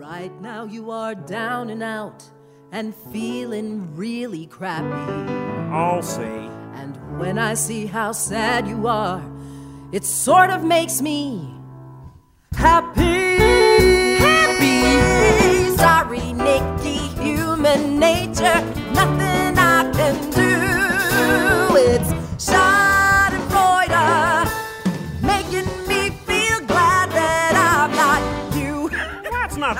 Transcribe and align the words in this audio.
Right 0.00 0.32
now 0.40 0.64
you 0.64 0.90
are 0.92 1.14
down 1.14 1.68
and 1.68 1.82
out 1.82 2.24
and 2.72 2.94
feeling 3.12 3.94
really 3.94 4.46
crappy. 4.46 5.30
I'll 5.70 6.00
say. 6.00 6.48
And 6.72 6.96
when 7.18 7.38
I 7.38 7.52
see 7.52 7.84
how 7.84 8.12
sad 8.12 8.66
you 8.66 8.86
are, 8.86 9.22
it 9.92 10.06
sort 10.06 10.48
of 10.48 10.64
makes 10.64 11.02
me 11.02 11.54
happy. 12.52 13.36
Happy. 14.16 15.76
Sorry, 15.76 16.32
Nikki, 16.32 16.96
human 17.22 17.98
nature, 17.98 18.62
nothing 18.94 19.58
I 19.58 19.92
can 19.94 20.30
do. 20.30 20.39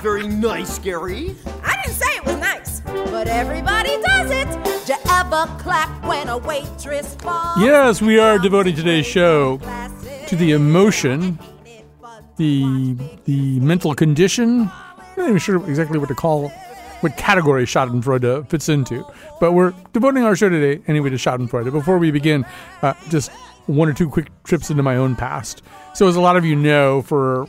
Not 0.00 0.04
very 0.04 0.26
nice, 0.26 0.78
Gary. 0.78 1.36
I 1.62 1.76
didn't 1.82 1.98
say 1.98 2.06
it 2.16 2.24
was 2.24 2.36
nice, 2.38 2.80
but 2.80 3.28
everybody 3.28 4.00
does 4.00 4.30
it. 4.30 4.48
Do 4.86 4.94
you 4.94 4.98
ever 5.10 5.46
clap 5.58 6.04
when 6.06 6.28
a 6.28 6.38
waitress 6.38 7.14
falls? 7.16 7.60
Yes, 7.60 8.00
we 8.00 8.18
are 8.18 8.38
devoting 8.38 8.74
today's 8.74 9.04
show 9.04 9.58
to 10.26 10.36
the 10.36 10.52
emotion, 10.52 11.38
the 12.36 12.96
the 13.24 13.60
mental 13.60 13.94
condition. 13.94 14.70
I'm 14.70 15.16
not 15.18 15.28
even 15.28 15.38
sure 15.38 15.56
exactly 15.68 15.98
what 15.98 16.08
to 16.08 16.14
call, 16.14 16.48
what 17.00 17.18
category 17.18 17.66
Schadenfreude 17.66 18.48
fits 18.48 18.70
into. 18.70 19.04
But 19.38 19.52
we're 19.52 19.74
devoting 19.92 20.24
our 20.24 20.34
show 20.34 20.48
today 20.48 20.82
anyway 20.86 21.10
to 21.10 21.16
Schadenfreude. 21.16 21.70
Before 21.72 21.98
we 21.98 22.10
begin, 22.10 22.46
uh, 22.80 22.94
just 23.10 23.30
one 23.66 23.88
or 23.88 23.92
two 23.92 24.08
quick 24.08 24.30
trips 24.44 24.70
into 24.70 24.82
my 24.82 24.96
own 24.96 25.14
past. 25.14 25.62
So, 25.92 26.08
as 26.08 26.16
a 26.16 26.20
lot 26.22 26.36
of 26.36 26.44
you 26.46 26.56
know, 26.56 27.02
for 27.02 27.46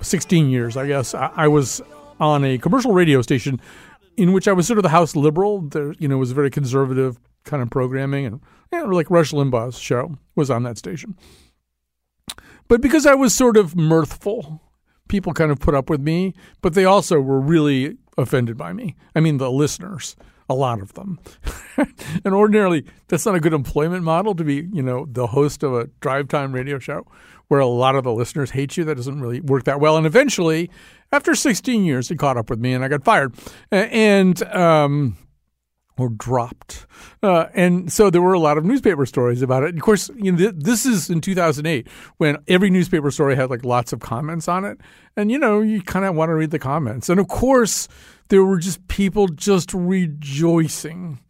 16 0.00 0.48
years, 0.50 0.76
I 0.76 0.86
guess, 0.86 1.14
I, 1.14 1.30
I 1.34 1.48
was 1.48 1.80
on 2.20 2.44
a 2.44 2.58
commercial 2.58 2.92
radio 2.92 3.22
station 3.22 3.60
in 4.16 4.32
which 4.32 4.48
I 4.48 4.52
was 4.52 4.66
sort 4.66 4.78
of 4.78 4.82
the 4.82 4.88
house 4.90 5.14
liberal. 5.14 5.60
There, 5.62 5.92
you 5.98 6.08
know, 6.08 6.18
was 6.18 6.32
very 6.32 6.50
conservative 6.50 7.18
kind 7.44 7.62
of 7.62 7.70
programming, 7.70 8.26
and 8.26 8.40
like 8.92 9.10
Rush 9.10 9.32
Limbaugh's 9.32 9.78
show 9.78 10.16
was 10.34 10.50
on 10.50 10.62
that 10.64 10.78
station. 10.78 11.16
But 12.68 12.80
because 12.80 13.06
I 13.06 13.14
was 13.14 13.34
sort 13.34 13.56
of 13.56 13.76
mirthful, 13.76 14.60
people 15.08 15.32
kind 15.32 15.52
of 15.52 15.60
put 15.60 15.74
up 15.74 15.88
with 15.88 16.00
me, 16.00 16.34
but 16.62 16.74
they 16.74 16.84
also 16.84 17.20
were 17.20 17.40
really 17.40 17.96
offended 18.18 18.56
by 18.56 18.72
me. 18.72 18.96
I 19.14 19.20
mean, 19.20 19.36
the 19.36 19.50
listeners, 19.50 20.16
a 20.48 20.54
lot 20.54 20.80
of 20.80 20.94
them. 20.94 21.18
and 22.24 22.34
ordinarily, 22.34 22.84
that's 23.08 23.26
not 23.26 23.34
a 23.34 23.40
good 23.40 23.52
employment 23.52 24.04
model 24.04 24.34
to 24.34 24.44
be, 24.44 24.68
you 24.72 24.82
know, 24.82 25.06
the 25.10 25.26
host 25.28 25.62
of 25.62 25.74
a 25.74 25.86
drive 26.00 26.28
time 26.28 26.52
radio 26.52 26.78
show 26.78 27.06
where 27.48 27.60
a 27.60 27.66
lot 27.66 27.94
of 27.94 28.04
the 28.04 28.12
listeners 28.12 28.50
hate 28.50 28.76
you. 28.76 28.84
That 28.84 28.96
doesn't 28.96 29.20
really 29.20 29.40
work 29.40 29.64
that 29.64 29.80
well. 29.80 29.96
And 29.96 30.06
eventually, 30.06 30.70
after 31.12 31.34
16 31.34 31.84
years, 31.84 32.10
it 32.10 32.16
caught 32.16 32.36
up 32.36 32.50
with 32.50 32.58
me 32.58 32.72
and 32.72 32.84
I 32.84 32.88
got 32.88 33.04
fired. 33.04 33.34
And, 33.70 34.42
um, 34.44 35.16
or 35.98 36.08
dropped. 36.10 36.86
Uh, 37.22 37.46
and 37.54 37.92
so 37.92 38.10
there 38.10 38.22
were 38.22 38.32
a 38.32 38.38
lot 38.38 38.58
of 38.58 38.64
newspaper 38.64 39.06
stories 39.06 39.42
about 39.42 39.62
it. 39.62 39.70
And 39.70 39.78
of 39.78 39.82
course, 39.84 40.10
you 40.16 40.32
know, 40.32 40.38
th- 40.38 40.54
this 40.56 40.84
is 40.84 41.10
in 41.10 41.20
2008 41.20 41.88
when 42.18 42.38
every 42.48 42.70
newspaper 42.70 43.10
story 43.10 43.36
had 43.36 43.50
like 43.50 43.64
lots 43.64 43.92
of 43.92 44.00
comments 44.00 44.48
on 44.48 44.64
it. 44.64 44.78
And, 45.16 45.30
you 45.30 45.38
know, 45.38 45.60
you 45.60 45.82
kind 45.82 46.04
of 46.04 46.14
want 46.14 46.28
to 46.28 46.34
read 46.34 46.50
the 46.50 46.58
comments. 46.58 47.08
And 47.08 47.18
of 47.18 47.28
course, 47.28 47.88
there 48.28 48.44
were 48.44 48.58
just 48.58 48.86
people 48.88 49.28
just 49.28 49.72
rejoicing, 49.72 51.20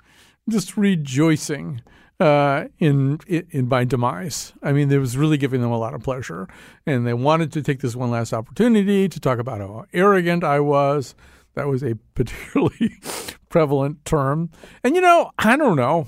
just 0.49 0.77
rejoicing 0.77 1.83
uh, 2.19 2.65
in, 2.79 3.21
in 3.27 3.47
in 3.51 3.69
my 3.69 3.85
demise. 3.85 4.53
I 4.63 4.73
mean, 4.73 4.91
it 4.91 4.99
was 4.99 5.17
really 5.17 5.37
giving 5.37 5.61
them 5.61 5.71
a 5.71 5.79
lot 5.79 5.95
of 5.95 6.03
pleasure, 6.03 6.49
and 6.87 7.07
they 7.07 7.15
wanted 7.15 7.53
to 7.53 7.63
take 7.63 7.81
this 7.81 7.95
one 7.95 8.11
last 8.11 8.33
opportunity 8.33 9.09
to 9.09 9.21
talk 9.21 9.39
about 9.39 9.61
how 9.61 9.85
arrogant 9.93 10.43
I 10.43 10.61
was. 10.61 11.15
That 11.57 11.67
was 11.67 11.83
a 11.83 11.97
particularly 12.15 12.95
prevalent 13.49 14.05
term, 14.05 14.51
and 14.85 14.95
you 14.95 15.03
know, 15.03 15.33
I 15.39 15.57
don't 15.57 15.77
know. 15.77 16.07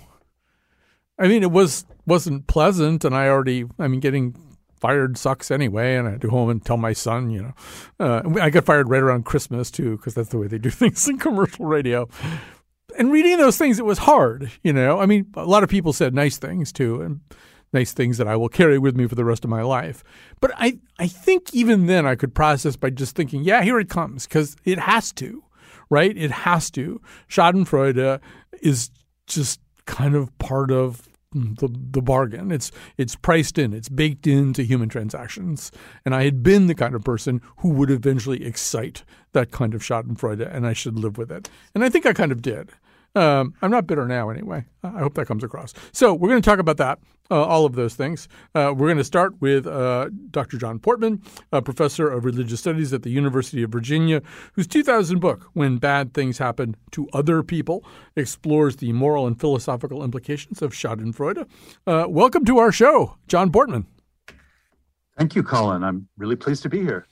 I 1.19 1.27
mean, 1.27 1.43
it 1.43 1.51
was 1.51 1.85
wasn't 2.07 2.47
pleasant, 2.47 3.05
and 3.05 3.15
I 3.15 3.29
already. 3.29 3.65
I 3.79 3.89
mean, 3.89 4.01
getting 4.01 4.37
fired 4.81 5.19
sucks 5.19 5.51
anyway, 5.51 5.97
and 5.97 6.07
I 6.07 6.13
had 6.13 6.21
to 6.21 6.29
go 6.29 6.37
home 6.37 6.51
and 6.51 6.65
tell 6.65 6.77
my 6.77 6.93
son. 6.93 7.31
You 7.31 7.43
know, 7.43 7.55
uh, 7.99 8.23
I 8.41 8.51
got 8.51 8.65
fired 8.65 8.89
right 8.89 9.03
around 9.03 9.25
Christmas 9.25 9.71
too, 9.71 9.97
because 9.97 10.15
that's 10.15 10.29
the 10.29 10.39
way 10.39 10.47
they 10.47 10.59
do 10.59 10.71
things 10.71 11.09
in 11.09 11.19
commercial 11.19 11.67
radio 11.67 12.09
and 12.99 13.13
reading 13.13 13.39
those 13.39 13.57
things, 13.57 13.79
it 13.79 13.85
was 13.85 13.99
hard. 13.99 14.51
You 14.63 14.73
know, 14.73 14.99
I 15.01 15.07
mean, 15.07 15.27
a 15.35 15.45
lot 15.45 15.63
of 15.63 15.71
people 15.71 15.93
said 15.93 16.15
nice 16.15 16.37
things 16.37 16.73
too, 16.73 17.01
and 17.01 17.21
nice 17.73 17.93
things 17.93 18.19
that 18.19 18.29
I 18.29 18.37
will 18.37 18.49
carry 18.49 18.79
with 18.79 18.97
me 18.97 19.07
for 19.07 19.15
the 19.15 19.25
rest 19.25 19.45
of 19.45 19.51
my 19.51 19.63
life. 19.63 20.03
But 20.41 20.53
I, 20.57 20.79
I 20.99 21.07
think 21.07 21.53
even 21.55 21.87
then 21.87 22.07
I 22.07 22.15
could 22.15 22.35
process 22.35 22.77
by 22.77 22.91
just 22.91 23.15
thinking, 23.15 23.45
yeah, 23.45 23.63
here 23.63 23.79
it 23.79 23.89
comes, 23.89 24.27
because 24.27 24.57
it 24.65 24.79
has 24.79 25.13
to, 25.13 25.45
right? 25.91 26.17
It 26.17 26.31
has 26.31 26.71
to. 26.73 27.01
Schadenfreude 27.29 28.21
is 28.61 28.91
just 29.27 29.61
kind 29.87 30.15
of 30.15 30.37
part 30.39 30.71
of 30.71 31.09
the 31.33 31.69
the 31.91 32.01
bargain. 32.01 32.51
It's 32.51 32.71
it's 32.97 33.15
priced 33.15 33.59
in. 33.59 33.75
It's 33.75 33.91
baked 33.91 34.27
into 34.27 34.63
human 34.63 34.89
transactions. 34.89 35.71
And 36.05 36.15
I 36.15 36.25
had 36.25 36.43
been 36.43 36.67
the 36.67 36.75
kind 36.75 36.95
of 36.95 37.05
person 37.05 37.43
who 37.59 37.69
would 37.71 37.91
eventually 37.91 38.45
excite 38.45 39.05
that 39.33 39.51
kind 39.51 39.75
of 39.75 39.83
Schadenfreude, 39.83 40.55
and 40.55 40.67
I 40.67 40.73
should 40.73 40.99
live 40.99 41.19
with 41.19 41.31
it. 41.31 41.51
And 41.75 41.85
I 41.85 41.91
think 41.91 42.07
I 42.07 42.13
kind 42.15 42.33
of 42.33 42.41
did. 42.41 42.71
Um, 43.15 43.55
I'm 43.63 43.71
not 43.71 43.87
bitter 43.87 44.07
now, 44.07 44.31
anyway. 44.31 44.65
I 44.83 45.01
hope 45.01 45.15
that 45.15 45.27
comes 45.27 45.43
across. 45.43 45.75
So 45.93 46.15
we're 46.15 46.29
going 46.29 46.41
to 46.41 46.49
talk 46.49 46.59
about 46.59 46.77
that, 46.77 46.99
uh, 47.31 47.43
all 47.43 47.65
of 47.65 47.75
those 47.75 47.95
things. 47.95 48.29
Uh, 48.55 48.73
we're 48.77 48.87
going 48.87 48.99
to 48.99 49.05
start 49.05 49.41
with 49.41 49.67
uh, 49.67 50.11
Dr. 50.31 50.57
John 50.57 50.79
Portmann, 50.79 51.23
a 51.51 51.61
professor 51.61 52.09
of 52.09 52.25
religious 52.25 52.61
studies 52.61 52.93
at 52.93 53.03
the 53.03 53.11
University 53.11 53.63
of 53.63 53.71
Virginia, 53.71 54.23
whose 54.53 54.67
2000 54.67 55.19
book, 55.19 55.49
When 55.55 55.79
Bad 55.79 56.15
Things 56.15 56.39
Happen 56.39 56.77
to 56.93 57.09
Other 57.13 57.43
People, 57.43 57.85
explores 58.15 58.77
the 58.77 58.93
moral 58.93 59.27
and 59.27 59.39
philosophical 59.41 60.05
implications 60.05 60.63
of 60.63 60.73
Schadenfreude. 60.73 61.47
Uh, 61.87 62.07
welcome 62.09 62.45
to 62.45 62.59
our 62.59 62.71
show, 62.71 63.17
John 63.27 63.51
Portmann. 63.51 63.87
Thank 65.17 65.35
you, 65.35 65.43
Colin. 65.43 65.83
I'm 65.83 66.09
really 66.17 66.37
pleased 66.37 66.63
to 66.63 66.69
be 66.69 66.81
here. 66.81 67.07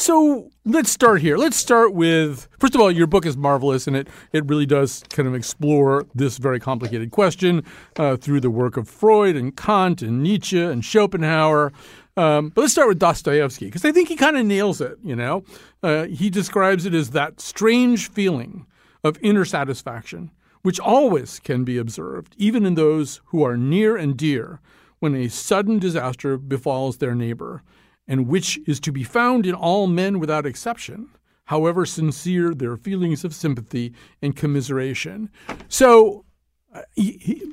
So 0.00 0.48
let's 0.64 0.90
start 0.90 1.20
here. 1.20 1.36
Let's 1.36 1.58
start 1.58 1.92
with 1.92 2.48
first 2.58 2.74
of 2.74 2.80
all, 2.80 2.90
your 2.90 3.06
book 3.06 3.26
is 3.26 3.36
marvelous, 3.36 3.86
and 3.86 3.94
it 3.94 4.08
it 4.32 4.46
really 4.46 4.64
does 4.64 5.04
kind 5.10 5.28
of 5.28 5.34
explore 5.34 6.06
this 6.14 6.38
very 6.38 6.58
complicated 6.58 7.10
question 7.10 7.62
uh, 7.98 8.16
through 8.16 8.40
the 8.40 8.48
work 8.48 8.78
of 8.78 8.88
Freud 8.88 9.36
and 9.36 9.54
Kant 9.54 10.00
and 10.00 10.22
Nietzsche 10.22 10.58
and 10.58 10.82
Schopenhauer. 10.82 11.70
Um, 12.16 12.48
but 12.48 12.62
let's 12.62 12.72
start 12.72 12.88
with 12.88 12.98
Dostoevsky 12.98 13.66
because 13.66 13.84
I 13.84 13.92
think 13.92 14.08
he 14.08 14.16
kind 14.16 14.38
of 14.38 14.46
nails 14.46 14.80
it. 14.80 14.96
You 15.04 15.16
know, 15.16 15.44
uh, 15.82 16.04
he 16.06 16.30
describes 16.30 16.86
it 16.86 16.94
as 16.94 17.10
that 17.10 17.38
strange 17.38 18.10
feeling 18.10 18.64
of 19.04 19.18
inner 19.20 19.44
satisfaction, 19.44 20.30
which 20.62 20.80
always 20.80 21.38
can 21.38 21.62
be 21.62 21.76
observed, 21.76 22.34
even 22.38 22.64
in 22.64 22.74
those 22.74 23.20
who 23.26 23.44
are 23.44 23.58
near 23.58 23.98
and 23.98 24.16
dear, 24.16 24.60
when 25.00 25.14
a 25.14 25.28
sudden 25.28 25.78
disaster 25.78 26.38
befalls 26.38 26.96
their 26.96 27.14
neighbor 27.14 27.62
and 28.10 28.26
which 28.26 28.58
is 28.66 28.80
to 28.80 28.90
be 28.90 29.04
found 29.04 29.46
in 29.46 29.54
all 29.54 29.86
men 29.86 30.18
without 30.18 30.44
exception, 30.44 31.08
however 31.44 31.86
sincere 31.86 32.52
their 32.52 32.76
feelings 32.76 33.24
of 33.24 33.32
sympathy 33.32 33.94
and 34.20 34.34
commiseration. 34.34 35.30
So, 35.68 36.24
uh, 36.74 36.82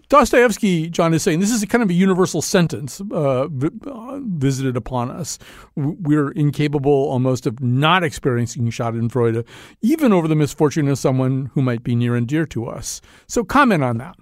Dostoevsky, 0.10 0.90
John 0.90 1.14
is 1.14 1.22
saying 1.22 1.42
this 1.42 1.52
is 1.52 1.64
kind 1.66 1.84
of 1.84 1.92
a 1.92 1.94
universal 1.94 2.42
sentence 2.42 3.00
uh, 3.12 3.48
uh, 3.86 4.20
visited 4.24 4.76
upon 4.76 5.12
us. 5.12 5.38
We're 5.76 6.32
incapable 6.32 6.92
almost 6.92 7.46
of 7.46 7.60
not 7.62 8.04
experiencing 8.04 8.66
Schadenfreude, 8.72 9.46
even 9.82 10.12
over 10.12 10.28
the 10.28 10.36
misfortune 10.36 10.88
of 10.88 10.98
someone 10.98 11.52
who 11.54 11.62
might 11.62 11.84
be 11.84 11.96
near 11.96 12.16
and 12.16 12.28
dear 12.28 12.48
to 12.48 12.66
us. 12.66 13.00
So, 13.28 13.44
comment 13.44 13.84
on 13.84 14.00
that. 14.00 14.16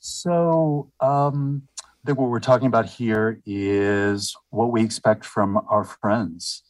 So, 0.00 0.90
um, 1.00 1.68
that 2.04 2.16
what 2.16 2.30
we're 2.30 2.40
talking 2.40 2.66
about 2.66 2.86
here 2.86 3.40
is 3.46 4.36
what 4.50 4.70
we 4.70 4.84
expect 4.84 5.24
from 5.24 5.60
our 5.68 5.84
friends. 5.84 6.62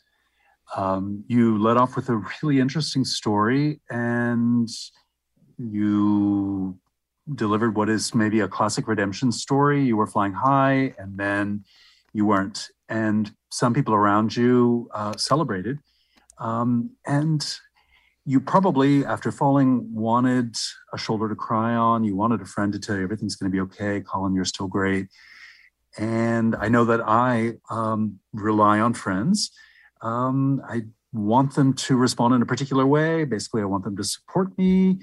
Um, 0.76 1.24
you 1.28 1.58
led 1.58 1.76
off 1.76 1.96
with 1.96 2.08
a 2.08 2.16
really 2.42 2.60
interesting 2.60 3.04
story 3.04 3.80
and 3.90 4.68
you 5.58 6.78
delivered 7.34 7.76
what 7.76 7.88
is 7.88 8.14
maybe 8.14 8.40
a 8.40 8.48
classic 8.48 8.86
redemption 8.86 9.32
story. 9.32 9.84
You 9.84 9.96
were 9.96 10.06
flying 10.06 10.32
high 10.32 10.94
and 10.98 11.18
then 11.18 11.64
you 12.12 12.26
weren't. 12.26 12.68
And 12.88 13.32
some 13.50 13.74
people 13.74 13.94
around 13.94 14.36
you 14.36 14.88
uh, 14.94 15.16
celebrated. 15.16 15.78
Um, 16.38 16.90
and 17.06 17.44
you 18.26 18.40
probably, 18.40 19.04
after 19.04 19.30
falling, 19.30 19.92
wanted 19.94 20.56
a 20.92 20.98
shoulder 20.98 21.28
to 21.28 21.34
cry 21.34 21.74
on. 21.74 22.04
You 22.04 22.16
wanted 22.16 22.40
a 22.40 22.46
friend 22.46 22.72
to 22.72 22.78
tell 22.78 22.96
you 22.96 23.02
everything's 23.02 23.36
going 23.36 23.50
to 23.50 23.54
be 23.54 23.60
okay. 23.60 24.00
Colin, 24.00 24.34
you're 24.34 24.44
still 24.46 24.66
great. 24.66 25.08
And 25.98 26.56
I 26.56 26.68
know 26.68 26.84
that 26.86 27.02
I 27.06 27.54
um, 27.70 28.18
rely 28.32 28.80
on 28.80 28.94
friends. 28.94 29.50
Um, 30.00 30.62
I 30.68 30.82
want 31.12 31.54
them 31.54 31.74
to 31.74 31.96
respond 31.96 32.34
in 32.34 32.42
a 32.42 32.46
particular 32.46 32.86
way. 32.86 33.24
Basically, 33.24 33.62
I 33.62 33.66
want 33.66 33.84
them 33.84 33.96
to 33.96 34.04
support 34.04 34.56
me. 34.58 34.98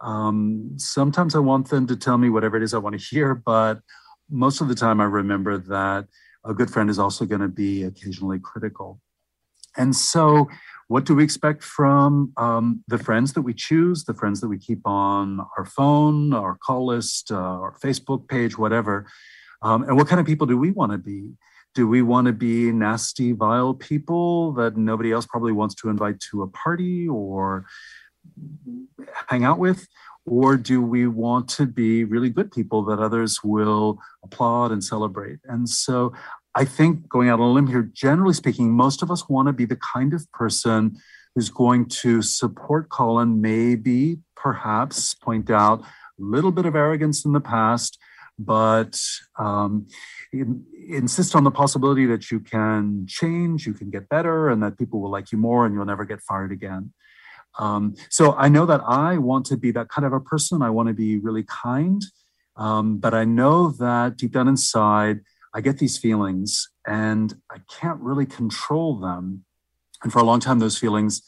Um, 0.00 0.72
sometimes 0.76 1.34
I 1.34 1.40
want 1.40 1.70
them 1.70 1.86
to 1.88 1.96
tell 1.96 2.18
me 2.18 2.30
whatever 2.30 2.56
it 2.56 2.62
is 2.62 2.72
I 2.72 2.78
want 2.78 2.98
to 2.98 3.04
hear, 3.04 3.34
but 3.34 3.80
most 4.30 4.60
of 4.60 4.68
the 4.68 4.74
time 4.74 5.00
I 5.00 5.04
remember 5.04 5.58
that 5.58 6.06
a 6.44 6.54
good 6.54 6.70
friend 6.70 6.88
is 6.88 6.98
also 6.98 7.24
going 7.24 7.40
to 7.40 7.48
be 7.48 7.82
occasionally 7.82 8.38
critical. 8.38 9.00
And 9.76 9.94
so, 9.94 10.48
what 10.88 11.04
do 11.04 11.14
we 11.14 11.22
expect 11.22 11.62
from 11.62 12.32
um, 12.38 12.82
the 12.88 12.96
friends 12.98 13.34
that 13.34 13.42
we 13.42 13.52
choose, 13.52 14.04
the 14.04 14.14
friends 14.14 14.40
that 14.40 14.48
we 14.48 14.58
keep 14.58 14.86
on 14.86 15.40
our 15.58 15.66
phone, 15.66 16.32
our 16.32 16.56
call 16.56 16.86
list, 16.86 17.30
uh, 17.30 17.36
our 17.36 17.76
Facebook 17.82 18.26
page, 18.26 18.56
whatever? 18.56 19.06
Um, 19.60 19.82
and 19.82 19.96
what 19.96 20.08
kind 20.08 20.20
of 20.20 20.26
people 20.26 20.46
do 20.46 20.56
we 20.56 20.70
want 20.70 20.92
to 20.92 20.98
be? 20.98 21.32
Do 21.74 21.86
we 21.86 22.00
want 22.00 22.26
to 22.26 22.32
be 22.32 22.72
nasty, 22.72 23.32
vile 23.32 23.74
people 23.74 24.52
that 24.52 24.76
nobody 24.76 25.12
else 25.12 25.26
probably 25.26 25.52
wants 25.52 25.74
to 25.76 25.90
invite 25.90 26.20
to 26.30 26.42
a 26.42 26.48
party 26.48 27.06
or 27.06 27.66
hang 29.28 29.44
out 29.44 29.58
with? 29.58 29.86
Or 30.26 30.56
do 30.56 30.82
we 30.82 31.06
want 31.06 31.48
to 31.50 31.66
be 31.66 32.04
really 32.04 32.28
good 32.28 32.52
people 32.52 32.84
that 32.84 32.98
others 32.98 33.42
will 33.42 33.98
applaud 34.22 34.72
and 34.72 34.82
celebrate? 34.84 35.38
And 35.44 35.68
so 35.68 36.12
I 36.58 36.64
think 36.64 37.08
going 37.08 37.28
out 37.28 37.38
on 37.38 37.50
a 37.50 37.52
limb 37.52 37.68
here, 37.68 37.88
generally 37.94 38.34
speaking, 38.34 38.72
most 38.72 39.00
of 39.00 39.12
us 39.12 39.28
want 39.28 39.46
to 39.46 39.52
be 39.52 39.64
the 39.64 39.76
kind 39.76 40.12
of 40.12 40.26
person 40.32 40.96
who's 41.32 41.50
going 41.50 41.86
to 42.02 42.20
support 42.20 42.88
Colin, 42.88 43.40
maybe, 43.40 44.18
perhaps 44.34 45.14
point 45.14 45.50
out 45.50 45.82
a 45.82 45.84
little 46.18 46.50
bit 46.50 46.66
of 46.66 46.74
arrogance 46.74 47.24
in 47.24 47.30
the 47.30 47.40
past, 47.40 47.96
but 48.40 48.98
um, 49.38 49.86
in, 50.32 50.64
insist 50.88 51.36
on 51.36 51.44
the 51.44 51.52
possibility 51.52 52.06
that 52.06 52.28
you 52.32 52.40
can 52.40 53.06
change, 53.06 53.64
you 53.64 53.72
can 53.72 53.88
get 53.88 54.08
better, 54.08 54.48
and 54.48 54.60
that 54.60 54.76
people 54.76 55.00
will 55.00 55.12
like 55.12 55.30
you 55.30 55.38
more 55.38 55.64
and 55.64 55.76
you'll 55.76 55.84
never 55.84 56.04
get 56.04 56.20
fired 56.22 56.50
again. 56.50 56.92
Um, 57.60 57.94
so 58.10 58.34
I 58.34 58.48
know 58.48 58.66
that 58.66 58.80
I 58.84 59.18
want 59.18 59.46
to 59.46 59.56
be 59.56 59.70
that 59.70 59.90
kind 59.90 60.04
of 60.04 60.12
a 60.12 60.18
person. 60.18 60.62
I 60.62 60.70
want 60.70 60.88
to 60.88 60.94
be 60.94 61.18
really 61.18 61.44
kind. 61.44 62.02
Um, 62.56 62.98
but 62.98 63.14
I 63.14 63.24
know 63.24 63.70
that 63.70 64.16
deep 64.16 64.32
down 64.32 64.48
inside, 64.48 65.20
I 65.58 65.60
get 65.60 65.78
these 65.78 65.98
feelings 65.98 66.68
and 66.86 67.34
I 67.50 67.56
can't 67.68 67.98
really 68.00 68.26
control 68.26 68.96
them. 68.96 69.44
And 70.04 70.12
for 70.12 70.20
a 70.20 70.22
long 70.22 70.38
time, 70.38 70.60
those 70.60 70.78
feelings 70.78 71.20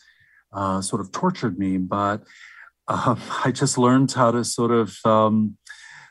uh, 0.53 0.81
sort 0.83 1.01
of 1.01 1.11
tortured 1.11 1.59
me. 1.59 1.79
But 1.79 2.23
uh, 2.87 3.17
I 3.45 3.51
just 3.51 3.77
learned 3.77 4.13
how 4.13 4.31
to 4.31 4.45
sort 4.45 4.71
of 4.71 4.97
um, 5.05 5.57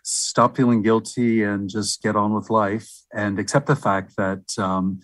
stop 0.03 0.57
feeling 0.57 0.81
guilty 0.81 1.43
and 1.43 1.69
just 1.69 2.03
get 2.03 2.17
on 2.17 2.33
with 2.33 2.49
life 2.49 2.91
and 3.13 3.39
accept 3.39 3.67
the 3.67 3.75
fact 3.77 4.17
that, 4.17 4.43
um, 4.57 4.99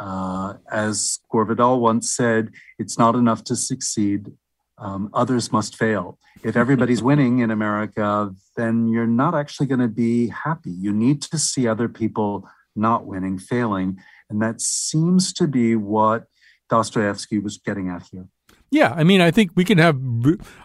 uh, 0.00 0.54
as 0.72 1.18
Gore 1.30 1.44
Vidal 1.44 1.80
once 1.80 2.16
said, 2.16 2.52
it's 2.78 2.96
not 2.96 3.14
enough 3.14 3.44
to 3.44 3.56
succeed. 3.56 4.32
Um, 4.78 5.10
others 5.12 5.52
must 5.52 5.76
fail. 5.76 6.18
If 6.42 6.56
everybody's 6.56 7.02
winning 7.10 7.40
in 7.40 7.50
America, 7.50 8.34
then 8.56 8.88
you're 8.88 9.06
not 9.06 9.34
actually 9.34 9.66
going 9.66 9.80
to 9.80 9.88
be 9.88 10.28
happy. 10.28 10.70
You 10.70 10.92
need 10.92 11.22
to 11.22 11.38
see 11.38 11.66
other 11.66 11.88
people 11.88 12.48
not 12.76 13.06
winning, 13.06 13.38
failing. 13.38 13.98
And 14.30 14.40
that 14.42 14.60
seems 14.60 15.32
to 15.34 15.46
be 15.46 15.74
what 15.74 16.26
Dostoevsky 16.68 17.38
was 17.38 17.58
getting 17.58 17.88
at 17.88 18.04
here. 18.10 18.28
Yeah, 18.70 18.92
I 18.94 19.02
mean, 19.02 19.20
I 19.20 19.30
think 19.30 19.52
we 19.54 19.64
can 19.64 19.78
have 19.78 19.98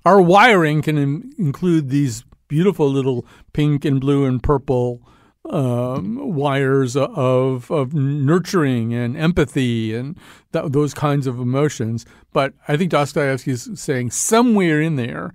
our 0.06 0.21
wiring 0.21 0.81
can 0.81 1.31
include 1.38 1.89
these 1.89 2.24
beautiful 2.50 2.89
little 2.89 3.25
pink 3.54 3.86
and 3.86 4.01
blue 4.01 4.25
and 4.25 4.44
purple 4.44 5.01
um, 5.50 6.34
wires 6.34 6.95
of 6.95 7.69
of 7.69 7.94
nurturing 7.94 8.94
and 8.94 9.18
empathy 9.18 9.94
and 9.94 10.18
th- 10.54 10.72
those 10.72 10.94
kinds 10.94 11.28
of 11.28 11.40
emotions. 11.40 12.06
But 12.31 12.54
I 12.68 12.78
think 12.78 12.92
Dostoevsky 12.92 13.51
is 13.51 13.69
saying 13.75 14.12
somewhere 14.12 14.81
in 14.81 14.95
there, 14.95 15.34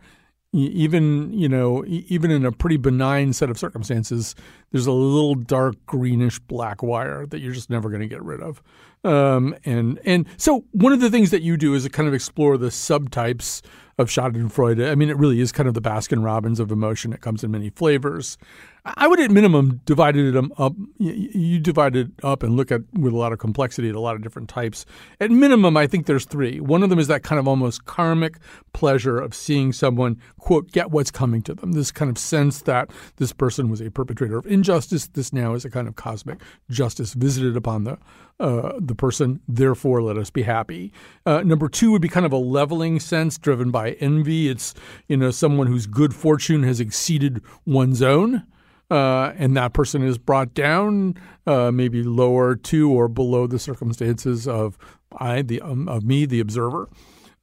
even 0.52 1.32
you 1.32 1.48
know, 1.48 1.84
even 1.86 2.30
in 2.30 2.46
a 2.46 2.52
pretty 2.52 2.78
benign 2.78 3.32
set 3.32 3.50
of 3.50 3.58
circumstances, 3.58 4.34
there's 4.72 4.86
a 4.86 4.92
little 4.92 5.34
dark 5.34 5.76
greenish 5.86 6.38
black 6.38 6.82
wire 6.82 7.26
that 7.26 7.40
you're 7.40 7.52
just 7.52 7.70
never 7.70 7.90
going 7.90 8.00
to 8.00 8.08
get 8.08 8.22
rid 8.22 8.40
of. 8.40 8.62
Um, 9.04 9.54
and 9.64 10.00
and 10.04 10.26
so 10.38 10.64
one 10.72 10.92
of 10.92 11.00
the 11.00 11.10
things 11.10 11.30
that 11.30 11.42
you 11.42 11.56
do 11.56 11.74
is 11.74 11.86
kind 11.88 12.08
of 12.08 12.14
explore 12.14 12.56
the 12.56 12.68
subtypes 12.68 13.62
of 13.98 14.08
Schadenfreude. 14.08 14.90
I 14.90 14.94
mean, 14.94 15.10
it 15.10 15.18
really 15.18 15.40
is 15.40 15.52
kind 15.52 15.68
of 15.68 15.74
the 15.74 15.82
Baskin 15.82 16.24
Robbins 16.24 16.60
of 16.60 16.70
emotion. 16.70 17.12
It 17.12 17.20
comes 17.20 17.42
in 17.42 17.50
many 17.50 17.70
flavors. 17.70 18.38
I 18.84 19.06
would 19.06 19.20
at 19.20 19.30
minimum 19.30 19.80
divided 19.84 20.34
it 20.34 20.50
up. 20.58 20.74
You 20.98 21.58
divide 21.58 21.96
it 21.96 22.08
up 22.22 22.42
and 22.42 22.56
look 22.56 22.70
at 22.70 22.82
with 22.94 23.12
a 23.12 23.16
lot 23.16 23.32
of 23.32 23.38
complexity 23.38 23.88
at 23.88 23.94
a 23.94 24.00
lot 24.00 24.14
of 24.14 24.22
different 24.22 24.48
types. 24.48 24.86
At 25.20 25.30
minimum, 25.30 25.76
I 25.76 25.86
think 25.86 26.06
there's 26.06 26.24
three. 26.24 26.60
One 26.60 26.82
of 26.82 26.90
them 26.90 26.98
is 26.98 27.08
that 27.08 27.22
kind 27.22 27.38
of 27.38 27.48
almost 27.48 27.84
karmic 27.84 28.38
pleasure 28.72 29.18
of 29.18 29.34
seeing 29.34 29.72
someone 29.72 30.20
quote 30.38 30.70
get 30.70 30.90
what's 30.90 31.10
coming 31.10 31.42
to 31.42 31.54
them. 31.54 31.72
This 31.72 31.90
kind 31.90 32.10
of 32.10 32.18
sense 32.18 32.62
that 32.62 32.90
this 33.16 33.32
person 33.32 33.68
was 33.68 33.80
a 33.80 33.90
perpetrator 33.90 34.38
of 34.38 34.46
injustice. 34.46 35.08
This 35.08 35.32
now 35.32 35.54
is 35.54 35.64
a 35.64 35.70
kind 35.70 35.88
of 35.88 35.96
cosmic 35.96 36.40
justice 36.70 37.14
visited 37.14 37.56
upon 37.56 37.84
the 37.84 37.98
uh, 38.40 38.72
the 38.78 38.94
person. 38.94 39.40
Therefore, 39.48 40.00
let 40.00 40.16
us 40.16 40.30
be 40.30 40.42
happy. 40.42 40.92
Uh, 41.26 41.42
number 41.42 41.68
two 41.68 41.90
would 41.90 42.02
be 42.02 42.08
kind 42.08 42.24
of 42.24 42.32
a 42.32 42.36
leveling 42.36 43.00
sense 43.00 43.36
driven 43.36 43.70
by 43.70 43.92
envy. 43.92 44.48
It's 44.48 44.74
you 45.08 45.16
know 45.16 45.30
someone 45.30 45.66
whose 45.66 45.86
good 45.86 46.14
fortune 46.14 46.62
has 46.62 46.80
exceeded 46.80 47.42
one's 47.66 48.00
own 48.00 48.46
uh, 48.90 49.32
and 49.36 49.56
that 49.56 49.72
person 49.72 50.02
is 50.02 50.18
brought 50.18 50.54
down, 50.54 51.14
uh, 51.46 51.70
maybe 51.70 52.02
lower 52.02 52.56
to 52.56 52.90
or 52.90 53.08
below 53.08 53.46
the 53.46 53.58
circumstances 53.58 54.48
of 54.48 54.78
I, 55.18 55.42
the 55.42 55.60
um, 55.60 55.88
of 55.88 56.04
me, 56.04 56.26
the 56.26 56.40
observer. 56.40 56.88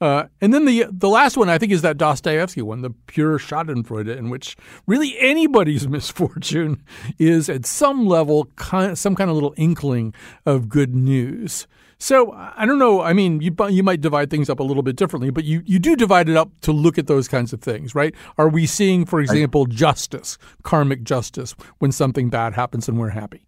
Uh, 0.01 0.25
and 0.41 0.53
then 0.53 0.65
the 0.65 0.85
the 0.91 1.07
last 1.07 1.37
one 1.37 1.49
I 1.49 1.57
think 1.57 1.71
is 1.71 1.81
that 1.83 1.97
Dostoevsky 1.97 2.61
one, 2.61 2.81
the 2.81 2.89
pure 3.07 3.39
Schadenfreude, 3.39 4.15
in 4.15 4.29
which 4.29 4.57
really 4.87 5.17
anybody's 5.19 5.87
misfortune 5.87 6.83
is 7.17 7.49
at 7.49 7.65
some 7.65 8.05
level 8.05 8.45
kind, 8.55 8.97
some 8.97 9.15
kind 9.15 9.29
of 9.29 9.35
little 9.35 9.53
inkling 9.57 10.13
of 10.45 10.67
good 10.67 10.95
news. 10.95 11.67
So 11.97 12.31
I 12.33 12.65
don't 12.65 12.79
know. 12.79 13.01
I 13.01 13.13
mean, 13.13 13.41
you 13.41 13.55
you 13.69 13.83
might 13.83 14.01
divide 14.01 14.29
things 14.29 14.49
up 14.49 14.59
a 14.59 14.63
little 14.63 14.83
bit 14.83 14.95
differently, 14.95 15.29
but 15.29 15.43
you, 15.43 15.61
you 15.65 15.79
do 15.79 15.95
divide 15.95 16.27
it 16.27 16.35
up 16.35 16.51
to 16.61 16.71
look 16.71 16.97
at 16.97 17.07
those 17.07 17.27
kinds 17.27 17.53
of 17.53 17.61
things, 17.61 17.95
right? 17.95 18.13
Are 18.37 18.49
we 18.49 18.65
seeing, 18.65 19.05
for 19.05 19.21
example, 19.21 19.65
justice, 19.65 20.37
karmic 20.63 21.03
justice, 21.03 21.55
when 21.79 21.91
something 21.91 22.29
bad 22.29 22.53
happens 22.53 22.89
and 22.89 22.99
we're 22.99 23.09
happy? 23.09 23.45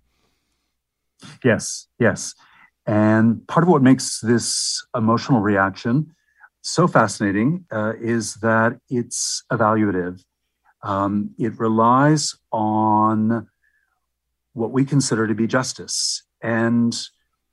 Yes, 1.44 1.88
yes. 2.00 2.36
And 2.86 3.46
part 3.48 3.64
of 3.64 3.70
what 3.70 3.82
makes 3.82 4.22
this 4.22 4.86
emotional 4.96 5.42
reaction 5.42 6.16
so 6.62 6.88
fascinating 6.88 7.66
uh, 7.72 7.94
is 8.00 8.36
that 8.36 8.80
it's 8.90 9.44
evaluative. 9.52 10.24
Um, 10.84 11.32
it 11.38 11.58
relies 11.60 12.36
on 12.52 13.48
what 14.54 14.72
we 14.72 14.86
consider 14.86 15.28
to 15.28 15.36
be 15.36 15.48
justice. 15.48 16.24
And 16.42 16.98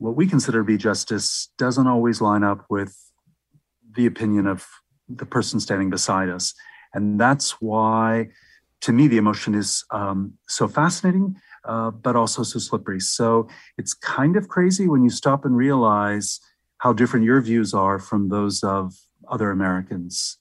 what 0.05 0.17
we 0.17 0.27
consider 0.27 0.59
to 0.59 0.65
be 0.65 0.77
justice 0.77 1.49
doesn't 1.57 1.87
always 1.87 2.21
line 2.21 2.45
up 2.45 2.67
with 2.69 2.95
the 3.97 4.05
opinion 4.05 4.47
of 4.47 4.67
the 5.09 5.25
person 5.25 5.59
standing 5.59 5.89
beside 5.89 6.29
us. 6.29 6.53
And 6.93 7.19
that's 7.19 7.53
why, 7.53 8.29
to 8.83 8.93
me, 8.93 9.09
the 9.09 9.17
emotion 9.17 9.55
is 9.55 9.83
um, 9.91 10.35
so 10.47 10.69
fascinating, 10.69 11.37
uh, 11.65 11.91
but 11.91 12.17
also 12.17 12.43
so 12.43 12.59
slippery. 12.59 13.01
So 13.01 13.49
it's 13.79 13.95
kind 13.95 14.37
of 14.37 14.49
crazy 14.49 14.87
when 14.87 15.03
you 15.05 15.09
stop 15.11 15.47
and 15.47 15.57
realize 15.57 16.39
how 16.79 16.93
different 16.93 17.25
your 17.25 17.41
views 17.41 17.73
are 17.73 17.99
from 17.99 18.29
those 18.29 18.63
of 18.63 18.93
other 19.31 19.51
Americans. 19.51 20.37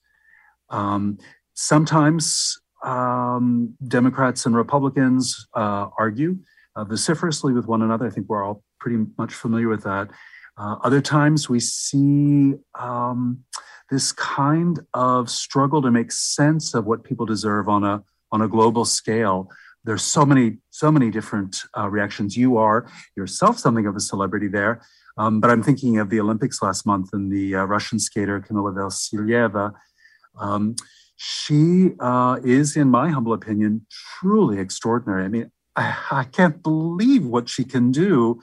Um, 0.71 1.19
sometimes 1.53 2.59
um, 2.83 3.75
Democrats 3.87 4.45
and 4.45 4.57
Republicans 4.57 5.47
uh, 5.53 5.87
argue 5.97 6.39
uh, 6.75 6.83
vociferously 6.83 7.53
with 7.53 7.65
one 7.65 7.81
another. 7.81 8.07
I 8.07 8.09
think 8.09 8.27
we're 8.27 8.43
all 8.43 8.61
pretty 8.83 8.99
much 9.17 9.33
familiar 9.33 9.69
with 9.69 9.83
that. 9.83 10.09
Uh, 10.57 10.75
other 10.83 11.01
times 11.01 11.49
we 11.49 11.59
see 11.59 12.53
um, 12.77 13.43
this 13.89 14.11
kind 14.11 14.75
of 14.93 15.29
struggle 15.29 15.81
to 15.81 15.89
make 15.89 16.11
sense 16.11 16.75
of 16.75 16.85
what 16.85 17.05
people 17.05 17.25
deserve 17.25 17.69
on 17.69 17.83
a 17.83 18.03
on 18.33 18.41
a 18.41 18.47
global 18.47 18.83
scale. 18.83 19.47
There's 19.85 20.03
so 20.03 20.25
many 20.25 20.57
so 20.69 20.91
many 20.91 21.09
different 21.09 21.53
uh, 21.77 21.89
reactions. 21.89 22.35
You 22.35 22.57
are 22.57 22.79
yourself 23.15 23.57
something 23.57 23.87
of 23.87 23.95
a 23.95 24.01
celebrity 24.11 24.49
there, 24.49 24.81
um, 25.17 25.39
but 25.39 25.49
I'm 25.49 25.63
thinking 25.63 25.97
of 25.99 26.09
the 26.09 26.19
Olympics 26.19 26.61
last 26.61 26.85
month 26.85 27.07
and 27.13 27.31
the 27.31 27.55
uh, 27.55 27.63
Russian 27.75 27.99
skater 27.99 28.39
Kamila 28.41 28.73
Vasilyeva. 28.77 29.71
Um, 30.37 30.75
she 31.15 31.91
uh, 31.99 32.39
is, 32.43 32.75
in 32.75 32.89
my 32.89 33.07
humble 33.09 33.33
opinion, 33.33 33.85
truly 34.19 34.59
extraordinary. 34.59 35.23
I 35.23 35.29
mean, 35.29 35.51
I, 35.75 35.95
I 36.11 36.23
can't 36.25 36.61
believe 36.63 37.25
what 37.25 37.49
she 37.49 37.63
can 37.63 37.91
do 37.91 38.41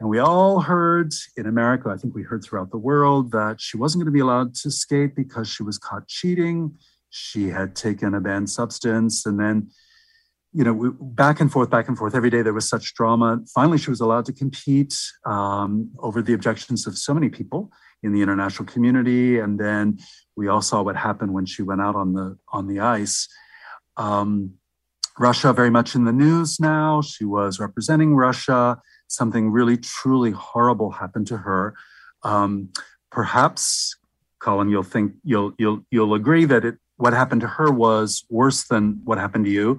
And 0.00 0.08
we 0.08 0.18
all 0.18 0.60
heard 0.60 1.12
in 1.36 1.46
America, 1.46 1.88
I 1.88 1.96
think 1.96 2.14
we 2.14 2.22
heard 2.22 2.44
throughout 2.44 2.70
the 2.70 2.78
world, 2.78 3.32
that 3.32 3.60
she 3.60 3.76
wasn't 3.76 4.02
going 4.02 4.12
to 4.12 4.12
be 4.12 4.20
allowed 4.20 4.54
to 4.56 4.70
skate 4.70 5.16
because 5.16 5.48
she 5.48 5.62
was 5.62 5.76
caught 5.76 6.06
cheating. 6.06 6.76
She 7.10 7.48
had 7.48 7.74
taken 7.74 8.14
a 8.14 8.20
banned 8.20 8.48
substance. 8.48 9.26
And 9.26 9.40
then, 9.40 9.70
you 10.52 10.62
know, 10.62 10.96
back 11.00 11.40
and 11.40 11.50
forth, 11.50 11.68
back 11.68 11.88
and 11.88 11.98
forth. 11.98 12.14
Every 12.14 12.30
day 12.30 12.42
there 12.42 12.52
was 12.52 12.68
such 12.68 12.94
drama. 12.94 13.40
Finally, 13.52 13.78
she 13.78 13.90
was 13.90 14.00
allowed 14.00 14.24
to 14.26 14.32
compete 14.32 14.96
um, 15.26 15.90
over 15.98 16.22
the 16.22 16.32
objections 16.32 16.86
of 16.86 16.96
so 16.96 17.12
many 17.12 17.28
people 17.28 17.72
in 18.04 18.12
the 18.12 18.22
international 18.22 18.66
community. 18.66 19.40
And 19.40 19.58
then 19.58 19.98
we 20.36 20.46
all 20.46 20.62
saw 20.62 20.82
what 20.82 20.94
happened 20.94 21.34
when 21.34 21.44
she 21.44 21.62
went 21.62 21.80
out 21.80 21.96
on 21.96 22.12
the 22.12 22.38
on 22.52 22.68
the 22.68 22.78
ice. 22.78 23.28
Um, 23.96 24.54
Russia 25.18 25.52
very 25.52 25.70
much 25.70 25.94
in 25.94 26.04
the 26.04 26.12
news 26.12 26.60
now. 26.60 27.02
She 27.02 27.24
was 27.24 27.58
representing 27.58 28.14
Russia. 28.14 28.80
Something 29.08 29.50
really 29.50 29.76
truly 29.76 30.30
horrible 30.30 30.92
happened 30.92 31.26
to 31.28 31.38
her. 31.38 31.74
Um, 32.22 32.70
perhaps, 33.10 33.96
Colin, 34.38 34.68
you'll 34.68 34.82
think 34.82 35.14
you'll 35.24 35.52
you'll 35.58 35.80
you'll 35.90 36.14
agree 36.14 36.44
that 36.44 36.64
it 36.64 36.76
what 36.98 37.12
happened 37.12 37.40
to 37.40 37.46
her 37.46 37.70
was 37.70 38.24
worse 38.28 38.64
than 38.64 39.00
what 39.04 39.18
happened 39.18 39.44
to 39.44 39.50
you. 39.50 39.78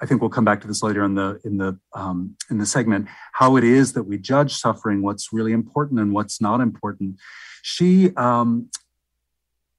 I 0.00 0.06
think 0.06 0.20
we'll 0.20 0.30
come 0.30 0.44
back 0.44 0.60
to 0.60 0.68
this 0.68 0.82
later 0.82 1.02
in 1.02 1.14
the 1.14 1.40
in 1.44 1.58
the 1.58 1.78
um, 1.94 2.36
in 2.50 2.58
the 2.58 2.66
segment. 2.66 3.08
How 3.32 3.56
it 3.56 3.64
is 3.64 3.94
that 3.94 4.04
we 4.04 4.18
judge 4.18 4.54
suffering, 4.54 5.02
what's 5.02 5.32
really 5.32 5.52
important 5.52 5.98
and 5.98 6.12
what's 6.12 6.40
not 6.40 6.60
important. 6.60 7.16
She 7.62 8.14
um, 8.16 8.70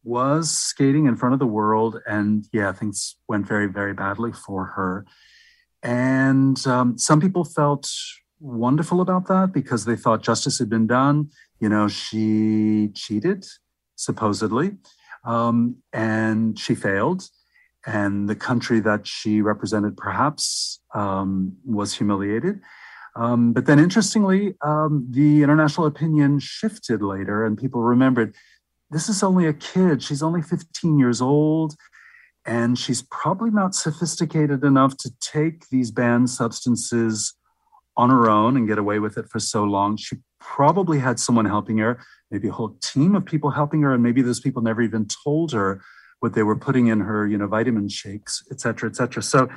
was 0.10 0.50
skating 0.50 1.06
in 1.06 1.16
front 1.16 1.34
of 1.34 1.39
the 1.39 1.46
world, 1.60 2.01
and 2.08 2.48
yeah, 2.51 2.72
things 2.74 3.16
went 3.28 3.46
very, 3.48 3.68
very 3.68 3.94
badly 3.94 4.34
for 4.34 4.66
her. 4.75 5.06
And 5.84 6.58
um, 6.66 6.98
some 6.98 7.22
people 7.22 7.46
felt 7.46 7.88
wonderful 8.39 9.01
about 9.01 9.28
that 9.28 9.54
because 9.54 9.86
they 9.86 9.96
thought 9.96 10.24
justice 10.24 10.58
had 10.58 10.70
been 10.70 10.88
done. 10.88 11.30
You 11.60 11.70
know, 11.70 11.88
she 11.88 12.89
cheated, 12.96 13.46
supposedly, 13.96 14.78
um, 15.25 15.75
and 15.94 16.58
she 16.58 16.74
failed. 16.74 17.30
And 17.86 18.28
the 18.28 18.36
country 18.36 18.80
that 18.82 19.08
she 19.08 19.42
represented 19.42 19.96
perhaps 19.96 20.82
um, 20.96 21.56
was 21.66 21.94
humiliated. 21.94 22.60
Um, 23.16 23.54
but 23.54 23.66
then, 23.68 23.80
interestingly, 23.80 24.56
um, 24.62 25.08
the 25.10 25.44
international 25.44 25.88
opinion 25.88 26.39
shifted 26.39 27.01
later, 27.01 27.46
and 27.46 27.58
people 27.58 27.82
remembered 27.84 28.36
this 28.91 29.10
is 29.10 29.24
only 29.24 29.46
a 29.46 29.53
kid. 29.53 30.01
She's 30.01 30.24
only 30.24 30.41
15 30.41 30.98
years 30.98 31.22
old, 31.22 31.75
and 32.46 32.77
she's 32.77 33.01
probably 33.03 33.51
not 33.51 33.75
sophisticated 33.75 34.63
enough 34.63 34.98
to 34.98 35.12
take 35.22 35.69
these 35.69 35.91
banned 35.91 36.29
substances 36.29 37.36
on 37.96 38.10
her 38.10 38.29
own 38.29 38.55
and 38.55 38.67
get 38.67 38.77
away 38.77 39.00
with 39.00 39.17
it 39.17 39.29
for 39.29 39.39
so 39.39 39.63
long. 39.63 39.98
She 39.98 40.17
probably 40.39 41.00
had 41.00 41.19
someone 41.19 41.46
helping 41.46 41.77
her, 41.79 42.01
maybe 42.31 42.48
a 42.48 42.51
whole 42.51 42.77
team 42.81 43.15
of 43.15 43.25
people 43.25 43.51
helping 43.51 43.81
her, 43.81 43.93
and 43.93 44.01
maybe 44.01 44.22
those 44.22 44.39
people 44.39 44.62
never 44.62 44.81
even 44.81 45.08
told 45.25 45.51
her 45.51 45.81
what 46.22 46.34
they 46.34 46.43
were 46.43 46.55
putting 46.55 46.88
in 46.88 47.00
her, 47.01 47.27
you 47.27 47.38
know, 47.38 47.48
vitamin 47.48 47.88
shakes, 47.89 48.43
et 48.51 48.60
cetera, 48.60 48.89
et 48.89 48.96
cetera. 48.96 49.22
So 49.22 49.50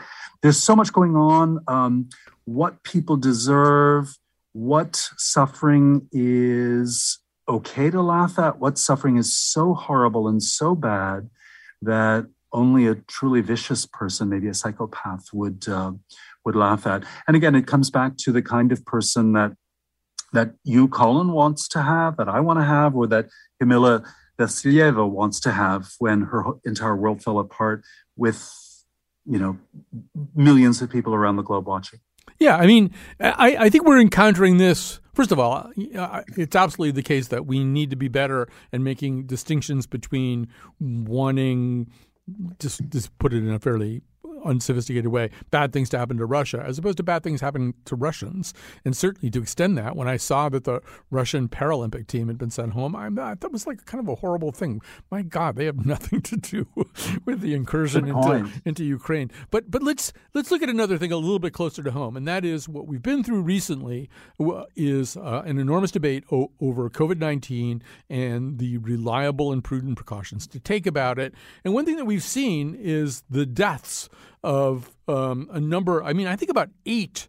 there's 0.42 0.58
so 0.58 0.76
much 0.76 0.92
going 0.92 1.16
on. 1.16 1.58
Um, 1.66 2.08
what 2.44 2.82
people 2.82 3.16
deserve, 3.16 4.16
what 4.52 5.08
suffering 5.16 6.08
is 6.12 7.18
okay 7.48 7.90
to 7.90 8.00
laugh 8.00 8.38
at 8.38 8.58
what 8.58 8.78
suffering 8.78 9.16
is 9.16 9.36
so 9.36 9.74
horrible 9.74 10.28
and 10.28 10.42
so 10.42 10.74
bad 10.74 11.28
that 11.80 12.26
only 12.52 12.86
a 12.86 12.94
truly 12.94 13.40
vicious 13.40 13.86
person, 13.86 14.28
maybe 14.28 14.48
a 14.48 14.54
psychopath, 14.54 15.32
would 15.32 15.66
uh, 15.68 15.92
would 16.44 16.56
laugh 16.56 16.86
at. 16.86 17.04
And 17.26 17.36
again, 17.36 17.54
it 17.54 17.66
comes 17.66 17.90
back 17.90 18.16
to 18.18 18.32
the 18.32 18.42
kind 18.42 18.72
of 18.72 18.84
person 18.84 19.32
that 19.32 19.52
that 20.32 20.54
you, 20.64 20.88
Colin, 20.88 21.32
wants 21.32 21.68
to 21.68 21.82
have, 21.82 22.16
that 22.16 22.28
I 22.28 22.40
want 22.40 22.58
to 22.58 22.64
have, 22.64 22.94
or 22.94 23.06
that 23.08 23.28
Kamila 23.62 24.06
Vasilyeva 24.38 25.08
wants 25.08 25.40
to 25.40 25.52
have 25.52 25.90
when 25.98 26.22
her 26.22 26.44
entire 26.64 26.96
world 26.96 27.22
fell 27.22 27.38
apart 27.38 27.84
with, 28.16 28.50
you 29.26 29.38
know, 29.38 29.58
millions 30.34 30.80
of 30.80 30.90
people 30.90 31.14
around 31.14 31.36
the 31.36 31.42
globe 31.42 31.66
watching. 31.66 32.00
Yeah, 32.38 32.56
I 32.56 32.66
mean, 32.66 32.92
I, 33.20 33.56
I 33.56 33.70
think 33.70 33.84
we're 33.84 34.00
encountering 34.00 34.56
this. 34.56 35.00
First 35.14 35.30
of 35.30 35.38
all, 35.38 35.70
uh, 35.96 36.22
it's 36.36 36.56
absolutely 36.56 36.92
the 36.92 37.02
case 37.02 37.28
that 37.28 37.46
we 37.46 37.64
need 37.64 37.90
to 37.90 37.96
be 37.96 38.08
better 38.08 38.48
at 38.72 38.80
making 38.80 39.26
distinctions 39.26 39.86
between 39.86 40.48
wanting, 40.80 41.90
just 42.58 42.80
just 42.88 43.16
put 43.18 43.34
it 43.34 43.38
in 43.38 43.50
a 43.50 43.58
fairly 43.58 44.02
unsophisticated 44.44 45.10
way 45.10 45.30
bad 45.50 45.72
things 45.72 45.88
to 45.90 45.98
happen 45.98 46.16
to 46.18 46.26
Russia 46.26 46.62
as 46.66 46.78
opposed 46.78 46.96
to 46.98 47.02
bad 47.02 47.22
things 47.22 47.40
happening 47.40 47.74
to 47.84 47.96
Russians. 47.96 48.54
And 48.84 48.96
certainly 48.96 49.30
to 49.30 49.42
extend 49.42 49.76
that, 49.78 49.96
when 49.96 50.08
I 50.08 50.16
saw 50.16 50.48
that 50.50 50.64
the 50.64 50.80
Russian 51.10 51.48
Paralympic 51.48 52.06
team 52.06 52.28
had 52.28 52.38
been 52.38 52.50
sent 52.50 52.72
home, 52.72 52.96
I 52.96 53.08
thought 53.10 53.40
that 53.40 53.52
was 53.52 53.66
like 53.66 53.84
kind 53.86 54.02
of 54.02 54.08
a 54.08 54.16
horrible 54.16 54.52
thing. 54.52 54.80
My 55.10 55.22
God, 55.22 55.56
they 55.56 55.66
have 55.66 55.84
nothing 55.86 56.20
to 56.22 56.36
do 56.36 56.66
with 57.24 57.40
the 57.40 57.54
incursion 57.54 58.08
into, 58.08 58.50
into 58.64 58.84
Ukraine. 58.84 59.30
But 59.50 59.70
but 59.70 59.82
let's 59.82 60.12
let's 60.34 60.50
look 60.50 60.62
at 60.62 60.68
another 60.68 60.98
thing 60.98 61.12
a 61.12 61.16
little 61.16 61.38
bit 61.38 61.52
closer 61.52 61.82
to 61.82 61.90
home, 61.90 62.16
and 62.16 62.26
that 62.28 62.44
is 62.44 62.68
what 62.68 62.86
we've 62.86 63.02
been 63.02 63.24
through 63.24 63.42
recently 63.42 64.08
is 64.76 65.16
uh, 65.16 65.42
an 65.44 65.58
enormous 65.58 65.90
debate 65.90 66.24
o- 66.32 66.50
over 66.60 66.88
COVID 66.90 67.18
nineteen 67.18 67.82
and 68.08 68.58
the 68.58 68.78
reliable 68.78 69.52
and 69.52 69.62
prudent 69.62 69.96
precautions 69.96 70.46
to 70.48 70.60
take 70.60 70.86
about 70.86 71.18
it. 71.18 71.34
And 71.64 71.74
one 71.74 71.84
thing 71.84 71.96
that 71.96 72.04
we've 72.04 72.22
seen 72.22 72.74
is 72.74 73.22
the 73.28 73.46
deaths 73.46 74.08
of 74.42 74.90
um, 75.08 75.48
a 75.52 75.60
number. 75.60 76.02
I 76.02 76.12
mean, 76.12 76.26
I 76.26 76.36
think 76.36 76.50
about 76.50 76.70
eight 76.86 77.28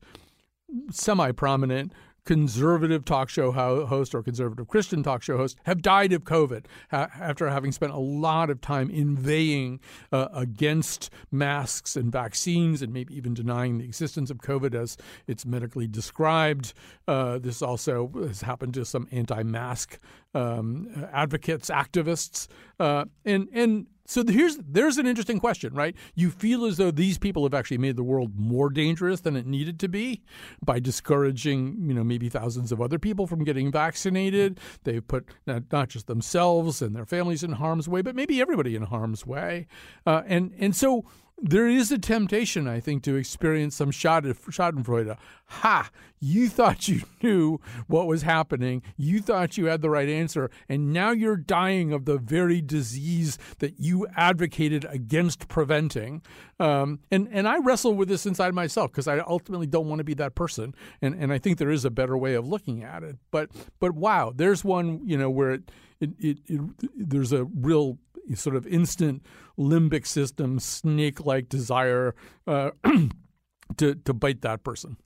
semi 0.91 1.31
prominent 1.31 1.93
conservative 2.25 3.03
talk 3.03 3.29
show 3.29 3.51
host 3.51 4.15
or 4.15 4.23
conservative 4.23 4.67
Christian 4.67 5.03
talk 5.03 5.21
show 5.21 5.37
host 5.37 5.57
have 5.63 5.81
died 5.81 6.13
of 6.13 6.23
COVID 6.23 6.65
after 6.91 7.49
having 7.49 7.71
spent 7.71 7.91
a 7.91 7.97
lot 7.97 8.49
of 8.49 8.61
time 8.61 8.89
inveighing 8.89 9.79
uh, 10.11 10.29
against 10.33 11.09
masks 11.31 11.95
and 11.95 12.11
vaccines 12.11 12.81
and 12.81 12.93
maybe 12.93 13.15
even 13.15 13.33
denying 13.33 13.77
the 13.77 13.85
existence 13.85 14.29
of 14.29 14.37
COVID 14.37 14.73
as 14.73 14.97
it's 15.27 15.45
medically 15.45 15.87
described. 15.87 16.73
Uh, 17.07 17.39
this 17.39 17.61
also 17.61 18.09
has 18.15 18.41
happened 18.41 18.73
to 18.75 18.85
some 18.85 19.07
anti-mask 19.11 19.99
um, 20.33 20.87
advocates, 21.11 21.69
activists, 21.69 22.47
uh, 22.79 23.05
and 23.25 23.49
and 23.53 23.87
so 24.05 24.23
here's 24.27 24.57
there's 24.57 24.97
an 24.97 25.07
interesting 25.07 25.39
question, 25.39 25.73
right? 25.73 25.95
You 26.13 26.29
feel 26.29 26.65
as 26.65 26.77
though 26.77 26.91
these 26.91 27.17
people 27.17 27.43
have 27.43 27.53
actually 27.53 27.77
made 27.77 27.95
the 27.95 28.03
world 28.03 28.37
more 28.37 28.69
dangerous 28.69 29.21
than 29.21 29.37
it 29.37 29.45
needed 29.45 29.79
to 29.79 29.87
be 29.87 30.23
by 30.63 30.79
discouraging, 30.79 31.77
you 31.87 31.93
know, 31.93 32.03
maybe 32.03 32.27
thousands 32.27 32.71
of 32.71 32.81
other 32.81 32.99
people 32.99 33.27
from 33.27 33.43
getting 33.43 33.71
vaccinated. 33.71 34.59
They've 34.83 35.07
put 35.07 35.29
not, 35.47 35.89
just 35.89 36.07
themselves 36.07 36.81
and 36.81 36.95
their 36.95 37.05
families 37.05 37.43
in 37.43 37.53
harm's 37.53 37.87
way, 37.87 38.01
but 38.01 38.15
maybe 38.15 38.41
everybody 38.41 38.75
in 38.75 38.83
harm's 38.83 39.25
way. 39.25 39.67
Uh, 40.05 40.23
and 40.25 40.53
and 40.59 40.75
so 40.75 41.05
there 41.45 41.67
is 41.67 41.91
a 41.91 41.97
temptation, 41.97 42.69
I 42.69 42.79
think, 42.79 43.03
to 43.03 43.17
experience 43.17 43.75
some 43.75 43.91
Schadenfreude. 43.91 45.17
Ha! 45.47 45.91
You 46.21 46.47
thought 46.47 46.87
you 46.87 47.01
knew 47.21 47.59
what 47.87 48.07
was 48.07 48.21
happening. 48.21 48.81
You 48.95 49.19
thought 49.19 49.57
you 49.57 49.65
had 49.65 49.81
the 49.81 49.89
right 49.89 50.07
answer. 50.07 50.49
And 50.69 50.93
now 50.93 51.11
you're 51.11 51.35
dying 51.35 51.91
of 51.91 52.05
the 52.05 52.17
very 52.17 52.61
disease 52.61 53.37
that 53.59 53.77
you 53.77 54.07
advocated 54.15 54.85
against 54.85 55.49
preventing. 55.49 56.21
Um, 56.61 56.99
and, 57.11 57.27
and 57.29 57.45
I 57.45 57.57
wrestle 57.57 57.93
with 57.93 58.07
this 58.07 58.25
inside 58.25 58.53
myself 58.53 58.91
because 58.91 59.09
I 59.09 59.19
ultimately 59.19 59.67
don't 59.67 59.89
want 59.89 59.99
to 59.99 60.05
be 60.05 60.13
that 60.13 60.35
person. 60.35 60.73
And, 61.01 61.13
and 61.13 61.33
I 61.33 61.39
think 61.39 61.57
there 61.57 61.71
is 61.71 61.83
a 61.83 61.91
better 61.91 62.17
way 62.17 62.35
of 62.35 62.47
looking 62.47 62.85
at 62.85 63.03
it. 63.03 63.17
But, 63.31 63.49
but 63.81 63.95
wow, 63.95 64.31
there's 64.33 64.63
one, 64.63 65.01
you 65.03 65.17
know, 65.17 65.29
where 65.29 65.51
it, 65.51 65.63
it, 65.99 66.11
it, 66.19 66.37
it 66.47 66.61
there's 66.95 67.33
a 67.33 67.43
real 67.43 67.97
sort 68.35 68.55
of 68.55 68.65
instant 68.67 69.23
limbic 69.57 70.05
system 70.05 70.59
snake 70.59 71.25
like 71.25 71.49
desire 71.49 72.15
uh, 72.47 72.71
to 73.77 73.95
to 73.95 74.13
bite 74.13 74.41
that 74.41 74.63
person. 74.63 74.97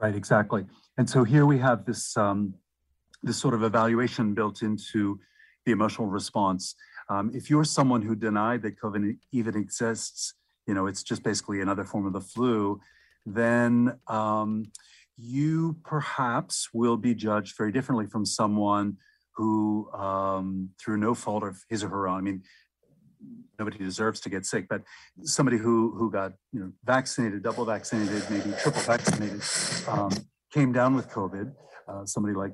Right, 0.00 0.14
exactly. 0.14 0.66
And 0.98 1.08
so 1.08 1.24
here 1.24 1.46
we 1.46 1.58
have 1.58 1.84
this 1.84 2.16
um, 2.16 2.54
this 3.22 3.36
sort 3.36 3.54
of 3.54 3.62
evaluation 3.62 4.34
built 4.34 4.62
into 4.62 5.20
the 5.64 5.72
emotional 5.72 6.08
response. 6.08 6.74
Um, 7.08 7.30
if 7.34 7.50
you're 7.50 7.64
someone 7.64 8.02
who 8.02 8.14
denied 8.14 8.62
that 8.62 8.80
COVID 8.80 9.16
even 9.32 9.56
exists, 9.56 10.34
you 10.66 10.74
know, 10.74 10.86
it's 10.86 11.02
just 11.02 11.22
basically 11.22 11.60
another 11.60 11.84
form 11.84 12.06
of 12.06 12.12
the 12.12 12.20
flu, 12.20 12.80
then 13.24 13.98
um, 14.08 14.64
you 15.16 15.76
perhaps 15.84 16.68
will 16.72 16.96
be 16.96 17.14
judged 17.14 17.56
very 17.56 17.72
differently 17.72 18.06
from 18.06 18.24
someone 18.24 18.96
who, 19.36 19.90
um, 19.92 20.70
through 20.80 20.96
no 20.96 21.14
fault 21.14 21.42
of 21.44 21.62
his 21.68 21.84
or 21.84 21.88
her 21.88 22.08
own, 22.08 22.18
I 22.18 22.20
mean, 22.22 22.42
nobody 23.58 23.78
deserves 23.78 24.20
to 24.20 24.30
get 24.30 24.44
sick, 24.44 24.66
but 24.68 24.82
somebody 25.22 25.56
who 25.58 25.94
who 25.96 26.10
got 26.10 26.32
you 26.52 26.60
know 26.60 26.72
vaccinated, 26.84 27.42
double 27.42 27.64
vaccinated, 27.64 28.22
maybe 28.30 28.52
triple 28.60 28.82
vaccinated, 28.82 29.42
um, 29.88 30.10
came 30.52 30.72
down 30.72 30.94
with 30.94 31.08
COVID. 31.08 31.52
Uh, 31.88 32.04
somebody 32.04 32.34
like 32.34 32.52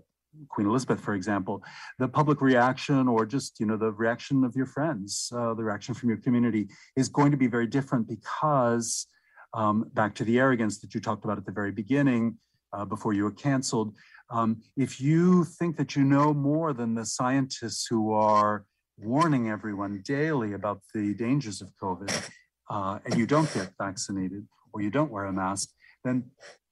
Queen 0.49 0.67
Elizabeth, 0.67 1.01
for 1.01 1.15
example, 1.15 1.63
the 1.99 2.09
public 2.09 2.41
reaction 2.41 3.09
or 3.09 3.27
just 3.27 3.61
you 3.61 3.67
know 3.67 3.77
the 3.77 3.93
reaction 3.93 4.45
of 4.45 4.55
your 4.57 4.67
friends, 4.67 5.31
uh, 5.35 5.55
the 5.55 5.65
reaction 5.65 5.95
from 5.95 6.09
your 6.09 6.19
community 6.19 6.69
is 6.97 7.09
going 7.09 7.31
to 7.31 7.37
be 7.37 7.47
very 7.47 7.67
different 7.67 8.09
because 8.09 9.07
um, 9.55 9.91
back 9.93 10.15
to 10.15 10.25
the 10.25 10.39
arrogance 10.39 10.79
that 10.81 10.95
you 10.95 11.01
talked 11.01 11.25
about 11.25 11.39
at 11.39 11.45
the 11.45 11.53
very 11.53 11.73
beginning, 11.73 12.39
uh, 12.73 12.85
before 12.85 13.13
you 13.13 13.25
were 13.25 13.33
canceled. 13.33 13.95
Um, 14.33 14.63
if 14.77 15.01
you 15.01 15.45
think 15.45 15.77
that 15.77 15.95
you 15.95 16.05
know 16.05 16.33
more 16.33 16.73
than 16.73 16.95
the 16.95 17.05
scientists 17.05 17.87
who 17.89 18.13
are 18.13 18.65
warning 18.97 19.51
everyone 19.51 20.03
daily 20.05 20.55
about 20.55 20.81
the 20.95 21.15
dangers 21.15 21.61
of 21.61 21.71
COVID, 21.81 22.31
uh, 22.71 22.99
and 23.05 23.19
you 23.19 23.27
don't 23.27 23.53
get 23.53 23.71
vaccinated 23.79 24.47
or 24.73 24.81
you 24.81 24.91
don't 24.91 25.11
wear 25.11 25.27
a 25.27 25.33
mask, 25.33 25.69
then 26.03 26.31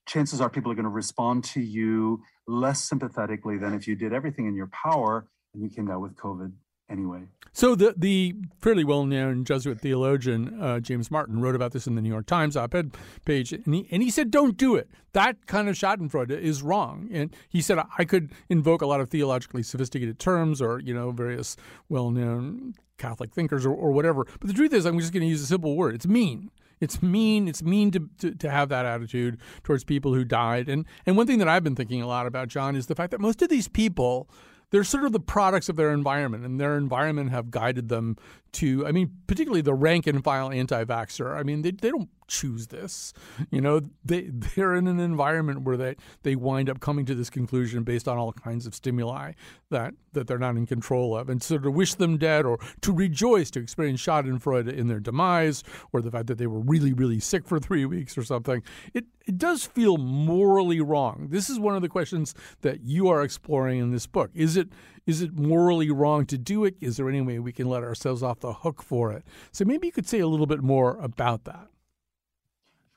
chances 0.09 0.40
are 0.40 0.49
people 0.49 0.73
are 0.73 0.75
going 0.75 0.85
to 0.85 0.88
respond 0.88 1.45
to 1.45 1.61
you 1.61 2.23
less 2.49 2.83
sympathetically 2.83 3.59
than 3.59 3.75
if 3.75 3.87
you 3.87 3.95
did 3.95 4.12
everything 4.14 4.47
in 4.47 4.55
your 4.55 4.71
power 4.73 5.29
and 5.52 5.62
you 5.62 5.69
came 5.69 5.87
down 5.87 6.00
with 6.00 6.17
COVID 6.17 6.52
anyway. 6.90 7.23
So 7.52 7.75
the 7.75 7.94
the 7.97 8.37
fairly 8.61 8.85
well 8.85 9.04
known 9.04 9.44
Jesuit 9.44 9.80
theologian 9.80 10.61
uh, 10.61 10.80
James 10.80 11.11
Martin 11.11 11.40
wrote 11.40 11.54
about 11.54 11.73
this 11.73 11.87
in 11.87 11.94
the 11.94 12.02
New 12.02 12.09
York 12.09 12.26
Times 12.26 12.56
op-ed 12.56 12.97
page, 13.25 13.52
and 13.52 13.75
he 13.75 13.88
and 13.90 14.02
he 14.02 14.11
said, 14.11 14.30
"Don't 14.30 14.56
do 14.56 14.76
it. 14.76 14.88
That 15.12 15.47
kind 15.47 15.68
of 15.68 15.75
Schadenfreude 15.75 16.30
is 16.30 16.62
wrong." 16.62 17.09
And 17.12 17.35
he 17.49 17.61
said, 17.61 17.78
"I 17.99 18.04
could 18.04 18.32
invoke 18.49 18.82
a 18.82 18.87
lot 18.87 19.00
of 19.00 19.11
theologically 19.11 19.62
sophisticated 19.62 20.18
terms, 20.18 20.62
or 20.62 20.78
you 20.80 20.94
know, 20.94 21.11
various 21.11 21.56
well 21.88 22.11
known 22.11 22.75
Catholic 22.99 23.32
thinkers, 23.32 23.66
or, 23.66 23.75
or 23.75 23.90
whatever. 23.90 24.26
But 24.38 24.47
the 24.47 24.54
truth 24.54 24.73
is, 24.73 24.85
I'm 24.85 24.99
just 24.99 25.12
going 25.12 25.23
to 25.23 25.28
use 25.28 25.42
a 25.42 25.47
simple 25.47 25.76
word. 25.76 25.94
It's 25.94 26.06
mean." 26.06 26.50
It's 26.80 27.02
mean. 27.02 27.47
It's 27.47 27.62
mean 27.62 27.90
to, 27.90 28.09
to, 28.20 28.35
to, 28.37 28.50
have 28.50 28.70
that 28.70 28.87
attitude 28.87 29.38
towards 29.64 29.85
people 29.85 30.14
who 30.14 30.25
died. 30.25 30.66
And 30.66 30.87
and 31.04 31.14
one 31.14 31.26
thing 31.26 31.38
that 31.38 31.47
I've 31.47 31.62
been 31.62 31.76
thinking 31.76 32.00
a 32.00 32.06
lot 32.06 32.26
about, 32.26 32.49
John, 32.49 32.75
is 32.75 32.87
the 32.87 32.94
fact 32.94 33.11
that 33.11 33.20
most 33.20 33.42
of 33.42 33.50
these 33.50 33.68
people 33.68 34.30
they're 34.71 34.85
sort 34.85 35.05
of 35.05 35.12
the 35.12 35.21
products 35.21 35.69
of 35.69 35.77
their 35.77 35.93
environment, 35.93 36.45
and 36.45 36.61
their 36.61 36.77
environment 36.77 37.31
have 37.31 37.50
guided 37.50 37.89
them 37.89 38.17
to, 38.53 38.87
I 38.87 38.93
mean, 38.93 39.11
particularly 39.27 39.62
the 39.62 39.75
rank 39.75 40.07
and 40.07 40.23
file 40.23 40.50
anti 40.50 40.85
vaxxer. 40.85 41.37
I 41.37 41.43
mean, 41.43 41.62
they, 41.62 41.71
they 41.71 41.91
don't 41.91 42.09
choose 42.27 42.69
this. 42.69 43.12
You 43.50 43.61
know, 43.61 43.81
they, 44.05 44.31
they're 44.33 44.75
in 44.75 44.87
an 44.87 45.00
environment 45.00 45.62
where 45.62 45.77
they, 45.77 45.97
they 46.23 46.37
wind 46.37 46.71
up 46.71 46.81
coming 46.81 47.05
to 47.07 47.15
this 47.15 47.31
conclusion 47.31 47.83
based 47.83 48.09
on 48.09 48.19
all 48.19 48.33
kinds 48.33 48.67
of 48.67 48.75
stimuli 48.75 49.33
that, 49.71 49.95
that 50.12 50.27
they're 50.27 50.39
not 50.39 50.57
in 50.57 50.67
control 50.67 51.17
of. 51.17 51.29
And 51.29 51.43
so 51.43 51.59
to 51.59 51.71
wish 51.71 51.95
them 51.95 52.17
dead 52.17 52.45
or 52.45 52.59
to 52.81 52.93
rejoice, 52.93 53.50
to 53.53 53.61
experience 53.61 54.05
Schadenfreude 54.05 54.73
in 54.73 54.89
their 54.89 55.00
demise 55.00 55.62
or 55.93 56.00
the 56.00 56.11
fact 56.11 56.29
that 56.29 56.39
they 56.39 56.47
were 56.47 56.61
really, 56.61 56.93
really 56.93 57.21
sick 57.21 57.47
for 57.47 57.59
three 57.59 57.85
weeks 57.85 58.17
or 58.17 58.23
something, 58.23 58.62
it, 58.95 59.07
it 59.27 59.39
does 59.39 59.65
feel 59.65 59.97
morally 59.97 60.81
wrong. 60.81 61.29
This 61.31 61.50
is 61.50 61.59
one 61.59 61.75
of 61.77 61.83
the 61.83 61.89
questions 61.89 62.35
that 62.62 62.81
you 62.83 63.09
are 63.09 63.23
exploring 63.23 63.81
in 63.81 63.91
this 63.91 64.07
book. 64.07 64.31
Is 64.35 64.57
it 64.57 64.60
is 65.07 65.23
it 65.23 65.38
morally 65.38 65.90
wrong 65.90 66.26
to 66.26 66.38
do 66.38 66.64
it? 66.64 66.76
Is 66.81 66.97
there 66.97 67.09
any 67.09 67.21
way 67.21 67.38
we 67.38 67.52
can 67.52 67.69
let 67.69 67.83
ourselves 67.83 68.23
off 68.23 68.40
the 68.40 68.52
hook 68.52 68.83
for 68.83 69.12
it? 69.12 69.25
So 69.52 69.64
maybe 69.64 69.87
you 69.87 69.93
could 69.93 70.09
say 70.09 70.21
a 70.21 70.26
little 70.26 70.47
bit 70.47 70.62
more 70.62 70.97
about 70.97 71.45
that. 71.45 71.69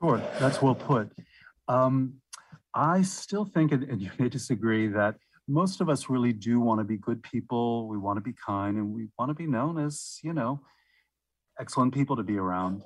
Sure, 0.02 0.22
that's 0.40 0.62
well 0.62 0.76
put. 0.76 1.12
Um, 1.68 2.16
I 2.74 3.04
still 3.04 3.46
think, 3.46 3.72
and, 3.72 3.84
and 3.84 4.02
you 4.02 4.12
may 4.20 4.30
disagree, 4.30 4.88
that 4.88 5.16
most 5.48 5.82
of 5.82 5.90
us 5.90 6.10
really 6.10 6.34
do 6.34 6.60
want 6.60 6.80
to 6.80 6.84
be 6.84 6.98
good 6.98 7.22
people. 7.24 7.88
We 7.88 7.98
want 7.98 8.18
to 8.18 8.22
be 8.22 8.34
kind, 8.46 8.78
and 8.78 8.94
we 8.94 9.08
want 9.18 9.30
to 9.30 9.36
be 9.36 9.48
known 9.48 9.78
as, 9.78 10.20
you 10.24 10.34
know, 10.34 10.62
excellent 11.60 11.94
people 11.94 12.16
to 12.16 12.24
be 12.24 12.38
around. 12.38 12.84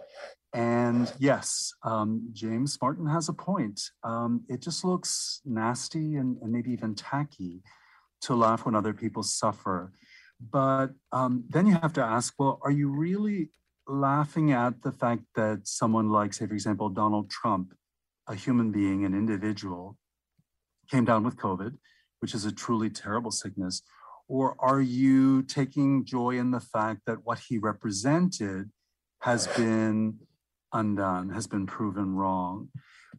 And 0.54 1.12
yes, 1.20 1.74
um, 1.84 2.30
James 2.34 2.78
Martin 2.82 3.06
has 3.08 3.30
a 3.30 3.34
point. 3.34 3.82
Um, 4.04 4.44
it 4.48 4.62
just 4.62 4.84
looks 4.84 5.42
nasty 5.46 6.16
and, 6.16 6.38
and, 6.42 6.52
maybe 6.52 6.72
even 6.72 6.96
tacky 6.96 7.62
to 8.22 8.36
laugh 8.36 8.66
when 8.66 8.76
other 8.76 8.94
people 8.94 9.24
suffer. 9.24 9.92
But 10.40 10.88
um, 11.12 11.46
then 11.50 11.66
you 11.66 11.74
have 11.82 11.94
to 11.94 12.04
ask 12.04 12.34
well, 12.38 12.60
are 12.64 12.72
you 12.72 12.90
really 12.90 13.50
laughing 13.88 14.52
at 14.52 14.82
the 14.84 14.92
fact 14.92 15.24
that 15.36 15.62
someone 15.68 16.10
like, 16.10 16.34
say, 16.34 16.46
for 16.46 16.54
example, 16.54 16.90
Donald 16.90 17.30
Trump, 17.30 17.74
a 18.28 18.36
human 18.36 18.72
being, 18.72 19.06
an 19.06 19.14
individual, 19.14 19.98
came 20.92 21.06
down 21.06 21.24
with 21.24 21.38
COVID, 21.38 21.78
which 22.20 22.34
is 22.34 22.46
a 22.46 22.52
truly 22.52 22.90
terrible 22.90 23.32
sickness? 23.32 23.82
Or 24.28 24.56
are 24.60 24.82
you 24.82 25.44
taking 25.44 26.06
joy 26.06 26.38
in 26.38 26.52
the 26.52 26.60
fact 26.60 27.02
that 27.06 27.20
what 27.24 27.40
he 27.48 27.58
represented 27.58 28.70
has 29.22 29.48
been 29.48 30.20
undone, 30.74 31.30
has 31.30 31.48
been 31.48 31.66
proven 31.66 32.16
wrong? 32.16 32.70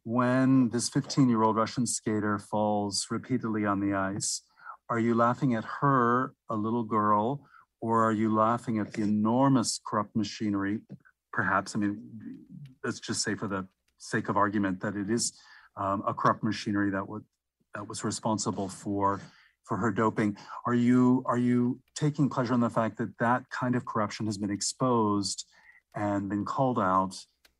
When 0.04 0.68
this 0.70 0.88
15 0.88 1.28
year 1.28 1.42
old 1.42 1.56
Russian 1.56 1.86
skater 1.86 2.38
falls 2.38 3.06
repeatedly 3.10 3.64
on 3.64 3.80
the 3.80 3.94
ice, 3.94 4.42
are 4.90 4.98
you 4.98 5.14
laughing 5.14 5.54
at 5.54 5.64
her, 5.80 6.34
a 6.48 6.54
little 6.56 6.84
girl, 6.84 7.46
or 7.80 8.04
are 8.04 8.12
you 8.12 8.34
laughing 8.34 8.78
at 8.78 8.92
the 8.92 9.02
enormous 9.02 9.80
corrupt 9.86 10.16
machinery? 10.16 10.80
Perhaps, 11.32 11.76
I 11.76 11.78
mean, 11.78 12.00
let's 12.82 13.00
just 13.00 13.22
say 13.22 13.34
for 13.34 13.48
the 13.48 13.66
sake 13.98 14.28
of 14.28 14.36
argument 14.36 14.80
that 14.80 14.96
it 14.96 15.10
is 15.10 15.32
um, 15.76 16.02
a 16.06 16.14
corrupt 16.14 16.42
machinery 16.42 16.90
that 16.90 17.08
would 17.08 17.24
that 17.74 17.86
was 17.86 18.02
responsible 18.02 18.68
for 18.68 19.20
for 19.64 19.76
her 19.76 19.92
doping. 19.92 20.36
Are 20.66 20.74
you 20.74 21.22
are 21.26 21.38
you 21.38 21.80
taking 21.94 22.28
pleasure 22.28 22.54
in 22.54 22.60
the 22.60 22.70
fact 22.70 22.96
that 22.98 23.16
that 23.18 23.48
kind 23.50 23.76
of 23.76 23.84
corruption 23.84 24.26
has 24.26 24.38
been 24.38 24.50
exposed 24.50 25.44
and 25.94 26.28
been 26.28 26.44
called 26.44 26.78
out, 26.78 27.14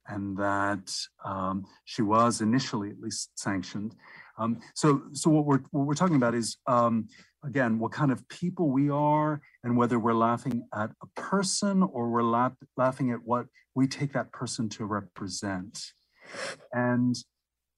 and 0.07 0.37
that 0.39 0.91
um, 1.25 1.67
she 1.85 2.03
was 2.03 2.41
initially 2.41 2.91
at 2.91 3.01
least 3.01 3.39
sanctioned? 3.39 3.95
Um, 4.39 4.61
so, 4.75 5.03
so 5.13 5.31
what 5.31 5.45
we're 5.45 5.61
what 5.71 5.87
we're 5.87 5.95
talking 5.95 6.17
about 6.17 6.35
is 6.35 6.57
um, 6.67 7.09
again 7.45 7.79
what 7.79 7.93
kind 7.93 8.13
of 8.13 8.27
people 8.29 8.71
we 8.71 8.89
are, 8.91 9.41
and 9.65 9.77
whether 9.77 9.99
we're 9.99 10.15
laughing 10.15 10.67
at 10.75 10.91
a 11.03 11.21
person 11.21 11.83
or 11.83 12.09
we're 12.09 12.23
la- 12.23 12.51
laughing 12.77 13.11
at 13.11 13.19
what 13.25 13.47
we 13.75 13.87
take 13.87 14.13
that 14.13 14.33
person 14.33 14.69
to 14.71 14.85
represent. 14.85 15.81
And 16.73 17.17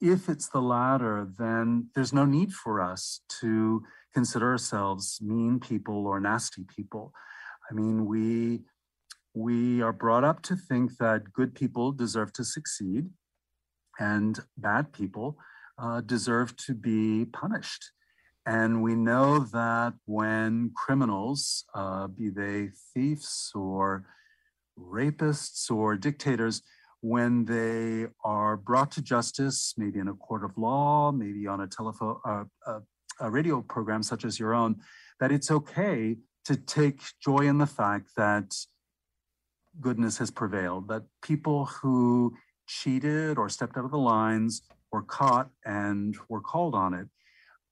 if 0.00 0.28
it's 0.28 0.48
the 0.48 0.60
latter, 0.60 1.28
then 1.38 1.88
there's 1.94 2.12
no 2.12 2.24
need 2.24 2.52
for 2.52 2.80
us 2.80 3.20
to 3.40 3.82
consider 4.14 4.50
ourselves 4.50 5.18
mean 5.22 5.60
people 5.60 6.06
or 6.06 6.20
nasty 6.20 6.64
people. 6.64 7.12
I 7.70 7.74
mean, 7.74 8.06
we 8.06 8.62
we 9.34 9.80
are 9.80 9.92
brought 9.92 10.24
up 10.24 10.42
to 10.42 10.56
think 10.56 10.96
that 10.98 11.32
good 11.32 11.54
people 11.54 11.92
deserve 11.92 12.32
to 12.34 12.44
succeed 12.44 13.10
and 13.98 14.40
bad 14.56 14.92
people 14.92 15.38
uh, 15.80 16.00
deserve 16.02 16.56
to 16.56 16.74
be 16.74 17.24
punished. 17.24 17.92
And 18.46 18.82
we 18.82 18.94
know 18.94 19.40
that 19.52 19.94
when 20.06 20.72
criminals, 20.74 21.64
uh, 21.74 22.08
be 22.08 22.30
they 22.30 22.70
thieves 22.92 23.50
or 23.54 24.06
rapists 24.78 25.70
or 25.70 25.96
dictators, 25.96 26.62
when 27.02 27.44
they 27.46 28.06
are 28.24 28.56
brought 28.56 28.90
to 28.92 29.02
justice, 29.02 29.74
maybe 29.76 29.98
in 29.98 30.08
a 30.08 30.14
court 30.14 30.44
of 30.44 30.56
law, 30.58 31.12
maybe 31.12 31.46
on 31.46 31.60
a 31.60 31.66
telephone, 31.66 32.16
uh, 32.26 32.44
a, 32.66 32.80
a 33.20 33.30
radio 33.30 33.62
program 33.62 34.02
such 34.02 34.24
as 34.24 34.38
your 34.38 34.54
own, 34.54 34.76
that 35.18 35.32
it's 35.32 35.50
okay 35.50 36.16
to 36.44 36.56
take 36.56 37.00
joy 37.22 37.40
in 37.40 37.58
the 37.58 37.66
fact 37.66 38.10
that 38.16 38.54
goodness 39.80 40.18
has 40.18 40.30
prevailed, 40.30 40.88
that 40.88 41.04
people 41.22 41.66
who 41.66 42.34
cheated 42.66 43.38
or 43.38 43.48
stepped 43.48 43.76
out 43.76 43.84
of 43.84 43.90
the 43.90 43.98
lines 43.98 44.62
were 44.92 45.02
caught 45.02 45.50
and 45.64 46.16
were 46.28 46.40
called 46.40 46.74
on 46.74 46.94
it 46.94 47.08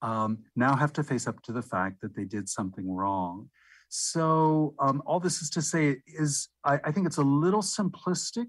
um, 0.02 0.38
now 0.54 0.76
have 0.76 0.92
to 0.94 1.02
face 1.02 1.26
up 1.26 1.42
to 1.42 1.52
the 1.52 1.62
fact 1.62 2.00
that 2.02 2.14
they 2.14 2.24
did 2.24 2.48
something 2.48 2.90
wrong. 2.90 3.48
So 3.88 4.74
um, 4.78 5.02
all 5.06 5.18
this 5.18 5.40
is 5.40 5.50
to 5.50 5.62
say 5.62 5.96
is 6.06 6.48
I, 6.64 6.78
I 6.84 6.92
think 6.92 7.06
it's 7.06 7.16
a 7.16 7.22
little 7.22 7.62
simplistic 7.62 8.46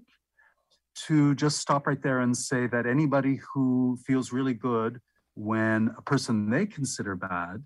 to 1.06 1.34
just 1.34 1.58
stop 1.58 1.86
right 1.86 2.02
there 2.02 2.20
and 2.20 2.36
say 2.36 2.66
that 2.66 2.86
anybody 2.86 3.40
who 3.52 3.98
feels 4.06 4.32
really 4.32 4.54
good 4.54 5.00
when 5.34 5.94
a 5.96 6.02
person 6.02 6.50
they 6.50 6.66
consider 6.66 7.16
bad 7.16 7.64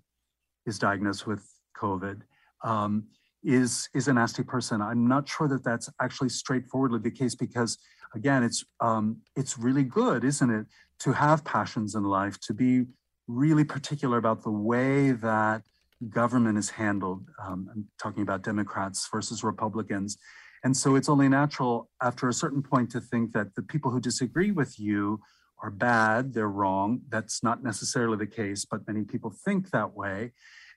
is 0.65 0.79
diagnosed 0.79 1.27
with 1.27 1.45
COVID 1.77 2.21
um, 2.63 3.07
is 3.45 3.89
is 3.93 4.07
a 4.07 4.13
nasty 4.13 4.43
person. 4.43 4.81
I'm 4.81 5.07
not 5.07 5.27
sure 5.29 5.47
that 5.47 5.63
that's 5.63 5.89
actually 6.01 6.29
straightforwardly 6.29 6.99
the 6.99 7.11
case 7.11 7.35
because 7.35 7.77
again, 8.13 8.43
it's 8.43 8.63
um, 8.79 9.17
it's 9.35 9.57
really 9.57 9.83
good, 9.83 10.23
isn't 10.23 10.49
it, 10.49 10.65
to 10.99 11.11
have 11.11 11.43
passions 11.43 11.95
in 11.95 12.03
life, 12.03 12.39
to 12.41 12.53
be 12.53 12.85
really 13.27 13.63
particular 13.63 14.17
about 14.17 14.43
the 14.43 14.51
way 14.51 15.11
that 15.11 15.63
government 16.09 16.57
is 16.57 16.69
handled. 16.69 17.27
Um, 17.43 17.69
I'm 17.71 17.87
talking 17.99 18.23
about 18.23 18.43
Democrats 18.43 19.07
versus 19.11 19.43
Republicans. 19.43 20.17
And 20.63 20.75
so 20.75 20.95
it's 20.95 21.09
only 21.09 21.29
natural 21.29 21.89
after 22.01 22.27
a 22.27 22.33
certain 22.33 22.63
point 22.63 22.89
to 22.91 22.99
think 22.99 23.33
that 23.33 23.55
the 23.55 23.61
people 23.61 23.91
who 23.91 23.99
disagree 23.99 24.51
with 24.51 24.79
you 24.79 25.19
are 25.61 25.71
bad, 25.71 26.33
they're 26.33 26.49
wrong. 26.49 27.01
That's 27.09 27.43
not 27.43 27.63
necessarily 27.63 28.17
the 28.17 28.27
case, 28.27 28.65
but 28.65 28.87
many 28.87 29.03
people 29.03 29.31
think 29.45 29.69
that 29.71 29.95
way. 29.95 30.31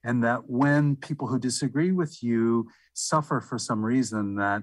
And 0.04 0.22
that 0.24 0.48
when 0.48 0.96
people 0.96 1.26
who 1.26 1.38
disagree 1.38 1.92
with 1.92 2.22
you 2.22 2.68
suffer 2.94 3.40
for 3.40 3.58
some 3.58 3.84
reason, 3.84 4.36
that 4.36 4.62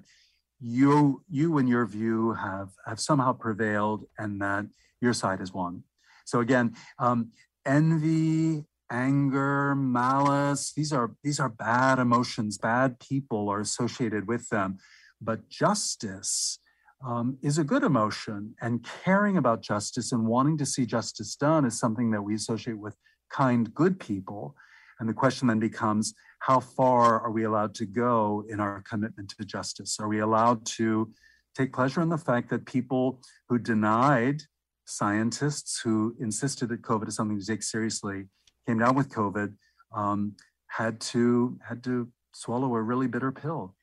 you 0.60 1.22
you 1.30 1.58
in 1.58 1.68
your 1.68 1.86
view 1.86 2.34
have 2.34 2.70
have 2.88 3.00
somehow 3.00 3.34
prevailed 3.34 4.06
and 4.18 4.42
that 4.42 4.66
your 5.02 5.12
side 5.12 5.40
has 5.40 5.52
won 5.52 5.84
so 6.24 6.40
again 6.40 6.74
um, 6.98 7.30
envy 7.66 8.64
anger 8.90 9.76
malice 9.76 10.72
these 10.74 10.94
are 10.94 11.12
these 11.26 11.42
are 11.42 11.50
bad 11.50 12.00
emotions 12.00 12.58
bad 12.58 12.98
people 13.00 13.50
are 13.50 13.60
associated 13.60 14.30
with 14.30 14.48
them 14.48 14.78
but 15.22 15.50
justice 15.50 16.58
um, 17.06 17.38
is 17.42 17.58
a 17.58 17.64
good 17.64 17.84
emotion. 17.84 18.56
And 18.62 18.86
caring 19.04 19.38
about 19.38 19.62
justice 19.62 20.12
and 20.12 20.26
wanting 20.26 20.58
to 20.58 20.66
see 20.66 20.86
justice 20.86 21.36
done 21.36 21.66
is 21.66 21.80
something 21.80 22.12
that 22.12 22.22
we 22.22 22.36
associate 22.36 22.78
with 22.78 22.96
kind, 23.30 23.74
good 23.74 24.00
people. 24.00 24.56
And 25.00 25.10
the 25.10 25.14
question 25.14 25.48
then 25.48 25.60
becomes 25.60 26.14
how 26.40 26.60
far 26.60 27.20
are 27.20 27.32
we 27.32 27.44
allowed 27.44 27.76
to 27.76 27.86
go 27.86 28.46
in 28.50 28.60
our 28.60 28.82
commitment 28.82 29.34
to 29.38 29.46
justice? 29.46 29.98
Are 30.00 30.08
we 30.08 30.20
allowed 30.20 30.66
to 30.78 31.12
take 31.56 31.74
pleasure 31.74 32.02
in 32.02 32.10
the 32.10 32.18
fact 32.18 32.50
that 32.50 32.66
people 32.66 33.20
who 33.50 33.58
denied 33.58 34.42
scientists 34.86 35.82
who 35.84 36.16
insisted 36.20 36.70
that 36.70 36.82
COVID 36.82 37.08
is 37.08 37.16
something 37.16 37.40
to 37.40 37.46
take 37.46 37.64
seriously 37.64 38.26
came 38.68 38.80
down 38.80 38.96
with 38.96 39.10
COVID 39.10 39.54
um, 39.96 40.36
had 40.68 41.00
to 41.00 41.58
had 41.68 41.84
to 41.84 42.10
swallow 42.34 42.76
a 42.76 42.82
really 42.82 43.08
bitter 43.08 43.32
pill. 43.32 43.76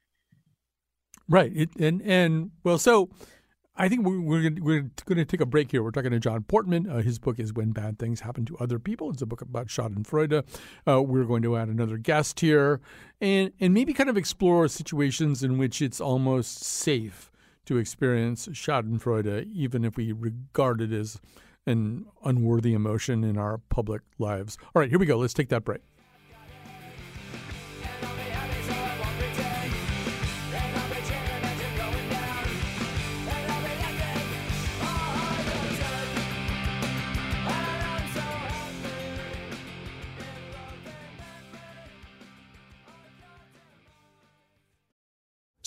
Right. 1.29 1.53
It, 1.55 1.71
and 1.79 2.03
and 2.03 2.51
well, 2.63 2.79
so 2.79 3.11
I 3.75 3.89
think 3.89 4.05
we're 4.05 4.21
we're, 4.21 4.51
we're 4.61 4.91
going 5.07 5.17
to 5.17 5.25
take 5.25 5.41
a 5.41 5.47
break 5.47 5.71
here. 5.71 5.83
We're 5.83 5.93
talking 5.93 6.11
to 6.11 6.19
John 6.19 6.43
Portmann. 6.43 6.89
Uh, 6.89 7.01
his 7.01 7.19
book 7.19 7.39
is 7.39 7.55
When 7.55 7.73
Bad 7.73 7.99
Things 7.99 8.21
Happen 8.21 8.45
to 8.47 8.59
Other 8.59 8.79
People. 8.79 9.11
It's 9.11 9.23
a 9.23 9.27
book 9.27 9.41
about 9.41 9.69
Schadenfreude. 9.69 10.45
Uh, 10.87 11.03
we're 11.03 11.25
going 11.25 11.43
to 11.43 11.57
add 11.57 11.69
another 11.69 11.97
guest 11.97 12.41
here, 12.41 12.81
and 13.21 13.51
and 13.61 13.73
maybe 13.73 13.95
kind 13.95 14.11
of 14.11 14.19
explore 14.19 14.69
situations 14.69 15.43
in 15.43 15.57
which 15.57 15.81
it's 15.81 16.01
almost 16.01 16.63
safe 16.63 17.33
to 17.65 17.79
experience 17.79 18.47
Schadenfreude, 18.49 19.51
even 19.55 19.85
if 19.85 19.97
we 19.97 20.13
regard 20.13 20.83
it 20.83 20.93
as 20.93 21.19
an 21.65 22.05
unworthy 22.25 22.75
emotion 22.75 23.25
in 23.25 23.39
our 23.39 23.57
public 23.57 24.03
lives. 24.19 24.59
All 24.75 24.81
right, 24.81 24.91
here 24.91 24.99
we 24.99 25.07
go. 25.07 25.17
Let's 25.17 25.35
take 25.35 25.49
that 25.49 25.65
break. 25.65 25.81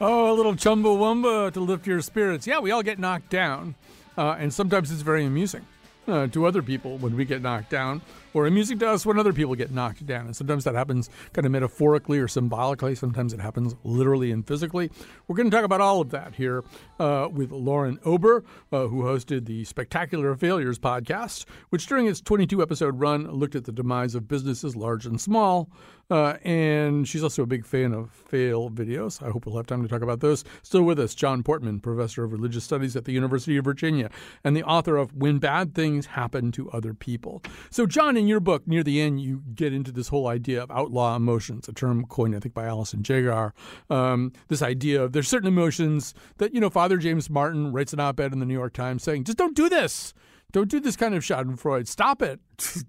Oh, 0.00 0.32
a 0.32 0.34
little 0.34 0.54
chumbawamba 0.54 1.52
to 1.52 1.60
lift 1.60 1.88
your 1.88 2.00
spirits. 2.00 2.46
Yeah, 2.46 2.60
we 2.60 2.70
all 2.70 2.84
get 2.84 3.00
knocked 3.00 3.30
down, 3.30 3.74
uh, 4.16 4.36
and 4.38 4.54
sometimes 4.54 4.92
it's 4.92 5.02
very 5.02 5.24
amusing 5.24 5.66
uh, 6.06 6.28
to 6.28 6.46
other 6.46 6.62
people 6.62 6.98
when 6.98 7.16
we 7.16 7.24
get 7.24 7.42
knocked 7.42 7.70
down, 7.70 8.00
or 8.38 8.46
amusing 8.46 8.78
to 8.78 8.88
us 8.88 9.04
when 9.04 9.18
other 9.18 9.32
people 9.32 9.54
get 9.54 9.72
knocked 9.72 10.06
down. 10.06 10.26
And 10.26 10.36
sometimes 10.36 10.64
that 10.64 10.74
happens 10.74 11.10
kind 11.32 11.44
of 11.44 11.52
metaphorically 11.52 12.18
or 12.18 12.28
symbolically. 12.28 12.94
Sometimes 12.94 13.32
it 13.32 13.40
happens 13.40 13.74
literally 13.82 14.30
and 14.30 14.46
physically. 14.46 14.90
We're 15.26 15.36
going 15.36 15.50
to 15.50 15.56
talk 15.56 15.64
about 15.64 15.80
all 15.80 16.00
of 16.00 16.10
that 16.10 16.34
here 16.34 16.64
uh, 17.00 17.28
with 17.30 17.50
Lauren 17.50 17.98
Ober, 18.04 18.44
uh, 18.72 18.86
who 18.86 19.02
hosted 19.02 19.46
the 19.46 19.64
Spectacular 19.64 20.34
Failures 20.36 20.78
podcast, 20.78 21.46
which 21.70 21.86
during 21.86 22.06
its 22.06 22.20
22 22.20 22.62
episode 22.62 23.00
run 23.00 23.28
looked 23.30 23.56
at 23.56 23.64
the 23.64 23.72
demise 23.72 24.14
of 24.14 24.28
businesses 24.28 24.76
large 24.76 25.04
and 25.04 25.20
small. 25.20 25.68
Uh, 26.10 26.38
and 26.42 27.06
she's 27.06 27.22
also 27.22 27.42
a 27.42 27.46
big 27.46 27.66
fan 27.66 27.92
of 27.92 28.10
fail 28.10 28.70
videos. 28.70 29.22
I 29.22 29.30
hope 29.30 29.44
we'll 29.44 29.56
have 29.56 29.66
time 29.66 29.82
to 29.82 29.88
talk 29.88 30.00
about 30.00 30.20
those. 30.20 30.42
Still 30.62 30.82
with 30.82 30.98
us, 30.98 31.14
John 31.14 31.42
Portmann, 31.42 31.80
professor 31.80 32.24
of 32.24 32.32
religious 32.32 32.64
studies 32.64 32.96
at 32.96 33.04
the 33.04 33.12
University 33.12 33.58
of 33.58 33.64
Virginia, 33.64 34.10
and 34.42 34.56
the 34.56 34.62
author 34.62 34.96
of 34.96 35.14
When 35.14 35.38
Bad 35.38 35.74
Things 35.74 36.06
Happen 36.06 36.50
to 36.52 36.70
Other 36.70 36.94
People. 36.94 37.42
So, 37.70 37.84
John, 37.84 38.16
in 38.16 38.26
your 38.28 38.40
book, 38.40 38.66
near 38.66 38.82
the 38.82 39.00
end, 39.00 39.20
you 39.20 39.42
get 39.54 39.72
into 39.72 39.90
this 39.90 40.08
whole 40.08 40.28
idea 40.28 40.62
of 40.62 40.70
outlaw 40.70 41.16
emotions, 41.16 41.68
a 41.68 41.72
term 41.72 42.04
coined, 42.06 42.36
I 42.36 42.40
think, 42.40 42.54
by 42.54 42.66
Alison 42.66 43.02
Jaggar. 43.02 43.52
Um, 43.90 44.32
this 44.48 44.62
idea 44.62 45.02
of 45.02 45.12
there's 45.12 45.28
certain 45.28 45.48
emotions 45.48 46.14
that, 46.36 46.54
you 46.54 46.60
know, 46.60 46.70
Father 46.70 46.98
James 46.98 47.28
Martin 47.28 47.72
writes 47.72 47.92
an 47.92 48.00
op 48.00 48.20
ed 48.20 48.32
in 48.32 48.38
the 48.38 48.46
New 48.46 48.54
York 48.54 48.72
Times 48.74 49.02
saying, 49.02 49.24
just 49.24 49.38
don't 49.38 49.56
do 49.56 49.68
this 49.68 50.14
don't 50.52 50.70
do 50.70 50.80
this 50.80 50.96
kind 50.96 51.14
of 51.14 51.22
Schadenfreude. 51.22 51.86
Stop 51.86 52.22
it. 52.22 52.40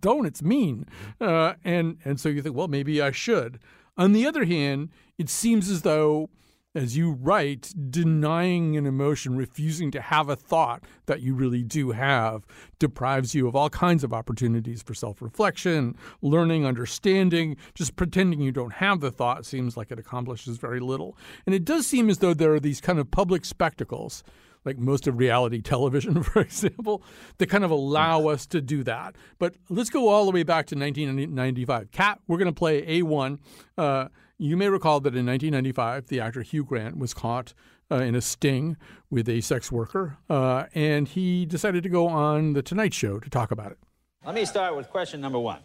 don't. 0.01 0.25
It's 0.25 0.41
mean. 0.41 0.85
Uh, 1.19 1.53
and 1.63 1.97
and 2.05 2.19
so 2.19 2.29
you 2.29 2.41
think, 2.41 2.55
well, 2.55 2.67
maybe 2.67 3.01
I 3.01 3.11
should. 3.11 3.59
On 3.97 4.13
the 4.13 4.25
other 4.25 4.45
hand, 4.45 4.89
it 5.17 5.29
seems 5.29 5.69
as 5.69 5.81
though, 5.81 6.29
as 6.79 6.95
you 6.95 7.11
write, 7.11 7.73
denying 7.91 8.77
an 8.77 8.85
emotion, 8.85 9.35
refusing 9.35 9.91
to 9.91 9.99
have 9.99 10.29
a 10.29 10.35
thought 10.35 10.83
that 11.07 11.21
you 11.21 11.33
really 11.33 11.61
do 11.61 11.91
have, 11.91 12.45
deprives 12.79 13.35
you 13.35 13.47
of 13.47 13.55
all 13.55 13.69
kinds 13.69 14.03
of 14.03 14.13
opportunities 14.13 14.81
for 14.81 14.93
self 14.93 15.21
reflection, 15.21 15.95
learning, 16.21 16.65
understanding. 16.65 17.57
Just 17.75 17.97
pretending 17.97 18.39
you 18.39 18.53
don't 18.53 18.73
have 18.73 19.01
the 19.01 19.11
thought 19.11 19.45
seems 19.45 19.75
like 19.75 19.91
it 19.91 19.99
accomplishes 19.99 20.57
very 20.57 20.79
little. 20.79 21.17
And 21.45 21.53
it 21.53 21.65
does 21.65 21.85
seem 21.85 22.09
as 22.09 22.19
though 22.19 22.33
there 22.33 22.53
are 22.53 22.59
these 22.59 22.79
kind 22.79 22.97
of 22.97 23.11
public 23.11 23.43
spectacles 23.43 24.23
like 24.65 24.77
most 24.77 25.07
of 25.07 25.17
reality 25.17 25.61
television, 25.63 26.23
for 26.23 26.41
example, 26.41 27.03
that 27.37 27.47
kind 27.47 27.63
of 27.63 27.71
allow 27.71 28.27
us 28.27 28.45
to 28.47 28.61
do 28.61 28.83
that. 28.83 29.15
But 29.37 29.55
let's 29.69 29.89
go 29.89 30.07
all 30.09 30.25
the 30.25 30.31
way 30.31 30.43
back 30.43 30.65
to 30.67 30.75
1995. 30.75 31.91
Cat, 31.91 32.19
we're 32.27 32.37
going 32.37 32.53
to 32.53 32.57
play 32.57 33.01
A1. 33.01 33.39
Uh, 33.77 34.07
you 34.39 34.55
may 34.55 34.69
recall 34.69 35.01
that 35.01 35.15
in 35.15 35.25
1995, 35.25 36.07
the 36.07 36.21
actor 36.21 36.41
Hugh 36.41 36.63
Grant 36.63 36.97
was 36.97 37.13
caught 37.13 37.53
uh, 37.91 37.97
in 37.97 38.15
a 38.15 38.21
sting 38.21 38.77
with 39.09 39.27
a 39.27 39.41
sex 39.41 39.69
worker, 39.69 40.17
uh, 40.29 40.63
and 40.73 41.09
he 41.09 41.45
decided 41.45 41.83
to 41.83 41.89
go 41.89 42.07
on 42.07 42.53
The 42.53 42.61
Tonight 42.61 42.93
Show 42.93 43.19
to 43.19 43.29
talk 43.29 43.51
about 43.51 43.73
it. 43.73 43.77
Let 44.25 44.35
me 44.35 44.45
start 44.45 44.77
with 44.77 44.89
question 44.89 45.19
number 45.19 45.39
one. 45.39 45.59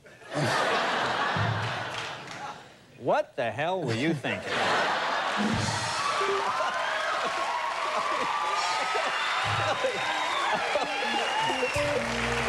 what 2.99 3.37
the 3.37 3.49
hell 3.51 3.81
were 3.81 3.95
you 3.95 4.13
thinking? 4.13 4.51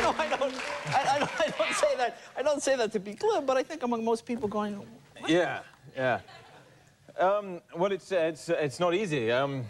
no, 0.01 0.15
I 0.17 0.27
don't, 0.29 0.53
I, 0.87 1.15
I, 1.15 1.19
don't, 1.19 1.41
I 1.41 1.53
don't 1.55 1.73
say 1.75 1.95
that. 1.97 2.17
I 2.35 2.41
don't 2.41 2.63
say 2.63 2.75
that 2.77 2.91
to 2.93 2.99
be 2.99 3.13
glib, 3.13 3.45
but 3.45 3.57
I 3.57 3.63
think 3.63 3.83
among 3.83 4.03
most 4.03 4.25
people 4.25 4.47
going, 4.47 4.81
what? 5.19 5.29
Yeah, 5.29 5.59
yeah. 5.95 6.19
Um, 7.17 7.61
well, 7.75 7.91
it's, 7.91 8.11
it's, 8.11 8.49
it's 8.49 8.79
not 8.79 8.93
easy. 8.93 9.31
Um, 9.31 9.65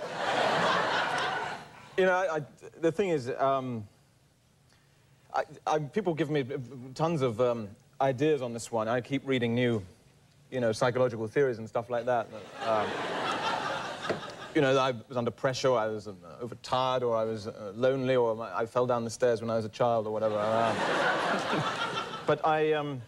you 1.98 2.04
know, 2.04 2.12
I, 2.12 2.36
I, 2.36 2.42
the 2.80 2.92
thing 2.92 3.08
is, 3.08 3.30
um, 3.30 3.86
I, 5.66 5.80
people 5.80 6.14
give 6.14 6.30
me 6.30 6.44
tons 6.94 7.20
of 7.22 7.40
um, 7.40 7.68
ideas 8.00 8.40
on 8.42 8.52
this 8.52 8.70
one. 8.70 8.86
I 8.86 9.00
keep 9.00 9.26
reading 9.26 9.54
new, 9.54 9.82
you 10.52 10.60
know, 10.60 10.70
psychological 10.70 11.26
theories 11.26 11.58
and 11.58 11.68
stuff 11.68 11.90
like 11.90 12.06
that. 12.06 12.28
Um, 12.64 12.86
you 14.54 14.60
know, 14.60 14.78
I 14.78 14.92
was 15.08 15.16
under 15.16 15.32
pressure, 15.32 15.70
or 15.70 15.78
I 15.80 15.88
was 15.88 16.06
uh, 16.06 16.12
overtired, 16.40 17.02
or 17.02 17.16
I 17.16 17.24
was 17.24 17.48
uh, 17.48 17.72
lonely, 17.74 18.14
or 18.14 18.40
I 18.54 18.66
fell 18.66 18.86
down 18.86 19.02
the 19.02 19.10
stairs 19.10 19.40
when 19.40 19.50
I 19.50 19.56
was 19.56 19.64
a 19.64 19.70
child, 19.70 20.06
or 20.06 20.12
whatever. 20.12 20.36
Uh, 20.38 21.62
but 22.26 22.46
I, 22.46 22.74
um, 22.74 23.02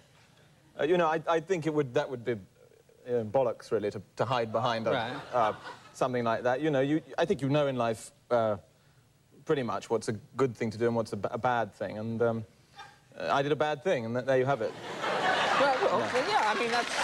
Uh, 0.79 0.85
you 0.85 0.99
know, 0.99 1.07
I, 1.07 1.23
I 1.27 1.41
think 1.41 1.67
it 1.67 1.73
would 1.73 1.95
that 1.95 2.11
would 2.11 2.25
be 2.25 2.37
you 3.07 3.12
know, 3.12 3.25
bollocks 3.25 3.71
really 3.71 3.90
to, 3.90 4.03
to 4.16 4.25
hide 4.25 4.53
behind 4.53 4.87
a, 4.87 4.90
Right. 4.90 5.12
uh, 5.33 5.53
something 5.92 6.25
like 6.25 6.42
that. 6.42 6.61
You 6.61 6.71
know, 6.71 6.81
you 6.81 7.01
I 7.19 7.25
think 7.25 7.40
you 7.42 7.49
know 7.49 7.66
in 7.66 7.77
life 7.77 8.11
uh, 8.31 8.57
pretty 9.45 9.62
much 9.62 9.88
what's 9.90 10.09
a 10.09 10.12
good 10.37 10.57
thing 10.57 10.71
to 10.71 10.79
do 10.79 10.87
and 10.87 10.97
what's 10.97 11.12
a, 11.12 11.16
b- 11.16 11.29
a 11.31 11.38
bad 11.38 11.73
thing. 11.75 11.99
And 11.99 12.21
um, 12.23 12.45
uh, 13.19 13.29
I 13.33 13.42
did 13.42 13.53
a 13.53 13.57
bad 13.57 13.83
thing, 13.85 14.05
and 14.05 14.14
th- 14.14 14.27
there 14.27 14.38
you 14.38 14.45
have 14.45 14.61
it. 14.61 14.73
Well, 15.61 15.77
well, 15.83 15.99
well, 16.01 16.29
yeah, 16.29 16.53
I 16.55 16.59
mean, 16.59 16.71
that's. 16.71 16.95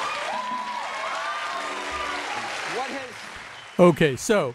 What 2.76 2.88
has. 2.90 3.80
Okay, 3.80 4.16
so 4.16 4.54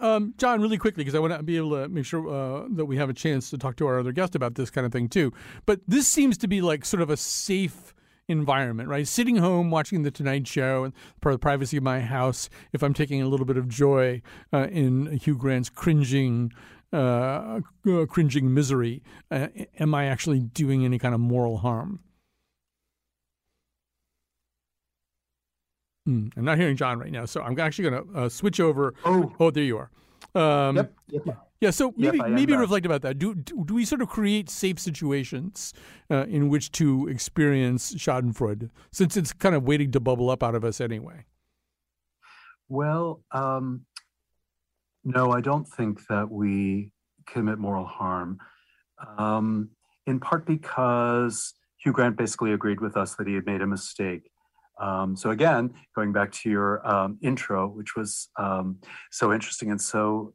um, 0.00 0.34
John, 0.38 0.60
really 0.60 0.76
quickly, 0.78 1.04
because 1.04 1.14
I 1.14 1.18
want 1.20 1.32
to 1.34 1.42
be 1.42 1.56
able 1.56 1.70
to 1.70 1.88
make 1.88 2.04
sure 2.04 2.28
uh, 2.28 2.66
that 2.72 2.84
we 2.86 2.96
have 2.96 3.08
a 3.10 3.14
chance 3.14 3.48
to 3.50 3.58
talk 3.58 3.76
to 3.76 3.86
our 3.86 3.98
other 3.98 4.12
guest 4.12 4.34
about 4.34 4.54
this 4.54 4.70
kind 4.70 4.84
of 4.86 4.92
thing 4.92 5.08
too. 5.08 5.32
But 5.66 5.80
this 5.88 6.06
seems 6.08 6.36
to 6.38 6.48
be 6.48 6.60
like 6.60 6.84
sort 6.84 7.00
of 7.02 7.10
a 7.10 7.16
safe 7.16 7.93
environment, 8.28 8.88
right? 8.88 9.06
Sitting 9.06 9.36
home 9.36 9.70
watching 9.70 10.02
the 10.02 10.10
Tonight 10.10 10.46
Show 10.46 10.84
and 10.84 10.92
part 11.20 11.34
of 11.34 11.40
the 11.40 11.42
privacy 11.42 11.76
of 11.76 11.82
my 11.82 12.00
house. 12.00 12.48
If 12.72 12.82
I'm 12.82 12.94
taking 12.94 13.22
a 13.22 13.28
little 13.28 13.46
bit 13.46 13.56
of 13.56 13.68
joy 13.68 14.22
uh, 14.52 14.68
in 14.70 15.18
Hugh 15.18 15.36
Grant's 15.36 15.68
cringing. 15.70 16.52
Uh, 16.92 17.60
uh, 17.88 18.06
cringing 18.06 18.54
misery. 18.54 19.02
Uh, 19.28 19.48
am 19.80 19.92
I 19.96 20.06
actually 20.06 20.38
doing 20.38 20.84
any 20.84 20.96
kind 20.96 21.12
of 21.12 21.20
moral 21.20 21.56
harm? 21.56 21.98
Hmm, 26.06 26.28
I'm 26.36 26.44
not 26.44 26.58
hearing 26.58 26.76
John 26.76 27.00
right 27.00 27.10
now, 27.10 27.24
so 27.24 27.42
I'm 27.42 27.58
actually 27.58 27.90
going 27.90 28.04
to 28.04 28.18
uh, 28.20 28.28
switch 28.28 28.60
over. 28.60 28.94
Oh. 29.04 29.34
oh, 29.40 29.50
there 29.50 29.64
you 29.64 29.78
are. 29.78 29.90
Um, 30.36 30.76
Yep. 30.76 30.92
Yep. 31.08 31.43
Yeah, 31.60 31.70
so 31.70 31.94
maybe 31.96 32.20
am 32.20 32.34
maybe 32.34 32.54
reflect 32.56 32.84
about 32.84 33.02
that. 33.02 33.18
Do, 33.18 33.34
do 33.34 33.64
do 33.64 33.74
we 33.74 33.84
sort 33.84 34.02
of 34.02 34.08
create 34.08 34.50
safe 34.50 34.78
situations 34.78 35.72
uh, 36.10 36.26
in 36.26 36.48
which 36.48 36.72
to 36.72 37.08
experience 37.08 37.94
Schadenfreude, 37.94 38.70
since 38.92 39.16
it's 39.16 39.32
kind 39.32 39.54
of 39.54 39.62
waiting 39.62 39.90
to 39.92 40.00
bubble 40.00 40.30
up 40.30 40.42
out 40.42 40.54
of 40.54 40.64
us 40.64 40.80
anyway? 40.80 41.24
Well, 42.68 43.22
um, 43.32 43.86
no, 45.04 45.32
I 45.32 45.40
don't 45.40 45.66
think 45.66 46.06
that 46.08 46.30
we 46.30 46.90
commit 47.26 47.58
moral 47.58 47.86
harm. 47.86 48.38
Um, 49.18 49.70
in 50.06 50.20
part 50.20 50.46
because 50.46 51.54
Hugh 51.78 51.92
Grant 51.92 52.16
basically 52.16 52.52
agreed 52.52 52.80
with 52.80 52.96
us 52.96 53.14
that 53.16 53.26
he 53.26 53.34
had 53.34 53.46
made 53.46 53.60
a 53.60 53.66
mistake. 53.66 54.30
Um, 54.80 55.16
so 55.16 55.30
again, 55.30 55.72
going 55.94 56.12
back 56.12 56.32
to 56.32 56.50
your 56.50 56.86
um, 56.86 57.18
intro, 57.22 57.68
which 57.68 57.94
was 57.94 58.28
um, 58.38 58.78
so 59.10 59.32
interesting 59.32 59.70
and 59.70 59.80
so 59.80 60.34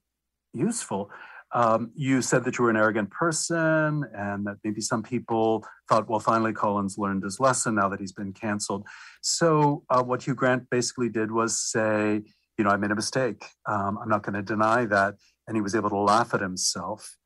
useful, 0.54 1.12
um, 1.52 1.92
you 1.96 2.22
said 2.22 2.44
that 2.46 2.58
you 2.58 2.64
were 2.64 2.70
an 2.70 2.78
arrogant 2.78 3.10
person, 3.10 4.06
and 4.16 4.46
that 4.46 4.58
maybe 4.64 4.82
some 4.82 5.02
people 5.02 5.66
thought, 5.88 6.08
well, 6.08 6.20
finally 6.20 6.54
Colin's 6.54 6.98
learned 6.98 7.24
his 7.24 7.40
lesson 7.40 7.76
now 7.76 7.90
that 7.90 8.00
he's 8.00 8.12
been 8.12 8.34
canceled. 8.34 8.86
So 9.22 9.84
uh, 9.90 10.04
what 10.04 10.24
Hugh 10.24 10.36
Grant 10.36 10.70
basically 10.70 11.10
did 11.10 11.32
was 11.32 11.60
say, 11.60 12.22
you 12.58 12.64
know, 12.64 12.70
I 12.70 12.78
made 12.78 12.92
a 12.92 12.96
mistake. 12.96 13.46
Um, 13.66 13.98
I'm 14.02 14.10
not 14.10 14.22
going 14.22 14.36
to 14.36 14.44
deny 14.44 14.86
that, 14.86 15.16
and 15.48 15.58
he 15.58 15.62
was 15.62 15.76
able 15.76 15.90
to 15.90 15.98
laugh 15.98 16.34
at 16.34 16.42
himself. 16.42 17.18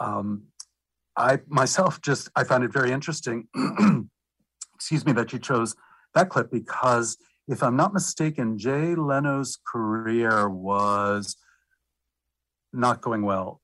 Um, 0.00 0.44
I 1.16 1.40
myself 1.46 2.00
just 2.00 2.30
I 2.34 2.44
found 2.44 2.64
it 2.64 2.72
very 2.72 2.92
interesting. 2.92 3.48
excuse 4.74 5.04
me 5.04 5.12
that 5.12 5.32
you 5.32 5.38
chose 5.40 5.74
that 6.14 6.28
clip 6.30 6.50
because 6.50 7.16
if 7.48 7.62
I'm 7.62 7.76
not 7.76 7.92
mistaken, 7.92 8.58
Jay 8.58 8.94
Leno's 8.94 9.58
career 9.66 10.48
was 10.48 11.36
not 12.72 13.00
going 13.00 13.22
well. 13.22 13.60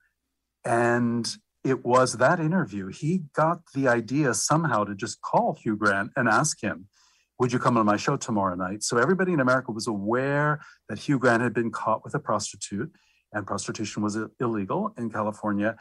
And 0.64 1.28
it 1.64 1.84
was 1.84 2.14
that 2.14 2.40
interview. 2.40 2.88
He 2.88 3.22
got 3.34 3.60
the 3.74 3.88
idea 3.88 4.34
somehow 4.34 4.84
to 4.84 4.94
just 4.94 5.20
call 5.22 5.54
Hugh 5.54 5.76
Grant 5.76 6.10
and 6.16 6.28
ask 6.28 6.62
him, 6.62 6.88
Would 7.38 7.52
you 7.52 7.58
come 7.58 7.76
on 7.76 7.86
my 7.86 7.96
show 7.96 8.16
tomorrow 8.16 8.54
night? 8.54 8.82
So 8.82 8.98
everybody 8.98 9.32
in 9.32 9.40
America 9.40 9.72
was 9.72 9.86
aware 9.86 10.60
that 10.88 10.98
Hugh 10.98 11.18
Grant 11.18 11.42
had 11.42 11.54
been 11.54 11.70
caught 11.70 12.04
with 12.04 12.14
a 12.14 12.18
prostitute, 12.18 12.92
and 13.32 13.46
prostitution 13.46 14.02
was 14.02 14.18
illegal 14.40 14.94
in 14.98 15.10
California. 15.10 15.76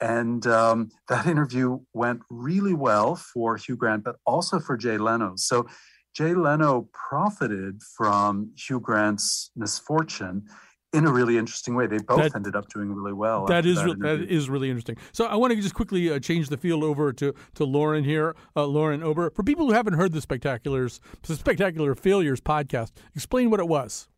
And 0.00 0.46
um, 0.46 0.90
that 1.08 1.26
interview 1.26 1.78
went 1.92 2.20
really 2.30 2.74
well 2.74 3.16
for 3.16 3.56
Hugh 3.56 3.76
Grant, 3.76 4.04
but 4.04 4.16
also 4.26 4.58
for 4.58 4.76
Jay 4.76 4.98
Leno. 4.98 5.34
So 5.36 5.66
Jay 6.14 6.34
Leno 6.34 6.88
profited 6.92 7.80
from 7.96 8.52
Hugh 8.56 8.80
Grant's 8.80 9.50
misfortune 9.54 10.44
in 10.92 11.04
a 11.04 11.12
really 11.12 11.36
interesting 11.36 11.74
way. 11.74 11.86
They 11.86 11.98
both 11.98 12.18
That- 12.22 12.34
ended 12.36 12.56
up 12.56 12.68
doing 12.68 12.92
really 12.94 13.12
well. 13.12 13.46
That 13.46 13.66
is 13.66 13.78
interview. 13.78 14.02
that 14.02 14.20
is 14.22 14.48
really 14.48 14.70
interesting. 14.70 14.96
So 15.12 15.26
I 15.26 15.36
want 15.36 15.52
to 15.52 15.60
just 15.60 15.74
quickly 15.74 16.10
uh, 16.10 16.18
change 16.18 16.48
the 16.48 16.56
field 16.56 16.82
over 16.82 17.12
to 17.12 17.34
to 17.54 17.64
Lauren 17.64 18.04
here, 18.04 18.34
uh, 18.56 18.64
Lauren 18.66 19.02
Ober. 19.02 19.30
For 19.30 19.42
people 19.42 19.66
who 19.66 19.72
haven't 19.72 19.94
heard 19.94 20.12
the 20.12 20.20
Spectaculars, 20.20 21.00
the 21.22 21.36
Spectacular 21.36 21.94
Failures 21.94 22.40
podcast, 22.40 22.92
explain 23.14 23.50
what 23.50 23.60
it 23.60 23.68
was. 23.68 24.08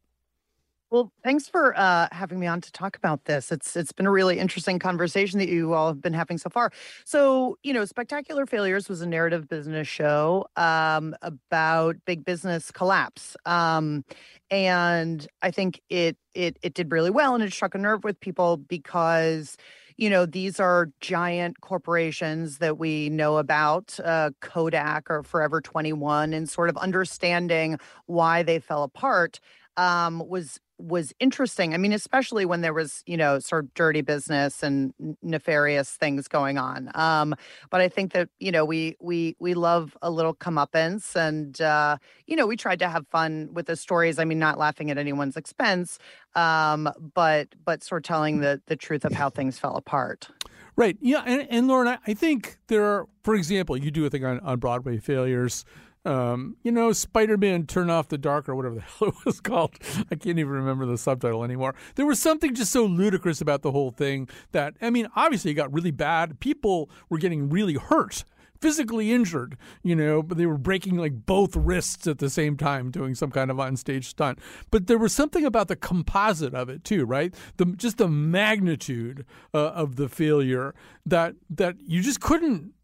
Well, 0.91 1.13
thanks 1.23 1.49
for 1.49 1.79
uh, 1.79 2.09
having 2.11 2.41
me 2.41 2.49
on 2.49 2.61
to 2.63 2.73
talk 2.73 2.97
about 2.97 3.25
this. 3.27 3.53
It's 3.53 3.77
it's 3.77 3.93
been 3.93 4.07
a 4.07 4.11
really 4.11 4.41
interesting 4.41 4.81
conversation 4.81 5.39
that 5.39 5.49
you 5.49 5.73
all 5.73 5.87
have 5.87 6.03
been 6.03 6.13
having 6.13 6.37
so 6.37 6.51
far. 6.51 6.73
So, 7.05 7.59
you 7.63 7.73
know, 7.73 7.85
Spectacular 7.85 8.45
Failures 8.45 8.89
was 8.89 9.01
a 9.01 9.07
narrative 9.07 9.49
business 9.49 9.87
show 9.87 10.47
um, 10.57 11.15
about 11.23 11.97
big 12.07 12.25
business 12.25 12.73
collapse, 12.73 13.37
um, 13.47 14.05
and 14.51 15.27
I 15.43 15.53
think 15.53 15.81
it 15.91 16.17
it 16.35 16.59
it 16.63 16.75
did 16.75 16.91
really 16.91 17.11
well, 17.11 17.35
and 17.37 17.45
it 17.45 17.53
struck 17.53 17.77
a 17.77 17.79
nerve 17.79 18.03
with 18.03 18.19
people 18.19 18.57
because 18.57 19.57
you 19.97 20.11
know 20.11 20.27
these 20.27 20.59
are 20.59 20.91
giant 21.01 21.61
corporations 21.61 22.59
that 22.59 22.79
we 22.79 23.09
know 23.11 23.37
about 23.37 23.97
uh, 24.05 24.31
kodak 24.41 25.09
or 25.11 25.23
forever 25.23 25.61
21 25.61 26.33
and 26.33 26.49
sort 26.49 26.69
of 26.69 26.77
understanding 26.79 27.79
why 28.07 28.43
they 28.43 28.59
fell 28.59 28.83
apart 28.83 29.39
um, 29.77 30.23
was 30.29 30.59
was 30.81 31.13
interesting. 31.21 31.75
I 31.75 31.77
mean, 31.77 31.93
especially 31.93 32.45
when 32.45 32.61
there 32.61 32.73
was, 32.73 33.03
you 33.07 33.17
know, 33.17 33.39
sort 33.39 33.65
of 33.65 33.75
dirty 33.75 34.01
business 34.01 34.63
and 34.63 34.95
nefarious 35.23 35.91
things 35.91 36.29
going 36.29 36.59
on. 36.59 36.91
Um, 36.95 37.35
but 37.71 37.81
I 37.81 37.89
think 37.89 38.13
that 38.13 38.29
you 38.39 38.51
know 38.51 38.65
we 38.65 38.97
we 39.01 39.37
we 39.39 39.55
love 39.55 39.97
a 40.03 40.11
little 40.11 40.35
comeuppance, 40.35 41.15
and 41.17 41.61
uh, 41.61 41.99
you 42.27 42.37
know 42.37 42.47
we 42.47 42.57
tried 42.57 42.79
to 42.81 42.89
have 42.89 43.07
fun 43.09 43.51
with 43.53 43.67
the 43.67 43.77
stories. 43.77 44.19
I 44.19 44.25
mean, 44.25 44.39
not 44.39 44.59
laughing 44.59 44.91
at 44.91 44.99
anyone's 44.99 45.37
expense, 45.37 45.99
um, 46.35 46.89
but 47.15 47.49
but 47.65 47.83
sort 47.83 48.05
of 48.05 48.09
telling 48.09 48.41
the 48.41 48.61
the 48.67 48.77
truth 48.77 49.05
of 49.05 49.13
how 49.13 49.31
things 49.31 49.59
fell 49.59 49.77
apart. 49.77 50.29
Right. 50.77 50.97
Yeah. 51.03 51.23
And, 51.27 51.47
and 51.51 51.69
Lauren, 51.69 51.89
I, 51.89 51.99
I 52.07 52.15
think 52.15 52.57
there 52.69 52.85
are, 52.85 53.07
for 53.23 53.35
example, 53.35 53.77
you 53.77 53.91
do 53.91 54.07
a 54.07 54.11
thing 54.11 54.25
on, 54.25 54.41
on 54.41 54.59
Broadway 54.59 54.97
failures. 54.97 55.65
Um, 56.05 56.57
you 56.63 56.73
know, 56.73 56.93
Spider 56.93 57.37
Man 57.37 57.67
Turn 57.67 57.91
Off 57.91 58.09
the 58.09 58.17
Dark 58.17 58.49
or 58.49 58.55
whatever 58.55 58.77
the 58.77 58.81
hell 58.99 59.09
it 59.09 59.25
was 59.25 59.41
called. 59.41 59.75
I 60.11 60.15
can't 60.15 60.39
even 60.39 60.49
remember 60.49 60.87
the 60.87 60.97
subtitle 60.97 61.45
anymore. 61.45 61.75
There 61.97 62.07
was 62.07 62.19
something 62.19 62.55
just 62.55 62.73
so 62.73 62.85
ludicrous 62.85 63.41
about 63.41 63.63
the 63.63 63.73
whole 63.73 63.91
thing 63.91 64.29
that, 64.53 64.75
I 64.81 64.91
mean, 64.91 65.09
obviously 65.15 65.51
it 65.51 65.55
got 65.55 65.73
really 65.73 65.91
bad. 65.91 66.41
People 66.41 66.91
were 67.09 67.19
getting 67.19 67.51
really 67.51 67.75
hurt. 67.75 68.25
Physically 68.61 69.11
injured, 69.11 69.57
you 69.83 69.97
know, 69.97 70.23
but 70.23 70.37
they 70.37 70.45
were 70.45 70.59
breaking 70.59 70.99
like 70.99 71.25
both 71.25 71.57
wrists 71.57 72.07
at 72.07 72.19
the 72.19 72.29
same 72.29 72.59
time 72.59 72.91
doing 72.91 73.15
some 73.15 73.31
kind 73.31 73.51
of 73.51 73.57
onstage 73.57 74.05
stunt. 74.05 74.39
But 74.71 74.87
there 74.87 74.99
was 74.99 75.15
something 75.15 75.47
about 75.47 75.69
the 75.69 75.77
composite 75.77 76.53
of 76.53 76.69
it 76.69 76.85
too, 76.85 77.07
right? 77.07 77.35
The 77.57 77.65
just 77.65 77.97
the 77.97 78.07
magnitude 78.07 79.25
uh, 79.55 79.69
of 79.69 79.97
the 79.97 80.11
failure 80.11 80.75
that 81.07 81.37
that 81.49 81.77
you 81.87 82.03
just 82.03 82.21
couldn't 82.21 82.75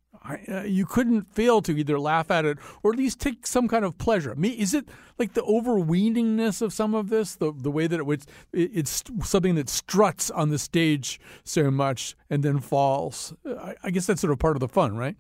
Uh, 0.49 0.63
you 0.63 0.87
couldn't 0.87 1.33
fail 1.35 1.63
to 1.63 1.73
either 1.77 1.99
laugh 1.99 2.31
at 2.31 2.45
it 2.45 2.59
or 2.83 2.93
at 2.93 2.99
least 2.99 3.21
take 3.21 3.47
some 3.47 3.69
kind 3.69 3.85
of 3.85 3.97
pleasure. 3.99 4.33
I 4.33 4.35
mean, 4.35 4.59
is 4.59 4.75
it 4.75 4.89
like 5.19 5.35
the 5.35 5.43
overweeningness 5.43 6.63
of 6.63 6.73
some 6.73 6.95
of 6.95 7.09
this, 7.09 7.37
the 7.37 7.53
the 7.53 7.71
way 7.71 7.87
that 7.87 7.99
it 7.99 8.07
was, 8.07 8.27
it, 8.53 8.71
it's 8.75 9.03
something 9.23 9.55
that 9.55 9.69
struts 9.69 10.31
on 10.31 10.51
the 10.51 10.59
stage 10.59 11.21
so 11.45 11.71
much 11.71 12.17
and 12.31 12.43
then 12.43 12.61
falls? 12.61 13.35
Uh, 13.45 13.55
I, 13.57 13.75
I 13.85 13.91
guess 13.91 14.07
that's 14.07 14.21
sort 14.21 14.33
of 14.33 14.39
part 14.39 14.57
of 14.57 14.61
the 14.61 14.69
fun, 14.69 14.97
right? 14.97 15.17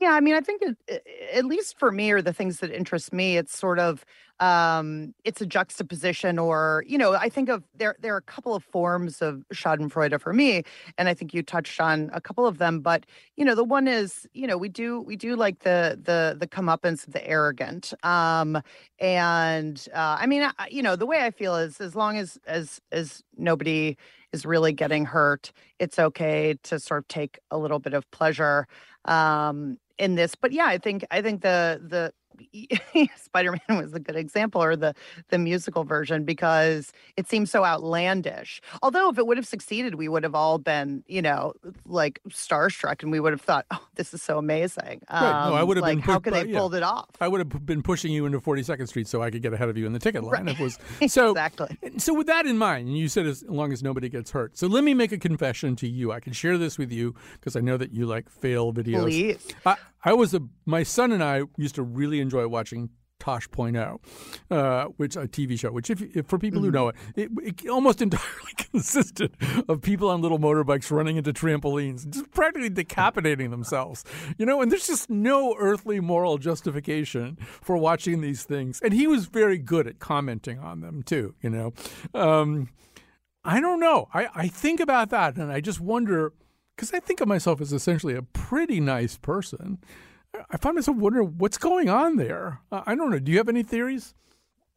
Yeah, 0.00 0.12
I 0.14 0.20
mean, 0.20 0.34
I 0.34 0.40
think 0.40 0.62
it, 0.62 1.04
at 1.34 1.44
least 1.44 1.78
for 1.78 1.92
me, 1.92 2.10
or 2.10 2.22
the 2.22 2.32
things 2.32 2.60
that 2.60 2.70
interest 2.72 3.12
me, 3.12 3.36
it's 3.36 3.56
sort 3.56 3.78
of 3.78 4.02
um, 4.38 5.12
it's 5.24 5.42
a 5.42 5.46
juxtaposition, 5.46 6.38
or 6.38 6.82
you 6.86 6.96
know, 6.96 7.12
I 7.12 7.28
think 7.28 7.50
of 7.50 7.62
there 7.76 7.96
there 8.00 8.14
are 8.14 8.18
a 8.18 8.22
couple 8.22 8.54
of 8.54 8.64
forms 8.64 9.20
of 9.20 9.44
Schadenfreude 9.52 10.18
for 10.18 10.32
me, 10.32 10.62
and 10.96 11.06
I 11.06 11.12
think 11.12 11.34
you 11.34 11.42
touched 11.42 11.78
on 11.82 12.08
a 12.14 12.20
couple 12.22 12.46
of 12.46 12.56
them. 12.56 12.80
But 12.80 13.04
you 13.36 13.44
know, 13.44 13.54
the 13.54 13.62
one 13.64 13.86
is 13.86 14.26
you 14.32 14.46
know 14.46 14.56
we 14.56 14.70
do 14.70 15.02
we 15.02 15.16
do 15.16 15.36
like 15.36 15.58
the 15.60 15.98
the 16.02 16.34
the 16.38 16.46
comeuppance 16.46 17.06
of 17.06 17.12
the 17.12 17.26
arrogant, 17.28 17.92
um, 18.02 18.62
and 19.00 19.86
uh, 19.94 20.16
I 20.18 20.26
mean, 20.26 20.42
I, 20.58 20.68
you 20.70 20.82
know, 20.82 20.96
the 20.96 21.06
way 21.06 21.26
I 21.26 21.30
feel 21.30 21.56
is 21.56 21.78
as 21.78 21.94
long 21.94 22.16
as 22.16 22.38
as 22.46 22.80
as 22.90 23.22
nobody 23.36 23.98
is 24.32 24.46
really 24.46 24.72
getting 24.72 25.04
hurt, 25.04 25.52
it's 25.78 25.98
okay 25.98 26.54
to 26.62 26.78
sort 26.78 26.98
of 27.00 27.08
take 27.08 27.38
a 27.50 27.58
little 27.58 27.78
bit 27.78 27.92
of 27.92 28.10
pleasure 28.10 28.66
um 29.06 29.78
in 30.00 30.16
this 30.16 30.34
but 30.34 30.50
yeah 30.52 30.66
i 30.66 30.78
think 30.78 31.04
i 31.12 31.22
think 31.22 31.42
the 31.42 31.80
the 31.86 32.12
Spider-Man 33.16 33.60
was 33.82 33.92
a 33.92 34.00
good 34.00 34.16
example, 34.16 34.62
or 34.62 34.74
the 34.74 34.94
the 35.28 35.36
musical 35.36 35.84
version, 35.84 36.24
because 36.24 36.90
it 37.18 37.28
seems 37.28 37.50
so 37.50 37.64
outlandish. 37.66 38.62
Although, 38.82 39.10
if 39.10 39.18
it 39.18 39.26
would 39.26 39.36
have 39.36 39.46
succeeded, 39.46 39.96
we 39.96 40.08
would 40.08 40.22
have 40.22 40.34
all 40.34 40.56
been, 40.58 41.04
you 41.06 41.20
know, 41.20 41.52
like 41.84 42.18
starstruck, 42.30 43.02
and 43.02 43.12
we 43.12 43.20
would 43.20 43.32
have 43.32 43.42
thought, 43.42 43.66
"Oh, 43.70 43.84
this 43.96 44.14
is 44.14 44.22
so 44.22 44.38
amazing!" 44.38 45.02
Right. 45.10 45.20
No, 45.20 45.54
I 45.54 45.60
Um, 45.60 45.68
would 45.68 45.76
have 45.76 45.82
like, 45.82 45.96
been. 45.98 46.02
how 46.02 46.18
could 46.18 46.32
they 46.32 46.46
yeah. 46.46 46.56
pulled 46.58 46.74
it 46.74 46.82
off? 46.82 47.10
I 47.20 47.28
would 47.28 47.40
have 47.40 47.66
been 47.66 47.82
pushing 47.82 48.12
you 48.12 48.24
into 48.24 48.40
42nd 48.40 48.88
Street 48.88 49.06
so 49.08 49.22
I 49.22 49.30
could 49.30 49.42
get 49.42 49.52
ahead 49.52 49.68
of 49.68 49.76
you 49.76 49.84
in 49.86 49.92
the 49.92 49.98
ticket 49.98 50.24
line. 50.24 50.48
It 50.48 50.58
was 50.58 50.78
so 51.08 51.30
exactly. 51.32 51.76
So 51.98 52.14
with 52.14 52.26
that 52.28 52.46
in 52.46 52.56
mind, 52.56 52.88
and 52.88 52.96
you 52.96 53.08
said 53.08 53.26
as 53.26 53.42
long 53.48 53.72
as 53.72 53.82
nobody 53.82 54.08
gets 54.08 54.30
hurt. 54.30 54.56
So 54.56 54.66
let 54.66 54.82
me 54.82 54.94
make 54.94 55.12
a 55.12 55.18
confession 55.18 55.76
to 55.76 55.88
you. 55.88 56.10
I 56.12 56.20
can 56.20 56.32
share 56.32 56.56
this 56.56 56.78
with 56.78 56.90
you 56.90 57.14
because 57.34 57.54
I 57.54 57.60
know 57.60 57.76
that 57.76 57.92
you 57.92 58.06
like 58.06 58.30
fail 58.30 58.72
videos. 58.72 59.02
Please. 59.02 59.48
I, 59.66 59.76
I 60.02 60.12
was 60.12 60.34
a 60.34 60.42
my 60.66 60.82
son 60.82 61.12
and 61.12 61.22
I 61.22 61.42
used 61.56 61.74
to 61.74 61.82
really 61.82 62.20
enjoy 62.20 62.46
watching 62.48 62.90
Tosh.0, 63.20 63.98
uh, 64.50 64.84
which 64.96 65.14
a 65.14 65.28
TV 65.28 65.58
show, 65.58 65.70
which 65.70 65.90
if, 65.90 66.02
if 66.16 66.26
for 66.26 66.38
people 66.38 66.60
who 66.62 66.70
know 66.70 66.88
it, 66.88 66.96
it, 67.14 67.30
it 67.42 67.68
almost 67.68 68.02
entirely 68.02 68.52
consisted 68.56 69.36
of 69.68 69.82
people 69.82 70.08
on 70.08 70.22
little 70.22 70.38
motorbikes 70.38 70.90
running 70.90 71.16
into 71.16 71.32
trampolines, 71.32 72.08
just 72.08 72.30
practically 72.32 72.70
decapitating 72.70 73.50
themselves. 73.50 74.04
You 74.38 74.46
know, 74.46 74.60
and 74.62 74.72
there's 74.72 74.86
just 74.86 75.10
no 75.10 75.54
earthly 75.58 76.00
moral 76.00 76.38
justification 76.38 77.36
for 77.60 77.76
watching 77.76 78.22
these 78.22 78.42
things. 78.42 78.80
And 78.82 78.92
he 78.92 79.06
was 79.06 79.26
very 79.26 79.58
good 79.58 79.86
at 79.86 79.98
commenting 79.98 80.58
on 80.58 80.80
them 80.80 81.02
too. 81.02 81.34
You 81.42 81.50
know, 81.50 81.72
um, 82.14 82.70
I 83.44 83.60
don't 83.60 83.80
know. 83.80 84.08
I, 84.12 84.28
I 84.34 84.48
think 84.48 84.80
about 84.80 85.10
that 85.10 85.36
and 85.36 85.52
I 85.52 85.60
just 85.60 85.80
wonder 85.80 86.32
because 86.80 86.94
I 86.94 87.00
think 87.00 87.20
of 87.20 87.28
myself 87.28 87.60
as 87.60 87.74
essentially 87.74 88.14
a 88.14 88.22
pretty 88.22 88.80
nice 88.80 89.18
person. 89.18 89.78
I 90.50 90.56
find 90.56 90.76
myself 90.76 90.96
wondering 90.96 91.34
what's 91.36 91.58
going 91.58 91.90
on 91.90 92.16
there. 92.16 92.62
I 92.72 92.94
don't 92.94 93.10
know. 93.10 93.18
Do 93.18 93.30
you 93.30 93.36
have 93.36 93.50
any 93.50 93.62
theories? 93.62 94.14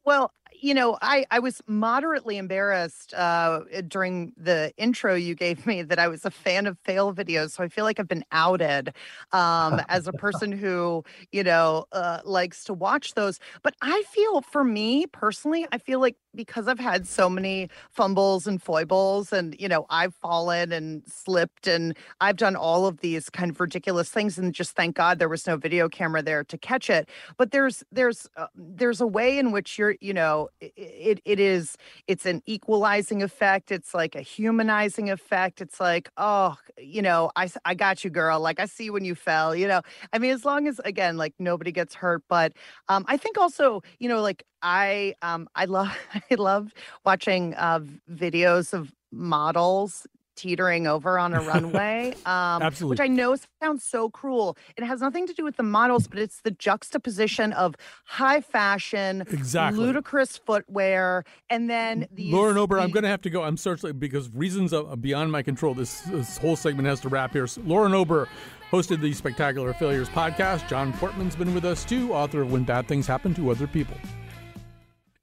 Well, 0.04 0.30
you 0.60 0.74
know, 0.74 0.98
I, 1.00 1.24
I 1.30 1.38
was 1.38 1.62
moderately 1.66 2.36
embarrassed 2.36 3.14
uh, 3.14 3.60
during 3.88 4.34
the 4.36 4.74
intro 4.76 5.14
you 5.14 5.34
gave 5.34 5.66
me 5.66 5.80
that 5.80 5.98
I 5.98 6.08
was 6.08 6.26
a 6.26 6.30
fan 6.30 6.66
of 6.66 6.78
fail 6.80 7.14
videos. 7.14 7.52
So 7.52 7.64
I 7.64 7.68
feel 7.68 7.84
like 7.84 7.98
I've 7.98 8.08
been 8.08 8.24
outed 8.32 8.92
um, 9.32 9.80
as 9.88 10.06
a 10.06 10.12
person 10.12 10.52
who, 10.52 11.04
you 11.32 11.42
know, 11.42 11.86
uh, 11.92 12.20
likes 12.24 12.64
to 12.64 12.74
watch 12.74 13.14
those. 13.14 13.40
But 13.62 13.76
I 13.80 14.02
feel 14.10 14.42
for 14.42 14.62
me 14.62 15.06
personally, 15.06 15.66
I 15.72 15.78
feel 15.78 16.00
like 16.00 16.16
because 16.34 16.68
I've 16.68 16.78
had 16.78 17.06
so 17.06 17.28
many 17.28 17.68
fumbles 17.90 18.46
and 18.46 18.62
foibles 18.62 19.32
and, 19.32 19.56
you 19.58 19.68
know, 19.68 19.86
I've 19.90 20.14
fallen 20.14 20.72
and 20.72 21.02
slipped 21.06 21.66
and 21.66 21.96
I've 22.20 22.36
done 22.36 22.56
all 22.56 22.86
of 22.86 23.00
these 23.00 23.30
kind 23.30 23.50
of 23.50 23.60
ridiculous 23.60 24.10
things. 24.10 24.38
And 24.38 24.54
just 24.54 24.76
thank 24.76 24.96
God 24.96 25.18
there 25.18 25.28
was 25.28 25.46
no 25.46 25.56
video 25.56 25.88
camera 25.88 26.22
there 26.22 26.44
to 26.44 26.58
catch 26.58 26.90
it. 26.90 27.08
But 27.36 27.50
there's, 27.50 27.82
there's, 27.92 28.28
uh, 28.36 28.46
there's 28.54 29.00
a 29.00 29.06
way 29.06 29.38
in 29.38 29.52
which 29.52 29.78
you're, 29.78 29.96
you 30.00 30.14
know, 30.14 30.48
it 30.60 31.20
it 31.24 31.40
is 31.40 31.76
it's 32.06 32.26
an 32.26 32.42
equalizing 32.46 33.22
effect 33.22 33.70
it's 33.70 33.94
like 33.94 34.14
a 34.14 34.20
humanizing 34.20 35.10
effect 35.10 35.60
it's 35.60 35.80
like 35.80 36.08
oh 36.16 36.56
you 36.78 37.02
know 37.02 37.30
I 37.36 37.48
I 37.64 37.74
got 37.74 38.04
you 38.04 38.10
girl 38.10 38.40
like 38.40 38.60
i 38.60 38.66
see 38.66 38.90
when 38.90 39.04
you 39.04 39.14
fell 39.14 39.54
you 39.54 39.68
know 39.68 39.82
i 40.12 40.18
mean 40.18 40.30
as 40.30 40.44
long 40.44 40.66
as 40.66 40.80
again 40.84 41.16
like 41.16 41.34
nobody 41.38 41.72
gets 41.72 41.94
hurt 41.94 42.22
but 42.28 42.52
um 42.88 43.04
i 43.08 43.16
think 43.16 43.38
also 43.38 43.82
you 43.98 44.08
know 44.08 44.20
like 44.20 44.44
i 44.64 45.14
um 45.22 45.48
i 45.54 45.64
love 45.66 45.96
i 46.30 46.34
love 46.34 46.72
watching 47.04 47.54
uh 47.54 47.78
videos 48.12 48.72
of 48.72 48.92
models 49.12 50.06
teetering 50.36 50.88
over 50.88 51.16
on 51.16 51.32
a 51.32 51.40
runway 51.52 52.12
um 52.26 52.60
Absolutely. 52.60 52.94
which 52.94 53.00
i 53.00 53.06
know 53.06 53.36
sounds 53.62 53.84
so 53.84 54.10
cruel 54.10 54.56
it 54.76 54.82
has 54.82 55.00
nothing 55.00 55.28
to 55.28 55.32
do 55.32 55.44
with 55.44 55.56
the 55.56 55.62
models 55.62 56.08
but 56.08 56.18
it's 56.18 56.40
the 56.40 56.50
juxtaposition 56.50 57.52
of 57.52 57.76
high 58.04 58.40
fashion 58.40 59.20
Exactly. 59.30 59.78
ludicrous 59.78 60.36
footwear 60.36 61.24
and 61.50 61.70
then 61.70 62.08
these 62.10 62.32
Lauren 62.32 62.58
Ober, 62.58 62.80
I'm 62.80 62.90
going 62.90 63.04
to 63.04 63.08
have 63.08 63.20
to 63.22 63.30
go. 63.30 63.44
I'm 63.44 63.56
sorry 63.56 63.92
because 63.92 64.28
reasons 64.30 64.72
are 64.72 64.96
beyond 64.96 65.30
my 65.30 65.42
control. 65.42 65.74
This, 65.74 66.00
this 66.00 66.38
whole 66.38 66.56
segment 66.56 66.88
has 66.88 66.98
to 67.00 67.08
wrap 67.08 67.32
here. 67.32 67.46
So 67.46 67.60
Lauren 67.64 67.94
Ober 67.94 68.28
hosted 68.72 69.00
the 69.00 69.12
Spectacular 69.12 69.72
Failures 69.74 70.08
podcast. 70.08 70.66
John 70.68 70.92
Portmann's 70.94 71.36
been 71.36 71.54
with 71.54 71.64
us 71.64 71.84
too, 71.84 72.12
author 72.12 72.42
of 72.42 72.50
When 72.50 72.64
Bad 72.64 72.88
Things 72.88 73.06
Happen 73.06 73.34
to 73.34 73.50
Other 73.50 73.68
People. 73.68 73.96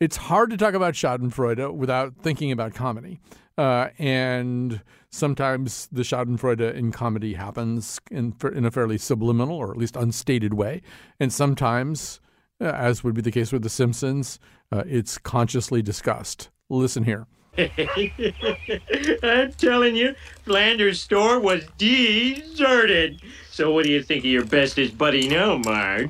It's 0.02 0.18
hard 0.18 0.50
to 0.50 0.58
talk 0.58 0.74
about 0.74 0.96
Schadenfreude 0.96 1.76
without 1.76 2.16
thinking 2.24 2.52
about 2.52 2.74
comedy. 2.74 3.20
Uh, 3.56 3.90
and 4.00 4.82
sometimes 5.12 5.88
the 5.92 6.02
Schadenfreude 6.02 6.74
in 6.74 6.92
comedy 6.92 7.36
happens 7.36 8.00
in, 8.10 8.34
in 8.56 8.66
a 8.66 8.72
fairly 8.72 8.98
subliminal 8.98 9.56
or 9.56 9.70
at 9.70 9.78
least 9.78 9.96
unstated 9.96 10.56
way. 10.56 10.82
And 11.20 11.32
sometimes, 11.32 12.20
uh, 12.60 12.64
as 12.64 13.04
would 13.04 13.14
be 13.14 13.22
the 13.22 13.32
case 13.32 13.52
with 13.52 13.62
The 13.62 13.70
Simpsons, 13.70 14.40
uh, 14.72 14.82
it's 14.88 15.20
consciously 15.20 15.84
discussed. 15.84 16.50
Listen 16.68 17.04
here. 17.04 17.28
I'm 17.60 19.54
telling 19.54 19.96
you, 19.96 20.16
Flanders' 20.46 21.00
store 21.00 21.40
was 21.40 21.64
deserted. 21.78 23.22
So 23.52 23.72
what 23.72 23.86
do 23.86 23.92
you 23.92 24.02
think 24.02 24.22
of 24.22 24.32
your 24.32 24.46
bestest 24.46 24.98
buddy 24.98 25.28
now, 25.28 25.58
Marge? 25.58 26.10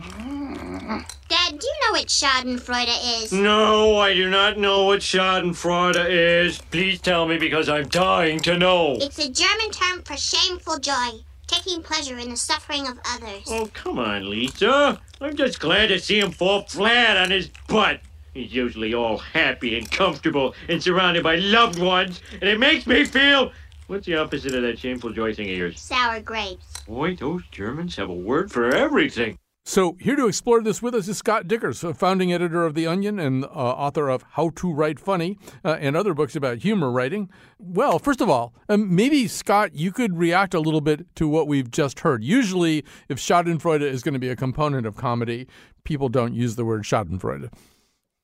Dad, 1.31 1.59
do 1.59 1.65
you 1.65 1.73
know 1.85 1.91
what 1.93 2.07
Schadenfreude 2.07 3.23
is? 3.23 3.31
No, 3.31 3.97
I 3.97 4.13
do 4.13 4.29
not 4.29 4.57
know 4.57 4.83
what 4.83 4.99
Schadenfreude 4.99 6.05
is. 6.09 6.57
Please 6.57 6.99
tell 6.99 7.25
me 7.25 7.37
because 7.37 7.69
I'm 7.69 7.87
dying 7.87 8.41
to 8.41 8.57
know. 8.57 8.97
It's 8.99 9.17
a 9.17 9.31
German 9.31 9.71
term 9.71 10.01
for 10.03 10.17
shameful 10.17 10.77
joy, 10.79 11.21
taking 11.47 11.83
pleasure 11.83 12.17
in 12.17 12.31
the 12.31 12.35
suffering 12.35 12.85
of 12.85 12.99
others. 13.05 13.43
Oh, 13.47 13.69
come 13.73 13.97
on, 13.97 14.29
Lisa. 14.29 14.99
I'm 15.21 15.37
just 15.37 15.61
glad 15.61 15.87
to 15.87 15.99
see 15.99 16.19
him 16.19 16.31
fall 16.31 16.63
flat 16.63 17.15
on 17.15 17.31
his 17.31 17.49
butt. 17.69 18.01
He's 18.33 18.53
usually 18.53 18.93
all 18.93 19.17
happy 19.17 19.77
and 19.77 19.89
comfortable 19.89 20.53
and 20.67 20.83
surrounded 20.83 21.23
by 21.23 21.37
loved 21.37 21.79
ones, 21.79 22.19
and 22.33 22.43
it 22.43 22.59
makes 22.59 22.85
me 22.85 23.05
feel. 23.05 23.53
What's 23.87 24.05
the 24.05 24.17
opposite 24.17 24.53
of 24.53 24.63
that 24.63 24.79
shameful 24.79 25.11
joy 25.11 25.33
thing 25.33 25.49
of 25.49 25.55
yours? 25.55 25.79
Sour 25.79 26.19
grapes. 26.19 26.81
Boy, 26.81 27.15
those 27.15 27.43
Germans 27.51 27.95
have 27.95 28.09
a 28.09 28.13
word 28.13 28.51
for 28.51 28.75
everything. 28.75 29.37
So, 29.63 29.95
here 29.99 30.15
to 30.15 30.27
explore 30.27 30.61
this 30.63 30.81
with 30.81 30.95
us 30.95 31.07
is 31.07 31.19
Scott 31.19 31.47
Dikkers, 31.47 31.95
founding 31.95 32.33
editor 32.33 32.65
of 32.65 32.73
The 32.73 32.87
Onion 32.87 33.19
and 33.19 33.45
uh, 33.45 33.47
author 33.47 34.09
of 34.09 34.23
How 34.31 34.49
to 34.55 34.73
Write 34.73 34.99
Funny 34.99 35.37
uh, 35.63 35.77
and 35.79 35.95
other 35.95 36.15
books 36.15 36.35
about 36.35 36.57
humor 36.57 36.91
writing. 36.91 37.29
Well, 37.59 37.99
first 37.99 38.21
of 38.21 38.29
all, 38.29 38.55
um, 38.69 38.93
maybe, 38.93 39.27
Scott, 39.27 39.75
you 39.75 39.91
could 39.91 40.17
react 40.17 40.55
a 40.55 40.59
little 40.59 40.81
bit 40.81 41.05
to 41.17 41.27
what 41.27 41.47
we've 41.47 41.69
just 41.69 41.99
heard. 41.99 42.23
Usually, 42.23 42.83
if 43.07 43.19
Schadenfreude 43.19 43.83
is 43.83 44.01
going 44.01 44.13
to 44.13 44.19
be 44.19 44.29
a 44.29 44.35
component 44.35 44.87
of 44.87 44.95
comedy, 44.95 45.47
people 45.83 46.09
don't 46.09 46.33
use 46.33 46.55
the 46.55 46.65
word 46.65 46.81
Schadenfreude. 46.81 47.53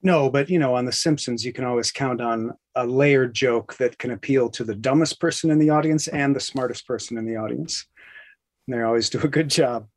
No, 0.01 0.31
but 0.31 0.49
you 0.49 0.57
know, 0.57 0.73
on 0.73 0.85
The 0.85 0.91
Simpsons, 0.91 1.45
you 1.45 1.53
can 1.53 1.65
always 1.65 1.91
count 1.91 2.19
on 2.19 2.51
a 2.75 2.85
layered 2.85 3.35
joke 3.35 3.77
that 3.77 3.99
can 3.99 4.11
appeal 4.11 4.49
to 4.49 4.63
the 4.63 4.75
dumbest 4.75 5.19
person 5.19 5.51
in 5.51 5.59
the 5.59 5.69
audience 5.69 6.07
and 6.07 6.35
the 6.35 6.39
smartest 6.39 6.87
person 6.87 7.15
in 7.15 7.25
the 7.25 7.35
audience. 7.35 7.85
And 8.67 8.75
they 8.75 8.81
always 8.81 9.09
do 9.09 9.21
a 9.21 9.27
good 9.27 9.49
job. 9.49 9.87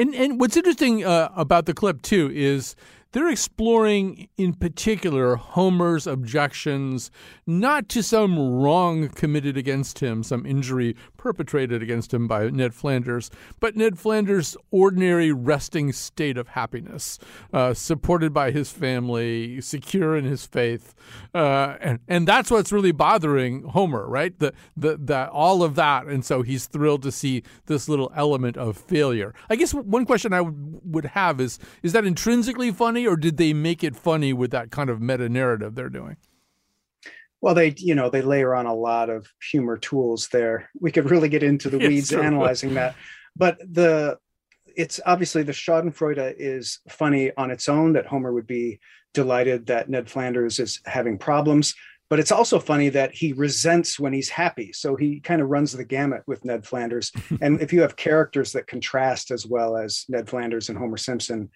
And 0.00 0.14
and 0.14 0.40
what's 0.40 0.56
interesting 0.56 1.04
uh, 1.04 1.28
about 1.36 1.66
the 1.66 1.74
clip 1.74 2.00
too 2.00 2.30
is 2.32 2.74
they're 3.12 3.28
exploring 3.28 4.30
in 4.38 4.54
particular 4.54 5.36
Homer's 5.36 6.06
objections 6.06 7.10
not 7.46 7.90
to 7.90 8.02
some 8.02 8.38
wrong 8.38 9.10
committed 9.10 9.58
against 9.58 9.98
him, 9.98 10.22
some 10.22 10.46
injury 10.46 10.96
perpetrated 11.20 11.82
against 11.82 12.14
him 12.14 12.26
by 12.26 12.48
Ned 12.48 12.72
Flanders, 12.72 13.30
but 13.60 13.76
Ned 13.76 13.98
Flanders' 13.98 14.56
ordinary 14.70 15.32
resting 15.32 15.92
state 15.92 16.38
of 16.38 16.48
happiness, 16.48 17.18
uh, 17.52 17.74
supported 17.74 18.32
by 18.32 18.50
his 18.52 18.72
family, 18.72 19.60
secure 19.60 20.16
in 20.16 20.24
his 20.24 20.46
faith, 20.46 20.94
uh, 21.34 21.76
and 21.82 21.98
and 22.08 22.26
that's 22.26 22.50
what's 22.50 22.72
really 22.72 22.90
bothering 22.90 23.64
Homer, 23.64 24.08
right? 24.08 24.38
The 24.38 24.54
the 24.74 24.96
that 24.98 25.28
all 25.28 25.62
of 25.62 25.74
that, 25.74 26.06
and 26.06 26.24
so 26.24 26.40
he's 26.40 26.64
thrilled 26.64 27.02
to 27.02 27.12
see 27.12 27.42
this 27.66 27.86
little 27.86 28.10
element 28.16 28.56
of 28.56 28.78
failure. 28.78 29.34
I 29.50 29.56
guess 29.56 29.74
one 29.74 30.06
question 30.06 30.32
I 30.32 30.40
would 30.40 30.80
would 30.84 31.04
have 31.04 31.38
is 31.38 31.58
is 31.82 31.92
that 31.92 32.06
intrinsically 32.06 32.72
funny, 32.72 33.06
or 33.06 33.16
did 33.16 33.36
they 33.36 33.52
make 33.52 33.84
it 33.84 33.94
funny 33.94 34.32
with 34.32 34.52
that 34.52 34.70
kind 34.70 34.88
of 34.88 35.02
meta 35.02 35.28
narrative 35.28 35.74
they're 35.74 35.90
doing? 35.90 36.16
Well, 37.40 37.54
they, 37.54 37.74
you 37.76 37.94
know, 37.94 38.10
they 38.10 38.22
layer 38.22 38.54
on 38.54 38.66
a 38.66 38.74
lot 38.74 39.08
of 39.08 39.26
humor 39.50 39.78
tools 39.78 40.28
there. 40.28 40.68
We 40.78 40.92
could 40.92 41.10
really 41.10 41.28
get 41.28 41.42
into 41.42 41.70
the 41.70 41.78
weeds 41.88 42.12
analyzing 42.12 42.74
that. 42.74 42.96
But 43.36 43.58
the 43.60 44.18
it's 44.76 45.00
obviously 45.04 45.42
the 45.42 45.52
Schadenfreude 45.52 46.34
is 46.38 46.80
funny 46.88 47.32
on 47.36 47.50
its 47.50 47.68
own 47.68 47.94
that 47.94 48.06
Homer 48.06 48.32
would 48.32 48.46
be 48.46 48.80
delighted 49.14 49.66
that 49.66 49.88
Ned 49.88 50.08
Flanders 50.08 50.58
is 50.58 50.80
having 50.84 51.18
problems. 51.18 51.74
But 52.08 52.18
it's 52.18 52.32
also 52.32 52.58
funny 52.58 52.88
that 52.88 53.14
he 53.14 53.32
resents 53.32 53.98
when 54.00 54.12
he's 54.12 54.28
happy. 54.28 54.72
So 54.72 54.96
he 54.96 55.20
kind 55.20 55.40
of 55.40 55.48
runs 55.48 55.72
the 55.72 55.84
gamut 55.84 56.22
with 56.26 56.44
Ned 56.44 56.66
Flanders. 56.66 57.12
and 57.40 57.60
if 57.60 57.72
you 57.72 57.82
have 57.82 57.94
characters 57.94 58.52
that 58.52 58.66
contrast 58.66 59.30
as 59.30 59.46
well 59.46 59.76
as 59.76 60.04
Ned 60.08 60.28
Flanders 60.28 60.68
and 60.68 60.76
Homer 60.76 60.96
Simpson, 60.96 61.50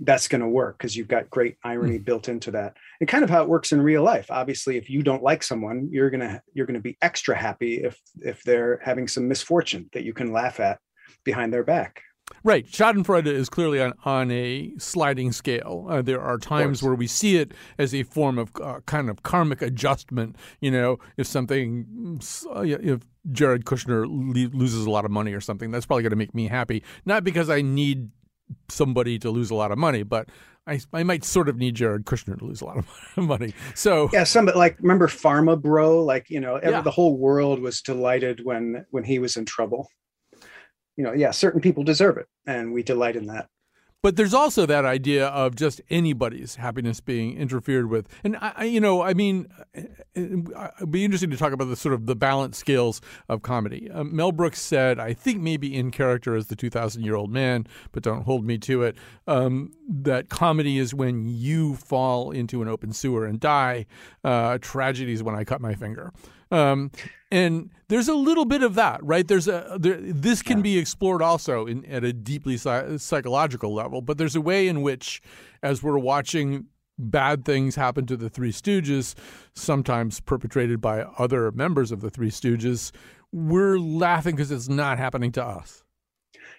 that's 0.00 0.28
going 0.28 0.40
to 0.40 0.48
work 0.48 0.76
because 0.76 0.96
you've 0.96 1.08
got 1.08 1.30
great 1.30 1.56
irony 1.64 1.98
built 1.98 2.28
into 2.28 2.50
that 2.50 2.76
and 3.00 3.08
kind 3.08 3.24
of 3.24 3.30
how 3.30 3.42
it 3.42 3.48
works 3.48 3.72
in 3.72 3.80
real 3.80 4.02
life 4.02 4.30
obviously 4.30 4.76
if 4.76 4.90
you 4.90 5.02
don't 5.02 5.22
like 5.22 5.42
someone 5.42 5.88
you're 5.90 6.10
going 6.10 6.20
to 6.20 6.40
you're 6.52 6.66
going 6.66 6.74
to 6.74 6.80
be 6.80 6.98
extra 7.02 7.36
happy 7.36 7.82
if 7.82 7.98
if 8.20 8.42
they're 8.42 8.80
having 8.84 9.08
some 9.08 9.26
misfortune 9.26 9.88
that 9.92 10.04
you 10.04 10.12
can 10.12 10.32
laugh 10.32 10.60
at 10.60 10.78
behind 11.24 11.52
their 11.52 11.64
back 11.64 12.02
Right. 12.42 12.66
Schadenfreude 12.66 13.26
is 13.26 13.48
clearly 13.48 13.80
on, 13.80 13.92
on 14.04 14.30
a 14.30 14.72
sliding 14.78 15.32
scale. 15.32 15.86
Uh, 15.88 16.02
there 16.02 16.20
are 16.20 16.38
times 16.38 16.82
where 16.82 16.94
we 16.94 17.06
see 17.06 17.36
it 17.36 17.52
as 17.78 17.94
a 17.94 18.02
form 18.02 18.38
of 18.38 18.50
uh, 18.60 18.80
kind 18.86 19.08
of 19.08 19.22
karmic 19.22 19.62
adjustment. 19.62 20.36
You 20.60 20.72
know, 20.72 20.98
if 21.16 21.26
something, 21.26 22.20
uh, 22.52 22.62
if 22.62 23.02
Jared 23.30 23.64
Kushner 23.64 24.06
le- 24.06 24.56
loses 24.56 24.86
a 24.86 24.90
lot 24.90 25.04
of 25.04 25.10
money 25.10 25.34
or 25.34 25.40
something, 25.40 25.70
that's 25.70 25.86
probably 25.86 26.02
going 26.02 26.10
to 26.10 26.16
make 26.16 26.34
me 26.34 26.48
happy. 26.48 26.82
Not 27.04 27.22
because 27.22 27.48
I 27.48 27.62
need 27.62 28.10
somebody 28.68 29.18
to 29.20 29.30
lose 29.30 29.50
a 29.50 29.54
lot 29.54 29.72
of 29.72 29.78
money, 29.78 30.02
but 30.02 30.28
I, 30.66 30.80
I 30.92 31.02
might 31.04 31.24
sort 31.24 31.48
of 31.48 31.56
need 31.56 31.76
Jared 31.76 32.04
Kushner 32.06 32.38
to 32.38 32.44
lose 32.44 32.60
a 32.60 32.64
lot 32.64 32.78
of 32.78 32.86
money. 33.16 33.54
So 33.74 34.08
yeah, 34.12 34.24
some 34.24 34.46
like 34.46 34.76
remember 34.80 35.06
Pharma 35.06 35.60
Bro, 35.60 36.04
like 36.04 36.28
you 36.28 36.40
know, 36.40 36.56
every, 36.56 36.70
Yeah. 36.70 36.80
the 36.82 36.90
whole 36.90 37.16
world 37.16 37.60
was 37.60 37.80
delighted 37.82 38.40
when 38.44 38.84
when 38.90 39.04
he 39.04 39.18
was 39.18 39.36
in 39.36 39.44
trouble. 39.44 39.88
You 40.96 41.04
know, 41.04 41.12
yeah, 41.12 41.30
certain 41.30 41.60
people 41.60 41.84
deserve 41.84 42.16
it, 42.16 42.26
and 42.46 42.72
we 42.72 42.82
delight 42.82 43.16
in 43.16 43.26
that. 43.26 43.48
But 44.02 44.16
there's 44.16 44.34
also 44.34 44.66
that 44.66 44.84
idea 44.84 45.26
of 45.28 45.56
just 45.56 45.80
anybody's 45.90 46.56
happiness 46.56 47.00
being 47.00 47.36
interfered 47.36 47.88
with, 47.88 48.08
and 48.22 48.36
I, 48.40 48.64
you 48.64 48.80
know, 48.80 49.02
I 49.02 49.14
mean, 49.14 49.48
uh, 49.76 49.80
it'd 50.14 50.90
be 50.90 51.04
interesting 51.04 51.30
to 51.30 51.36
talk 51.36 51.52
about 51.52 51.64
the 51.64 51.76
sort 51.76 51.94
of 51.94 52.06
the 52.06 52.14
balance 52.14 52.56
scales 52.56 53.00
of 53.28 53.42
comedy. 53.42 53.90
Uh, 53.90 54.04
Mel 54.04 54.32
Brooks 54.32 54.60
said, 54.60 55.00
I 55.00 55.12
think 55.12 55.40
maybe 55.40 55.74
in 55.74 55.90
character 55.90 56.36
as 56.36 56.46
the 56.46 56.56
2,000 56.56 57.02
year 57.02 57.16
old 57.16 57.32
man, 57.32 57.66
but 57.92 58.02
don't 58.02 58.22
hold 58.22 58.44
me 58.44 58.58
to 58.58 58.82
it, 58.82 58.96
um, 59.26 59.72
that 59.88 60.28
comedy 60.28 60.78
is 60.78 60.94
when 60.94 61.26
you 61.26 61.74
fall 61.74 62.30
into 62.30 62.62
an 62.62 62.68
open 62.68 62.92
sewer 62.92 63.26
and 63.26 63.40
die. 63.40 63.86
Uh, 64.22 64.58
tragedy 64.60 65.14
is 65.14 65.22
when 65.22 65.34
I 65.34 65.44
cut 65.44 65.60
my 65.60 65.74
finger. 65.74 66.12
Um, 66.50 66.90
and 67.30 67.70
there's 67.88 68.08
a 68.08 68.14
little 68.14 68.44
bit 68.44 68.62
of 68.62 68.74
that, 68.74 69.02
right? 69.02 69.26
There's 69.26 69.48
a 69.48 69.76
there, 69.78 69.98
this 70.00 70.42
can 70.42 70.62
be 70.62 70.78
explored 70.78 71.22
also 71.22 71.66
in, 71.66 71.84
at 71.86 72.04
a 72.04 72.12
deeply 72.12 72.56
psychological 72.56 73.74
level, 73.74 74.00
but 74.00 74.18
there's 74.18 74.36
a 74.36 74.40
way 74.40 74.68
in 74.68 74.82
which, 74.82 75.20
as 75.62 75.82
we're 75.82 75.98
watching 75.98 76.66
bad 76.98 77.44
things 77.44 77.74
happen 77.74 78.06
to 78.06 78.16
the 78.16 78.30
Three 78.30 78.52
Stooges, 78.52 79.14
sometimes 79.54 80.20
perpetrated 80.20 80.80
by 80.80 81.02
other 81.18 81.52
members 81.52 81.92
of 81.92 82.00
the 82.00 82.10
Three 82.10 82.30
Stooges, 82.30 82.92
we're 83.32 83.78
laughing 83.78 84.36
because 84.36 84.50
it's 84.50 84.68
not 84.68 84.98
happening 84.98 85.32
to 85.32 85.44
us. 85.44 85.82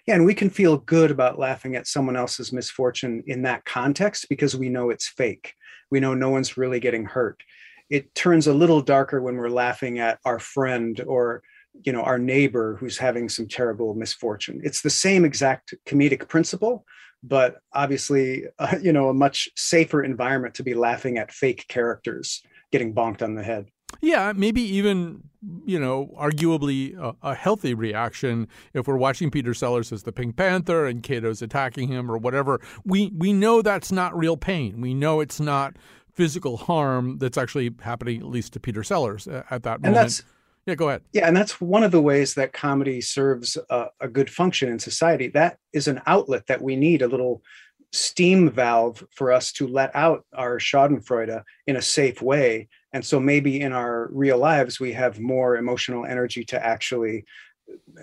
Yeah, 0.06 0.16
and 0.16 0.26
we 0.26 0.34
can 0.34 0.50
feel 0.50 0.78
good 0.78 1.12
about 1.12 1.40
laughing 1.40 1.76
at 1.76 1.88
someone 1.88 2.16
else's 2.16 2.54
misfortune 2.54 3.24
in 3.28 3.42
that 3.44 3.66
context 3.66 4.28
because 4.30 4.56
we 4.56 4.70
know 4.70 4.90
it's 4.90 5.08
fake. 5.08 5.54
We 5.92 6.00
know 6.00 6.14
no 6.14 6.30
one's 6.30 6.58
really 6.58 6.80
getting 6.80 7.06
hurt. 7.06 7.42
It 7.90 8.14
turns 8.16 8.48
a 8.48 8.54
little 8.54 8.82
darker 8.82 9.22
when 9.22 9.38
we're 9.38 9.50
laughing 9.50 10.00
at 10.00 10.20
our 10.26 10.40
friend 10.40 11.00
or 11.08 11.42
you 11.84 11.92
know 11.94 12.02
our 12.02 12.18
neighbor 12.18 12.76
who's 12.80 12.98
having 12.98 13.30
some 13.30 13.48
terrible 13.48 13.94
misfortune. 13.94 14.62
It's 14.64 14.82
the 14.82 14.90
same 14.90 15.26
exact 15.26 15.74
comedic 15.86 16.28
principle, 16.28 16.86
but 17.24 17.58
obviously 17.74 18.46
uh, 18.60 18.76
you 18.82 18.94
know 18.94 19.10
a 19.10 19.14
much 19.14 19.50
safer 19.56 20.04
environment 20.04 20.56
to 20.56 20.64
be 20.64 20.74
laughing 20.74 21.18
at 21.18 21.32
fake 21.32 21.66
characters 21.68 22.42
getting 22.72 22.94
bonked 22.94 23.22
on 23.22 23.36
the 23.36 23.44
head. 23.44 23.68
Yeah, 24.02 24.34
maybe 24.36 24.62
even, 24.62 25.24
you 25.66 25.80
know, 25.80 26.14
arguably 26.20 26.98
a, 26.98 27.16
a 27.24 27.34
healthy 27.34 27.74
reaction 27.74 28.48
if 28.74 28.88
we're 28.88 28.98
watching 28.98 29.32
Peter 29.32 29.54
Sellers 29.54 29.92
as 29.92 30.04
the 30.04 30.12
Pink 30.12 30.36
Panther 30.36 30.86
and 30.86 31.02
Cato's 31.02 31.42
attacking 31.42 31.88
him 31.88 32.12
or 32.12 32.18
whatever. 32.18 32.60
We 32.86 33.12
we 33.16 33.34
know 33.34 33.62
that's 33.62 33.92
not 33.92 34.16
real 34.18 34.38
pain. 34.38 34.82
We 34.82 34.94
know 34.94 35.20
it's 35.20 35.40
not 35.40 35.78
physical 36.18 36.57
harm 36.57 37.20
that's 37.20 37.38
actually 37.38 37.74
happening, 37.82 38.20
at 38.20 38.28
least 38.28 38.53
to 38.53 38.59
Peter 38.59 38.84
Sellers 38.84 39.28
uh, 39.28 39.43
at 39.51 39.63
that 39.63 39.76
And 39.76 39.93
moment. 39.93 39.95
that's 39.95 40.24
yeah, 40.65 40.76
go 40.76 40.89
ahead. 40.89 41.01
Yeah, 41.13 41.28
and 41.28 41.38
that's 41.38 41.61
one 41.61 41.84
of 41.84 41.91
the 41.91 42.01
ways 42.01 42.34
that 42.34 42.51
comedy 42.51 42.99
serves 42.99 43.57
a, 43.70 43.86
a 44.01 44.09
good 44.09 44.30
function 44.30 44.68
in 44.68 44.80
society. 44.80 45.30
That 45.30 45.57
is 45.72 45.88
an 45.88 46.01
outlet 46.05 46.47
that 46.47 46.61
we 46.61 46.76
need 46.76 47.01
a 47.01 47.07
little 47.07 47.41
steam 47.93 48.49
valve 48.49 49.01
for 49.15 49.32
us 49.32 49.53
to 49.53 49.68
let 49.68 49.95
out 49.95 50.26
our 50.36 50.57
Schadenfreude 50.59 51.41
in 51.68 51.78
a 51.78 51.82
safe 51.82 52.22
way. 52.22 52.68
And 52.91 53.05
so 53.05 53.18
maybe 53.18 53.61
in 53.61 53.72
our 53.72 54.09
real 54.11 54.38
lives, 54.38 54.78
we 54.78 54.91
have 54.91 55.22
more 55.22 55.55
emotional 55.55 56.05
energy 56.05 56.43
to 56.45 56.65
actually 56.65 57.24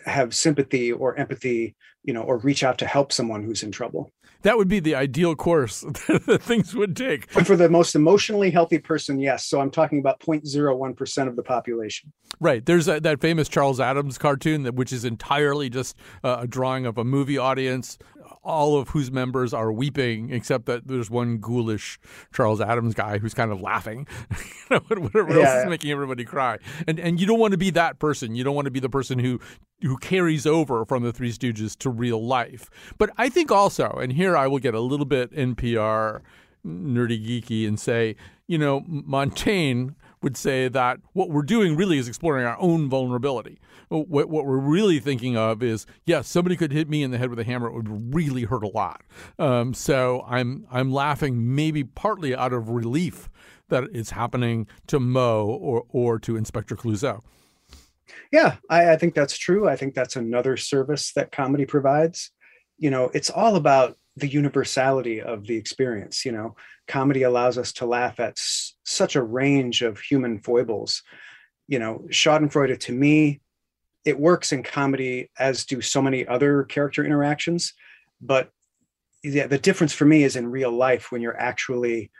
have 0.06 0.34
sympathy 0.34 0.90
or 0.90 1.18
empathy, 1.18 1.74
you 2.02 2.14
know, 2.14 2.22
or 2.22 2.38
reach 2.38 2.64
out 2.64 2.78
to 2.78 2.86
help 2.86 3.12
someone 3.12 3.42
who's 3.44 3.62
in 3.62 3.72
trouble. 3.72 4.10
That 4.45 4.59
would 4.59 4.68
be 4.68 4.78
the 4.78 4.95
ideal 4.95 5.34
course 5.34 5.80
that 6.09 6.38
things 6.42 6.74
would 6.74 6.95
take. 6.95 7.32
But 7.32 7.47
for 7.47 7.57
the 7.57 7.68
most 7.68 7.95
emotionally 7.95 8.51
healthy 8.51 8.78
person, 8.78 9.18
yes. 9.18 9.47
So 9.47 9.59
I'm 9.59 9.70
talking 9.70 9.99
about 9.99 10.20
0.01% 10.20 11.28
of 11.28 11.34
the 11.34 11.42
population. 11.42 12.12
Right. 12.40 12.64
There's 12.64 12.86
a, 12.86 13.01
that 13.01 13.20
famous 13.20 13.49
Charles 13.49 13.80
Addams 13.80 14.18
cartoon 14.18 14.64
that 14.64 14.74
which 14.74 14.92
is 14.92 15.07
entirely 15.07 15.70
just 15.70 15.97
uh, 16.22 16.38
a 16.40 16.47
drawing 16.47 16.84
of 16.84 16.99
a 16.99 17.05
movie 17.05 17.38
audience, 17.38 17.97
all 18.45 18.76
of 18.78 18.90
whose 18.90 19.11
members 19.11 19.55
are 19.55 19.72
weeping, 19.72 20.30
except 20.30 20.66
that 20.66 20.86
there's 20.86 21.11
one 21.11 21.38
ghoulish 21.38 21.99
Charles 22.32 22.61
Addams 22.61 22.95
guy 22.95 23.18
who's 23.18 23.34
kind 23.34 23.51
of 23.51 23.61
laughing. 23.61 24.07
you 24.30 24.36
know, 24.70 24.80
whatever 24.99 25.30
else 25.30 25.38
Yeah. 25.42 25.61
is 25.62 25.66
making 25.70 25.90
everybody 25.90 26.24
cry. 26.24 26.59
And 26.86 27.01
and 27.01 27.18
you 27.20 27.26
don't 27.26 27.38
want 27.40 27.53
to 27.53 27.59
be 27.59 27.70
that 27.70 27.99
person. 27.99 28.34
You 28.34 28.45
don't 28.45 28.55
want 28.55 28.66
to 28.66 28.70
be 28.70 28.80
the 28.80 28.88
person 28.90 29.18
who 29.18 29.40
who 29.82 29.97
carries 29.97 30.47
over 30.47 30.84
from 30.84 31.03
the 31.03 31.12
Three 31.12 31.32
Stooges 31.32 31.76
to 31.78 31.90
real 31.90 32.24
life. 32.24 32.70
But 32.99 33.11
I 33.18 33.28
think 33.28 33.51
also, 33.51 33.88
and 34.01 34.12
here 34.12 34.36
I 34.36 34.47
will 34.47 34.59
get 34.61 34.74
a 34.74 34.80
little 34.80 35.07
bit 35.07 35.32
NPR 35.32 36.20
nerdy 36.66 37.22
geeky 37.22 37.66
and 37.68 37.78
say, 37.78 38.16
you 38.47 38.57
know, 38.59 38.82
Montaigne 38.86 39.90
would 40.24 40.36
say 40.36 40.66
that 40.66 40.98
what 41.12 41.30
we're 41.30 41.42
doing 41.42 41.76
really 41.76 41.98
is 41.98 42.08
exploring 42.08 42.44
our 42.44 42.58
own 42.58 42.88
vulnerability. 42.88 43.60
What, 43.88 44.28
what 44.28 44.46
we're 44.46 44.56
really 44.56 44.98
thinking 44.98 45.36
of 45.36 45.62
is, 45.62 45.86
yes, 46.04 46.26
somebody 46.26 46.56
could 46.56 46.72
hit 46.72 46.88
me 46.88 47.02
in 47.04 47.12
the 47.12 47.18
head 47.18 47.30
with 47.30 47.38
a 47.38 47.44
hammer; 47.44 47.68
it 47.68 47.74
would 47.74 48.14
really 48.14 48.44
hurt 48.44 48.64
a 48.64 48.68
lot. 48.68 49.02
Um, 49.38 49.74
so 49.74 50.24
I'm 50.26 50.66
I'm 50.72 50.90
laughing 50.90 51.54
maybe 51.54 51.84
partly 51.84 52.34
out 52.34 52.52
of 52.52 52.70
relief 52.70 53.28
that 53.68 53.84
it's 53.92 54.10
happening 54.10 54.66
to 54.88 54.98
Mo 54.98 55.46
or 55.46 55.84
or 55.90 56.18
to 56.20 56.36
Inspector 56.36 56.74
Clouseau. 56.74 57.20
Yeah, 58.32 58.56
I, 58.68 58.92
I 58.92 58.96
think 58.96 59.14
that's 59.14 59.38
true. 59.38 59.68
I 59.68 59.76
think 59.76 59.94
that's 59.94 60.16
another 60.16 60.56
service 60.56 61.12
that 61.12 61.30
comedy 61.30 61.66
provides. 61.66 62.30
You 62.78 62.90
know, 62.90 63.10
it's 63.14 63.30
all 63.30 63.56
about 63.56 63.96
the 64.16 64.28
universality 64.28 65.20
of 65.20 65.46
the 65.46 65.56
experience. 65.56 66.24
You 66.24 66.32
know, 66.32 66.56
comedy 66.87 67.22
allows 67.22 67.59
us 67.59 67.72
to 67.74 67.87
laugh 67.87 68.20
at 68.20 68.32
s- 68.32 68.74
such 68.85 69.16
a 69.16 69.22
range 69.22 69.82
of 69.82 70.01
human 70.01 70.39
foibles. 70.39 71.03
You 71.68 71.78
know, 71.78 72.05
Schadenfreude 72.11 72.78
to 72.80 72.93
me, 72.93 73.41
it 74.05 74.18
works 74.18 74.53
in 74.53 74.62
comedy 74.62 75.30
as 75.39 75.64
do 75.64 75.80
so 75.80 76.03
many 76.03 76.26
other 76.26 76.64
character 76.64 77.05
interactions. 77.05 77.72
But 78.20 78.51
yeah, 79.22 79.47
the 79.47 79.59
difference 79.59 79.95
for 79.95 80.05
me 80.05 80.24
is 80.24 80.37
in 80.37 80.51
real 80.51 80.70
life 80.70 81.11
when 81.11 81.22
you're 81.22 81.41
actually 81.41 82.11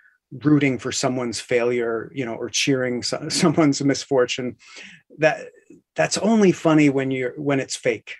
rooting 0.43 0.79
for 0.79 0.91
someone's 0.91 1.41
failure, 1.41 2.11
you 2.15 2.25
know, 2.25 2.35
or 2.35 2.49
cheering 2.49 3.03
so- 3.03 3.29
someone's 3.29 3.83
misfortune. 3.83 4.57
That 5.19 5.49
that's 5.95 6.19
only 6.19 6.53
funny 6.53 6.89
when 6.91 7.11
you're 7.11 7.35
when 7.37 7.61
it's 7.61 7.77
fake. 7.77 8.17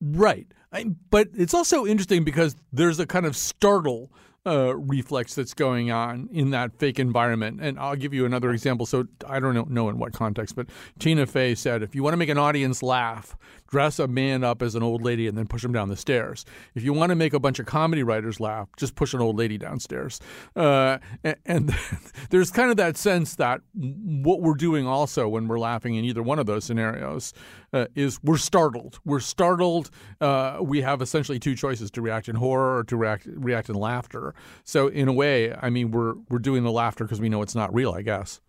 Right. 0.00 0.46
I, 0.72 0.86
but 1.10 1.28
it's 1.36 1.52
also 1.52 1.84
interesting 1.84 2.22
because 2.24 2.54
there's 2.72 3.00
a 3.00 3.06
kind 3.06 3.26
of 3.26 3.36
startle 3.36 4.12
uh, 4.46 4.74
reflex 4.76 5.34
that's 5.34 5.52
going 5.54 5.90
on 5.90 6.28
in 6.32 6.50
that 6.50 6.78
fake 6.78 6.98
environment. 6.98 7.60
And 7.60 7.78
I'll 7.78 7.96
give 7.96 8.14
you 8.14 8.24
another 8.24 8.50
example. 8.52 8.86
So 8.86 9.04
I 9.26 9.38
don't 9.38 9.54
know, 9.54 9.66
know 9.68 9.88
in 9.88 9.98
what 9.98 10.12
context, 10.12 10.56
but 10.56 10.66
Tina 10.98 11.26
Fey 11.26 11.54
said 11.54 11.82
if 11.82 11.94
you 11.94 12.02
want 12.02 12.14
to 12.14 12.16
make 12.16 12.28
an 12.28 12.38
audience 12.38 12.82
laugh, 12.82 13.36
dress 13.70 13.98
a 13.98 14.08
man 14.08 14.44
up 14.44 14.62
as 14.62 14.74
an 14.74 14.82
old 14.82 15.02
lady 15.02 15.26
and 15.26 15.38
then 15.38 15.46
push 15.46 15.64
him 15.64 15.72
down 15.72 15.88
the 15.88 15.96
stairs. 15.96 16.44
If 16.74 16.82
you 16.82 16.92
want 16.92 17.10
to 17.10 17.16
make 17.16 17.32
a 17.32 17.40
bunch 17.40 17.58
of 17.58 17.66
comedy 17.66 18.02
writers 18.02 18.40
laugh, 18.40 18.68
just 18.76 18.94
push 18.94 19.14
an 19.14 19.20
old 19.20 19.36
lady 19.36 19.58
downstairs. 19.58 20.20
Uh, 20.56 20.98
and, 21.22 21.36
and 21.46 21.74
there's 22.30 22.50
kind 22.50 22.70
of 22.70 22.76
that 22.78 22.96
sense 22.96 23.36
that 23.36 23.60
what 23.72 24.42
we're 24.42 24.54
doing 24.54 24.86
also 24.86 25.28
when 25.28 25.48
we're 25.48 25.58
laughing 25.58 25.94
in 25.94 26.04
either 26.04 26.22
one 26.22 26.38
of 26.38 26.46
those 26.46 26.64
scenarios 26.64 27.32
uh, 27.72 27.86
is 27.94 28.22
we're 28.22 28.36
startled. 28.36 28.98
We're 29.04 29.20
startled. 29.20 29.90
Uh, 30.20 30.58
we 30.60 30.80
have 30.82 31.00
essentially 31.00 31.38
two 31.38 31.54
choices: 31.54 31.90
to 31.92 32.02
react 32.02 32.28
in 32.28 32.36
horror 32.36 32.78
or 32.78 32.84
to 32.84 32.96
react 32.96 33.26
react 33.26 33.68
in 33.68 33.76
laughter. 33.76 34.34
So 34.64 34.88
in 34.88 35.08
a 35.08 35.12
way, 35.12 35.54
I 35.54 35.70
mean, 35.70 35.92
we're 35.92 36.14
we're 36.28 36.38
doing 36.38 36.64
the 36.64 36.72
laughter 36.72 37.04
because 37.04 37.20
we 37.20 37.28
know 37.28 37.42
it's 37.42 37.54
not 37.54 37.72
real. 37.72 37.92
I 37.92 38.02
guess. 38.02 38.40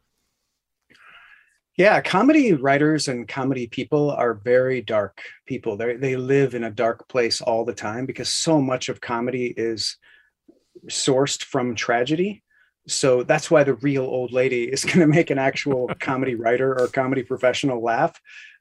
Yeah, 1.81 1.99
comedy 1.99 2.53
writers 2.53 3.07
and 3.07 3.27
comedy 3.27 3.65
people 3.65 4.11
are 4.11 4.35
very 4.35 4.83
dark 4.83 5.19
people. 5.47 5.77
They 5.77 5.95
they 5.95 6.15
live 6.15 6.53
in 6.53 6.63
a 6.63 6.69
dark 6.69 7.09
place 7.09 7.41
all 7.41 7.65
the 7.65 7.73
time 7.73 8.05
because 8.05 8.29
so 8.29 8.61
much 8.61 8.87
of 8.87 9.01
comedy 9.01 9.47
is 9.57 9.97
sourced 10.85 11.43
from 11.43 11.73
tragedy. 11.73 12.43
So 12.87 13.23
that's 13.23 13.49
why 13.49 13.63
the 13.63 13.73
real 13.73 14.03
old 14.03 14.31
lady 14.31 14.65
is 14.75 14.85
going 14.85 14.99
to 14.99 15.07
make 15.07 15.31
an 15.31 15.39
actual 15.39 15.89
comedy 15.99 16.35
writer 16.35 16.79
or 16.79 16.87
comedy 16.87 17.23
professional 17.23 17.81
laugh. 17.81 18.15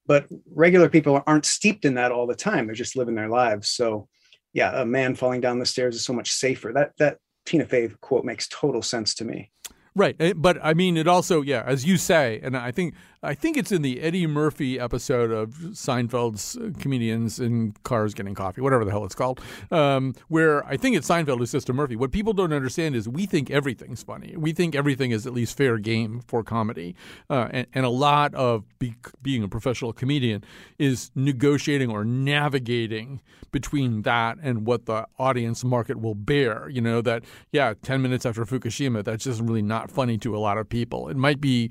But 0.06 0.26
regular 0.50 0.88
people 0.88 1.22
aren't 1.26 1.44
steeped 1.44 1.84
in 1.84 1.96
that 1.96 2.12
all 2.12 2.26
the 2.26 2.34
time. 2.34 2.64
They're 2.64 2.74
just 2.74 2.96
living 2.96 3.16
their 3.16 3.28
lives. 3.28 3.68
So 3.68 4.08
yeah, 4.54 4.80
a 4.80 4.86
man 4.86 5.14
falling 5.14 5.42
down 5.42 5.58
the 5.58 5.66
stairs 5.66 5.94
is 5.94 6.06
so 6.06 6.14
much 6.14 6.30
safer. 6.30 6.72
That 6.72 6.92
that 6.96 7.18
Tina 7.44 7.66
Fey 7.66 7.90
quote 8.00 8.24
makes 8.24 8.48
total 8.48 8.80
sense 8.80 9.12
to 9.16 9.26
me. 9.26 9.50
Right, 9.96 10.16
Eh, 10.20 10.32
but 10.36 10.58
I 10.62 10.74
mean, 10.74 10.96
it 10.96 11.08
also, 11.08 11.42
yeah, 11.42 11.64
as 11.66 11.84
you 11.84 11.96
say, 11.96 12.40
and 12.42 12.56
I 12.56 12.70
think 12.70 12.94
I 13.22 13.34
think 13.34 13.58
it's 13.58 13.70
in 13.70 13.82
the 13.82 14.00
Eddie 14.00 14.26
Murphy 14.26 14.80
episode 14.80 15.30
of 15.30 15.50
Seinfeld's 15.50 16.56
uh, 16.56 16.70
comedians 16.78 17.38
in 17.38 17.74
cars 17.82 18.14
getting 18.14 18.34
coffee, 18.34 18.62
whatever 18.62 18.82
the 18.82 18.90
hell 18.90 19.04
it's 19.04 19.14
called, 19.14 19.40
um, 19.70 20.14
where 20.28 20.66
I 20.66 20.78
think 20.78 20.96
it's 20.96 21.06
Seinfeld 21.06 21.36
who 21.36 21.44
says 21.44 21.64
to 21.66 21.74
Murphy, 21.74 21.96
"What 21.96 22.12
people 22.12 22.32
don't 22.32 22.54
understand 22.54 22.96
is 22.96 23.06
we 23.06 23.26
think 23.26 23.50
everything's 23.50 24.02
funny. 24.02 24.34
We 24.38 24.52
think 24.52 24.74
everything 24.74 25.10
is 25.10 25.26
at 25.26 25.34
least 25.34 25.54
fair 25.54 25.76
game 25.76 26.22
for 26.26 26.42
comedy, 26.42 26.96
uh, 27.28 27.48
and, 27.50 27.66
and, 27.74 27.84
a 27.84 27.90
lot 27.90 28.34
of 28.34 28.64
be, 28.78 28.94
being 29.20 29.42
a 29.42 29.48
professional 29.48 29.92
comedian 29.92 30.42
is 30.78 31.10
negotiating 31.14 31.90
or 31.90 32.06
navigating 32.06 33.20
between 33.52 34.02
that 34.02 34.38
and 34.40 34.66
what 34.66 34.86
the 34.86 35.06
audience 35.18 35.62
market 35.62 36.00
will 36.00 36.14
bear. 36.14 36.70
You 36.70 36.80
know 36.80 37.02
that 37.02 37.24
yeah, 37.52 37.74
ten 37.82 38.00
minutes 38.00 38.24
after 38.24 38.46
Fukushima, 38.46 39.04
that's 39.04 39.24
just 39.24 39.42
really 39.42 39.60
not 39.60 39.90
funny 39.90 40.16
to 40.18 40.34
a 40.34 40.38
lot 40.38 40.56
of 40.56 40.70
people. 40.70 41.10
It 41.10 41.18
might 41.18 41.40
be, 41.40 41.70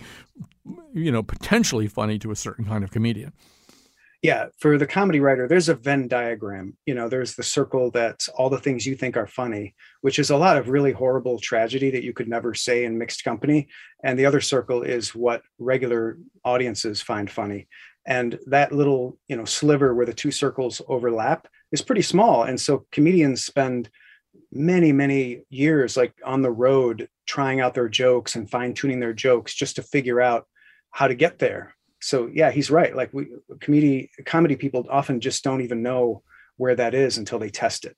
you 0.94 1.12
know, 1.12 1.24
potentially 1.24 1.88
funny 1.88 2.20
to 2.20 2.32
a 2.32 2.36
certain 2.36 2.66
kind 2.66 2.84
of 2.84 2.92
comedian. 2.92 3.34
Yeah, 4.22 4.48
for 4.58 4.78
the 4.78 4.86
comedy 4.86 5.22
writer, 5.22 5.48
there's 5.48 5.70
a 5.70 5.76
Venn 5.76 6.10
diagram. 6.10 6.76
You 6.86 6.94
know, 6.94 7.08
there's 7.08 7.36
the 7.36 7.44
circle 7.44 7.90
that's 7.90 8.28
all 8.28 8.50
the 8.50 8.60
things 8.60 8.86
you 8.86 8.96
think 8.96 9.16
are 9.16 9.28
funny, 9.28 9.76
which 10.02 10.20
is 10.20 10.30
a 10.30 10.36
lot 10.36 10.58
of 10.58 10.68
really 10.68 10.92
horrible 10.92 11.40
tragedy 11.40 11.90
that 11.92 12.04
you 12.04 12.12
could 12.12 12.28
never 12.28 12.54
say 12.54 12.84
in 12.84 12.98
mixed 12.98 13.24
company. 13.24 13.70
And 14.04 14.20
the 14.20 14.26
other 14.26 14.42
circle 14.42 14.84
is 14.84 15.16
what 15.16 15.42
regular 15.58 16.18
audiences 16.44 17.02
find 17.02 17.32
funny. 17.32 17.70
And 18.06 18.38
that 18.48 18.74
little, 18.74 19.18
you 19.30 19.38
know, 19.38 19.46
sliver 19.46 19.96
where 19.96 20.06
the 20.06 20.14
two 20.14 20.32
circles 20.32 20.82
overlap 20.90 21.48
is 21.72 21.82
pretty 21.82 22.02
small. 22.02 22.44
And 22.44 22.60
so 22.60 22.86
comedians 22.92 23.46
spend 23.46 23.90
many, 24.52 24.92
many 24.92 25.44
years 25.50 25.96
like 25.96 26.14
on 26.26 26.42
the 26.42 26.52
road 26.52 27.08
trying 27.26 27.62
out 27.62 27.74
their 27.74 27.88
jokes 27.88 28.36
and 28.36 28.50
fine 28.50 28.74
tuning 28.74 29.00
their 29.00 29.14
jokes 29.14 29.54
just 29.54 29.78
to 29.78 29.84
figure 29.84 30.20
out 30.20 30.46
how 30.92 31.08
to 31.08 31.16
get 31.16 31.40
there. 31.40 31.76
So 32.02 32.30
yeah, 32.34 32.52
he's 32.52 32.72
right. 32.72 32.96
Like 32.96 33.14
we 33.14 33.28
comedy 33.60 34.10
comedy 34.26 34.56
people 34.56 34.86
often 34.90 35.20
just 35.20 35.44
don't 35.44 35.62
even 35.62 35.84
know 35.84 36.24
where 36.58 36.76
that 36.76 36.94
is 36.94 37.18
until 37.18 37.40
they 37.40 37.50
test 37.50 37.86
it. 37.86 37.96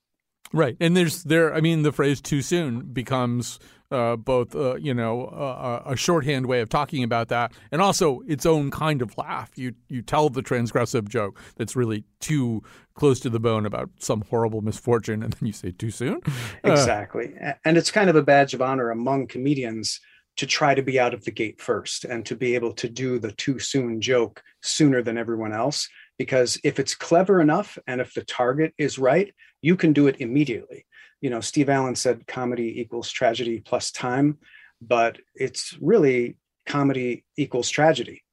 Right, 0.54 0.76
and 0.80 0.98
there's 0.98 1.24
there. 1.24 1.54
I 1.54 1.62
mean, 1.62 1.84
the 1.84 1.94
phrase 1.94 2.20
"too 2.20 2.42
soon" 2.42 2.82
becomes 2.82 3.58
uh, 3.90 4.16
both, 4.18 4.56
uh, 4.56 4.76
you 4.76 4.94
know, 4.94 5.26
uh, 5.26 5.84
a 5.86 5.96
shorthand 5.96 6.46
way 6.46 6.60
of 6.62 6.68
talking 6.68 7.04
about 7.04 7.30
that, 7.30 7.54
and 7.72 7.82
also 7.82 8.22
its 8.28 8.46
own 8.46 8.70
kind 8.70 9.02
of 9.02 9.18
laugh. 9.18 9.52
You 9.56 9.74
you 9.88 10.02
tell 10.02 10.30
the 10.30 10.42
transgressive 10.42 11.08
joke 11.08 11.40
that's 11.56 11.76
really 11.76 12.04
too 12.20 12.64
close 12.96 13.20
to 13.22 13.30
the 13.30 13.40
bone 13.40 13.66
about 13.66 13.90
some 14.00 14.24
horrible 14.30 14.62
misfortune, 14.62 15.24
and 15.24 15.32
then 15.34 15.48
you 15.48 15.54
say 15.54 15.72
"too 15.72 15.92
soon." 15.92 16.20
Exactly, 16.66 17.34
and 17.64 17.78
it's 17.78 17.92
kind 17.92 18.10
of 18.10 18.18
a 18.18 18.24
badge 18.24 18.54
of 18.54 18.62
honor 18.62 18.90
among 18.90 19.28
comedians 19.28 20.02
to 20.38 20.46
try 20.46 20.74
to 20.74 20.82
be 20.82 21.00
out 21.00 21.14
of 21.14 21.24
the 21.24 21.32
gate 21.32 21.62
first 21.62 22.06
and 22.06 22.26
to 22.26 22.36
be 22.36 22.56
able 22.56 22.74
to 22.74 22.90
do 22.90 23.20
the 23.20 23.32
too 23.34 23.60
soon 23.60 24.02
joke 24.02 24.42
sooner 24.62 25.02
than 25.02 25.18
everyone 25.18 25.54
else. 25.54 25.88
Because 26.18 26.60
if 26.64 26.80
it's 26.80 26.96
clever 26.96 27.42
enough 27.42 27.78
and 27.88 28.00
if 28.00 28.14
the 28.14 28.24
target 28.24 28.74
is 28.78 29.00
right, 29.00 29.34
you 29.62 29.76
can 29.76 29.94
do 29.94 30.08
it 30.08 30.18
immediately. 30.20 30.86
You 31.20 31.30
know, 31.30 31.42
Steve 31.42 31.70
Allen 31.70 31.96
said 31.96 32.28
comedy 32.28 32.82
equals 32.82 33.12
tragedy 33.12 33.60
plus 33.60 33.92
time, 33.92 34.38
but 34.82 35.20
it's 35.36 35.78
really 35.80 36.38
comedy 36.66 37.26
equals 37.38 37.70
tragedy. 37.70 38.24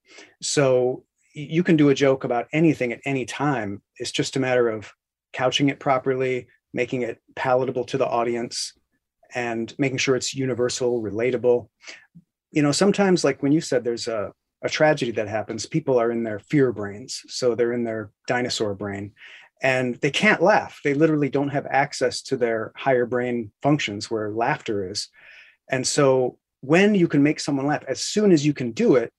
So 0.40 1.04
you 1.34 1.62
can 1.62 1.76
do 1.76 1.90
a 1.90 1.94
joke 1.94 2.24
about 2.24 2.48
anything 2.52 2.92
at 2.92 3.00
any 3.04 3.26
time. 3.26 3.82
It's 3.96 4.10
just 4.10 4.36
a 4.36 4.40
matter 4.40 4.68
of 4.68 4.92
couching 5.32 5.68
it 5.68 5.78
properly, 5.78 6.48
making 6.72 7.02
it 7.02 7.20
palatable 7.36 7.84
to 7.84 7.98
the 7.98 8.06
audience, 8.06 8.72
and 9.34 9.74
making 9.78 9.98
sure 9.98 10.16
it's 10.16 10.34
universal, 10.34 11.02
relatable. 11.02 11.68
You 12.50 12.62
know, 12.62 12.72
sometimes, 12.72 13.24
like 13.24 13.42
when 13.42 13.52
you 13.52 13.60
said 13.60 13.84
there's 13.84 14.08
a, 14.08 14.32
a 14.62 14.68
tragedy 14.68 15.12
that 15.12 15.28
happens, 15.28 15.66
people 15.66 15.98
are 15.98 16.10
in 16.10 16.24
their 16.24 16.38
fear 16.38 16.72
brains. 16.72 17.22
So 17.28 17.54
they're 17.54 17.72
in 17.72 17.84
their 17.84 18.10
dinosaur 18.26 18.74
brain 18.74 19.12
and 19.62 19.96
they 19.96 20.10
can't 20.10 20.42
laugh. 20.42 20.80
They 20.84 20.94
literally 20.94 21.28
don't 21.28 21.48
have 21.50 21.66
access 21.66 22.22
to 22.22 22.36
their 22.36 22.72
higher 22.76 23.06
brain 23.06 23.50
functions 23.62 24.10
where 24.10 24.30
laughter 24.30 24.90
is. 24.90 25.08
And 25.70 25.86
so 25.86 26.38
when 26.60 26.94
you 26.94 27.08
can 27.08 27.22
make 27.22 27.40
someone 27.40 27.66
laugh, 27.66 27.84
as 27.88 28.02
soon 28.02 28.32
as 28.32 28.46
you 28.46 28.52
can 28.52 28.72
do 28.72 28.96
it, 28.96 29.12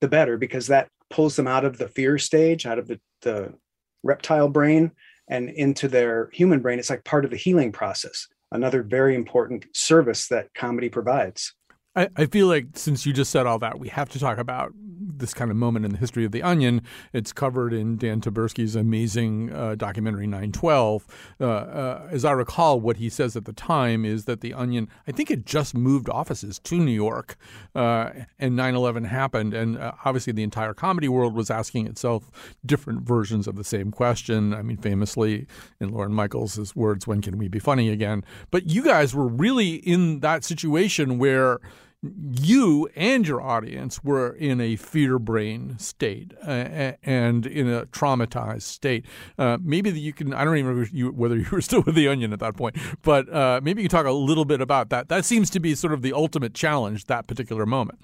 the 0.00 0.08
better, 0.08 0.36
because 0.36 0.66
that 0.66 0.88
pulls 1.10 1.36
them 1.36 1.46
out 1.46 1.64
of 1.64 1.78
the 1.78 1.88
fear 1.88 2.18
stage, 2.18 2.66
out 2.66 2.78
of 2.78 2.88
the, 2.88 3.00
the 3.22 3.54
reptile 4.02 4.48
brain 4.48 4.92
and 5.28 5.48
into 5.50 5.88
their 5.88 6.30
human 6.32 6.60
brain. 6.60 6.78
It's 6.78 6.90
like 6.90 7.04
part 7.04 7.24
of 7.24 7.30
the 7.30 7.36
healing 7.36 7.72
process, 7.72 8.28
another 8.52 8.82
very 8.82 9.14
important 9.14 9.66
service 9.74 10.28
that 10.28 10.54
comedy 10.54 10.88
provides. 10.88 11.54
I, 11.94 12.08
I 12.16 12.26
feel 12.26 12.46
like 12.46 12.66
since 12.74 13.06
you 13.06 13.12
just 13.12 13.30
said 13.30 13.46
all 13.46 13.58
that, 13.60 13.78
we 13.78 13.88
have 13.88 14.08
to 14.10 14.18
talk 14.18 14.38
about 14.38 14.72
this 14.98 15.34
kind 15.34 15.50
of 15.50 15.56
moment 15.56 15.84
in 15.84 15.92
the 15.92 15.98
history 15.98 16.24
of 16.24 16.32
the 16.32 16.42
Onion. 16.42 16.82
It's 17.12 17.32
covered 17.32 17.72
in 17.72 17.96
Dan 17.96 18.20
Taberski's 18.20 18.76
amazing 18.76 19.52
uh, 19.52 19.74
documentary 19.74 20.26
912. 20.26 21.06
Uh, 21.40 21.44
uh, 21.44 22.08
as 22.10 22.24
I 22.24 22.32
recall, 22.32 22.80
what 22.80 22.96
he 22.96 23.08
says 23.08 23.36
at 23.36 23.44
the 23.44 23.52
time 23.52 24.04
is 24.04 24.24
that 24.24 24.40
the 24.40 24.54
Onion, 24.54 24.88
I 25.06 25.12
think 25.12 25.30
it 25.30 25.44
just 25.44 25.74
moved 25.74 26.08
offices 26.08 26.58
to 26.60 26.78
New 26.78 26.92
York, 26.92 27.36
uh, 27.74 28.10
and 28.38 28.56
9 28.56 28.74
11 28.74 29.04
happened. 29.04 29.54
And 29.54 29.78
uh, 29.78 29.92
obviously, 30.04 30.32
the 30.32 30.42
entire 30.42 30.74
comedy 30.74 31.08
world 31.08 31.34
was 31.34 31.50
asking 31.50 31.86
itself 31.86 32.30
different 32.64 33.02
versions 33.02 33.46
of 33.46 33.56
the 33.56 33.64
same 33.64 33.90
question. 33.90 34.54
I 34.54 34.62
mean, 34.62 34.76
famously, 34.76 35.46
in 35.80 35.92
Lorne 35.92 36.12
Michaels' 36.12 36.74
words, 36.74 37.06
when 37.06 37.22
can 37.22 37.38
we 37.38 37.48
be 37.48 37.58
funny 37.58 37.90
again? 37.90 38.24
But 38.50 38.70
you 38.70 38.82
guys 38.82 39.14
were 39.14 39.28
really 39.28 39.74
in 39.74 40.20
that 40.20 40.44
situation 40.44 41.18
where 41.18 41.60
you 42.02 42.88
and 42.94 43.26
your 43.26 43.40
audience 43.40 44.04
were 44.04 44.30
in 44.30 44.60
a 44.60 44.76
fear 44.76 45.18
brain 45.18 45.78
state 45.78 46.32
uh, 46.46 46.92
and 47.02 47.46
in 47.46 47.68
a 47.68 47.86
traumatized 47.86 48.62
state. 48.62 49.06
Uh, 49.38 49.58
maybe 49.62 49.90
you 49.98 50.12
can, 50.12 50.32
I 50.32 50.44
don't 50.44 50.56
even 50.56 50.88
you, 50.92 51.10
whether 51.10 51.36
you 51.38 51.46
were 51.50 51.60
still 51.60 51.82
with 51.82 51.94
The 51.94 52.08
Onion 52.08 52.32
at 52.32 52.40
that 52.40 52.56
point, 52.56 52.76
but 53.02 53.32
uh, 53.32 53.60
maybe 53.62 53.82
you 53.82 53.88
can 53.88 53.98
talk 53.98 54.06
a 54.06 54.12
little 54.12 54.44
bit 54.44 54.60
about 54.60 54.90
that. 54.90 55.08
That 55.08 55.24
seems 55.24 55.50
to 55.50 55.60
be 55.60 55.74
sort 55.74 55.92
of 55.92 56.02
the 56.02 56.12
ultimate 56.12 56.54
challenge, 56.54 57.06
that 57.06 57.26
particular 57.26 57.66
moment. 57.66 57.98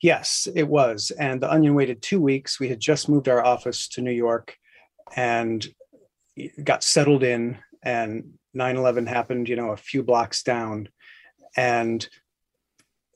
Yes, 0.00 0.48
it 0.54 0.66
was. 0.66 1.12
And 1.12 1.40
The 1.40 1.50
Onion 1.50 1.74
waited 1.74 2.02
two 2.02 2.20
weeks. 2.20 2.58
We 2.58 2.68
had 2.68 2.80
just 2.80 3.08
moved 3.08 3.28
our 3.28 3.44
office 3.44 3.86
to 3.88 4.00
New 4.02 4.12
York 4.12 4.56
and 5.14 5.64
got 6.64 6.82
settled 6.82 7.22
in, 7.22 7.58
and 7.84 8.24
9 8.54 8.76
11 8.76 9.06
happened, 9.06 9.48
you 9.48 9.56
know, 9.56 9.70
a 9.70 9.76
few 9.76 10.02
blocks 10.02 10.42
down. 10.42 10.88
And 11.56 12.08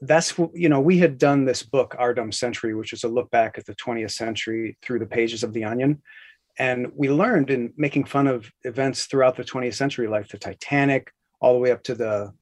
that's 0.03 0.37
what 0.37 0.51
you 0.55 0.69
know 0.69 0.81
we 0.81 0.99
had 0.99 1.19
done 1.19 1.45
this 1.45 1.63
book 1.63 1.95
our 1.99 2.13
dumb 2.13 2.31
century 2.31 2.75
which 2.75 2.93
is 2.93 3.05
a 3.05 3.09
look 3.09 3.31
back 3.31 3.57
at 3.57 3.65
the 3.65 3.75
20th 3.77 4.11
century 4.11 4.77
through 4.83 4.99
the 4.99 5.07
pages 5.07 5.43
of 5.43 5.53
the 5.53 5.65
onion. 5.65 6.03
And 6.59 6.91
we 6.95 7.11
learned 7.11 7.51
in 7.51 7.75
making 7.77 8.05
fun 8.05 8.27
of 8.27 8.51
events 8.65 9.07
throughout 9.07 9.37
the 9.37 9.45
20th 9.45 9.75
century 9.75 10.09
like 10.09 10.29
the 10.29 10.39
titanic 10.39 11.13
all 11.41 11.53
the 11.53 11.59
way 11.59 11.71
up 11.71 11.83
to 11.85 11.95
the 11.95 12.33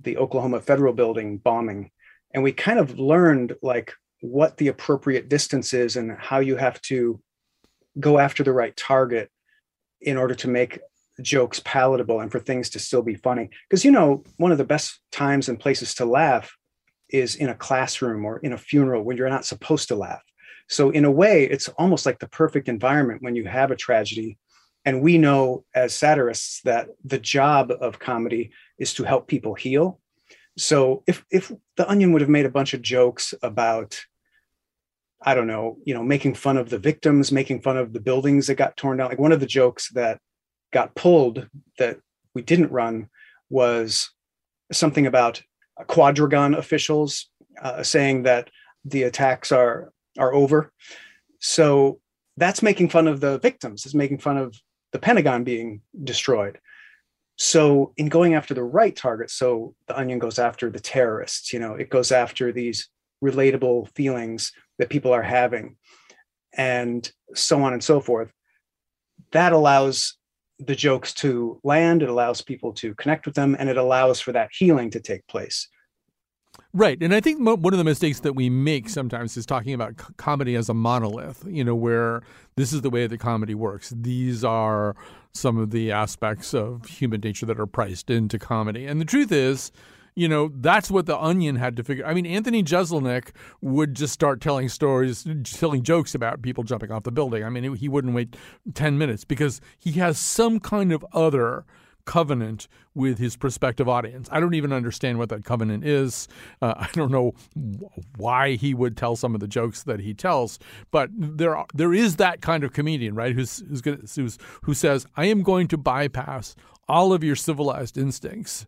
the 0.00 0.16
oklahoma 0.16 0.60
federal 0.60 0.92
building 0.92 1.38
bombing. 1.38 1.90
And 2.32 2.42
we 2.42 2.52
kind 2.52 2.78
of 2.78 2.98
learned 2.98 3.54
like 3.62 3.92
what 4.20 4.56
the 4.56 4.68
appropriate 4.68 5.28
distance 5.28 5.72
is 5.72 5.96
and 5.96 6.12
how 6.18 6.40
you 6.40 6.56
have 6.56 6.80
to 6.82 7.20
go 8.00 8.18
after 8.18 8.42
the 8.42 8.52
right 8.52 8.76
target 8.76 9.30
in 10.00 10.16
order 10.16 10.34
to 10.34 10.48
make 10.48 10.80
jokes 11.22 11.60
palatable 11.64 12.20
and 12.20 12.32
for 12.32 12.40
things 12.40 12.70
to 12.70 12.80
still 12.80 13.02
be 13.02 13.14
funny. 13.14 13.50
Because 13.68 13.84
you 13.84 13.92
know 13.92 14.24
one 14.36 14.50
of 14.50 14.58
the 14.58 14.64
best 14.64 14.98
times 15.12 15.48
and 15.48 15.60
places 15.60 15.94
to 15.94 16.04
laugh 16.04 16.52
is 17.14 17.36
in 17.36 17.48
a 17.48 17.54
classroom 17.54 18.24
or 18.24 18.38
in 18.38 18.52
a 18.52 18.58
funeral 18.58 19.04
when 19.04 19.16
you're 19.16 19.28
not 19.30 19.46
supposed 19.46 19.86
to 19.86 19.94
laugh. 19.94 20.22
So, 20.68 20.90
in 20.90 21.04
a 21.04 21.10
way, 21.10 21.44
it's 21.44 21.68
almost 21.68 22.06
like 22.06 22.18
the 22.18 22.28
perfect 22.28 22.68
environment 22.68 23.22
when 23.22 23.36
you 23.36 23.44
have 23.44 23.70
a 23.70 23.76
tragedy. 23.76 24.36
And 24.84 25.00
we 25.00 25.16
know 25.16 25.64
as 25.74 25.94
satirists 25.94 26.60
that 26.62 26.88
the 27.04 27.18
job 27.18 27.70
of 27.70 28.00
comedy 28.00 28.50
is 28.78 28.92
to 28.94 29.04
help 29.04 29.28
people 29.28 29.54
heal. 29.54 30.00
So, 30.58 31.04
if, 31.06 31.24
if 31.30 31.52
The 31.76 31.88
Onion 31.88 32.12
would 32.12 32.20
have 32.20 32.30
made 32.30 32.46
a 32.46 32.56
bunch 32.58 32.74
of 32.74 32.82
jokes 32.82 33.32
about, 33.42 34.00
I 35.22 35.34
don't 35.36 35.46
know, 35.46 35.78
you 35.84 35.94
know, 35.94 36.02
making 36.02 36.34
fun 36.34 36.56
of 36.56 36.68
the 36.68 36.78
victims, 36.78 37.30
making 37.30 37.62
fun 37.62 37.76
of 37.76 37.92
the 37.92 38.00
buildings 38.00 38.48
that 38.48 38.56
got 38.56 38.76
torn 38.76 38.96
down, 38.96 39.08
like 39.08 39.20
one 39.20 39.32
of 39.32 39.40
the 39.40 39.46
jokes 39.46 39.90
that 39.90 40.18
got 40.72 40.96
pulled 40.96 41.48
that 41.78 42.00
we 42.34 42.42
didn't 42.42 42.72
run 42.72 43.08
was 43.50 44.10
something 44.72 45.06
about 45.06 45.42
quadrigon 45.82 46.56
officials 46.56 47.28
uh, 47.60 47.82
saying 47.82 48.22
that 48.24 48.50
the 48.84 49.04
attacks 49.04 49.52
are 49.52 49.92
are 50.18 50.32
over. 50.32 50.72
So 51.40 52.00
that's 52.36 52.62
making 52.62 52.88
fun 52.88 53.08
of 53.08 53.20
the 53.20 53.38
victims. 53.38 53.84
It's 53.84 53.94
making 53.94 54.18
fun 54.18 54.36
of 54.36 54.54
the 54.92 54.98
Pentagon 54.98 55.44
being 55.44 55.80
destroyed. 56.04 56.58
So 57.36 57.92
in 57.96 58.08
going 58.08 58.34
after 58.34 58.54
the 58.54 58.62
right 58.62 58.94
target, 58.94 59.30
so 59.30 59.74
the 59.88 59.98
Onion 59.98 60.20
goes 60.20 60.38
after 60.38 60.70
the 60.70 60.80
terrorists. 60.80 61.52
You 61.52 61.58
know, 61.58 61.74
it 61.74 61.90
goes 61.90 62.12
after 62.12 62.52
these 62.52 62.88
relatable 63.22 63.88
feelings 63.94 64.52
that 64.78 64.90
people 64.90 65.12
are 65.12 65.22
having, 65.22 65.76
and 66.56 67.10
so 67.34 67.62
on 67.62 67.72
and 67.72 67.82
so 67.82 68.00
forth. 68.00 68.32
That 69.32 69.52
allows 69.52 70.16
the 70.58 70.74
jokes 70.74 71.12
to 71.14 71.60
land, 71.64 72.02
it 72.02 72.08
allows 72.08 72.40
people 72.40 72.72
to 72.74 72.94
connect 72.94 73.26
with 73.26 73.34
them, 73.34 73.56
and 73.58 73.68
it 73.68 73.76
allows 73.76 74.20
for 74.20 74.32
that 74.32 74.50
healing 74.52 74.90
to 74.90 75.00
take 75.00 75.26
place. 75.26 75.68
Right. 76.72 77.00
And 77.00 77.14
I 77.14 77.20
think 77.20 77.40
mo- 77.40 77.56
one 77.56 77.72
of 77.72 77.78
the 77.78 77.84
mistakes 77.84 78.20
that 78.20 78.34
we 78.34 78.48
make 78.48 78.88
sometimes 78.88 79.36
is 79.36 79.46
talking 79.46 79.74
about 79.74 80.00
c- 80.00 80.06
comedy 80.16 80.54
as 80.54 80.68
a 80.68 80.74
monolith, 80.74 81.44
you 81.48 81.64
know, 81.64 81.74
where 81.74 82.22
this 82.56 82.72
is 82.72 82.82
the 82.82 82.90
way 82.90 83.06
that 83.06 83.18
comedy 83.18 83.54
works. 83.54 83.92
These 83.96 84.44
are 84.44 84.94
some 85.32 85.58
of 85.58 85.70
the 85.70 85.90
aspects 85.90 86.54
of 86.54 86.86
human 86.86 87.20
nature 87.20 87.46
that 87.46 87.58
are 87.58 87.66
priced 87.66 88.10
into 88.10 88.38
comedy. 88.38 88.86
And 88.86 89.00
the 89.00 89.04
truth 89.04 89.32
is, 89.32 89.72
you 90.16 90.28
know, 90.28 90.50
that's 90.54 90.90
what 90.90 91.06
the 91.06 91.18
Onion 91.18 91.56
had 91.56 91.76
to 91.76 91.84
figure. 91.84 92.06
I 92.06 92.14
mean, 92.14 92.26
Anthony 92.26 92.62
Jeselnik 92.62 93.30
would 93.60 93.94
just 93.94 94.12
start 94.12 94.40
telling 94.40 94.68
stories, 94.68 95.26
telling 95.44 95.82
jokes 95.82 96.14
about 96.14 96.42
people 96.42 96.62
jumping 96.62 96.92
off 96.92 97.02
the 97.02 97.12
building. 97.12 97.42
I 97.44 97.50
mean, 97.50 97.74
he 97.74 97.88
wouldn't 97.88 98.14
wait 98.14 98.36
10 98.74 98.96
minutes 98.96 99.24
because 99.24 99.60
he 99.78 99.92
has 99.92 100.18
some 100.18 100.60
kind 100.60 100.92
of 100.92 101.04
other 101.12 101.64
covenant 102.04 102.68
with 102.94 103.18
his 103.18 103.36
prospective 103.36 103.88
audience. 103.88 104.28
I 104.30 104.38
don't 104.38 104.54
even 104.54 104.72
understand 104.72 105.18
what 105.18 105.30
that 105.30 105.44
covenant 105.44 105.84
is. 105.84 106.28
Uh, 106.62 106.74
I 106.76 106.88
don't 106.92 107.10
know 107.10 107.34
why 108.16 108.54
he 108.54 108.74
would 108.74 108.96
tell 108.96 109.16
some 109.16 109.34
of 109.34 109.40
the 109.40 109.48
jokes 109.48 109.82
that 109.84 110.00
he 110.00 110.14
tells, 110.14 110.58
but 110.90 111.10
there 111.14 111.56
are, 111.56 111.66
there 111.74 111.92
is 111.92 112.16
that 112.16 112.40
kind 112.40 112.62
of 112.62 112.72
comedian, 112.72 113.14
right? 113.14 113.34
Who's 113.34 113.64
who's, 113.68 113.80
gonna, 113.80 113.98
who's 114.14 114.38
who 114.62 114.74
says, 114.74 115.06
"I 115.16 115.26
am 115.26 115.42
going 115.42 115.66
to 115.68 115.78
bypass 115.78 116.54
all 116.88 117.12
of 117.12 117.24
your 117.24 117.36
civilized 117.36 117.98
instincts." 117.98 118.66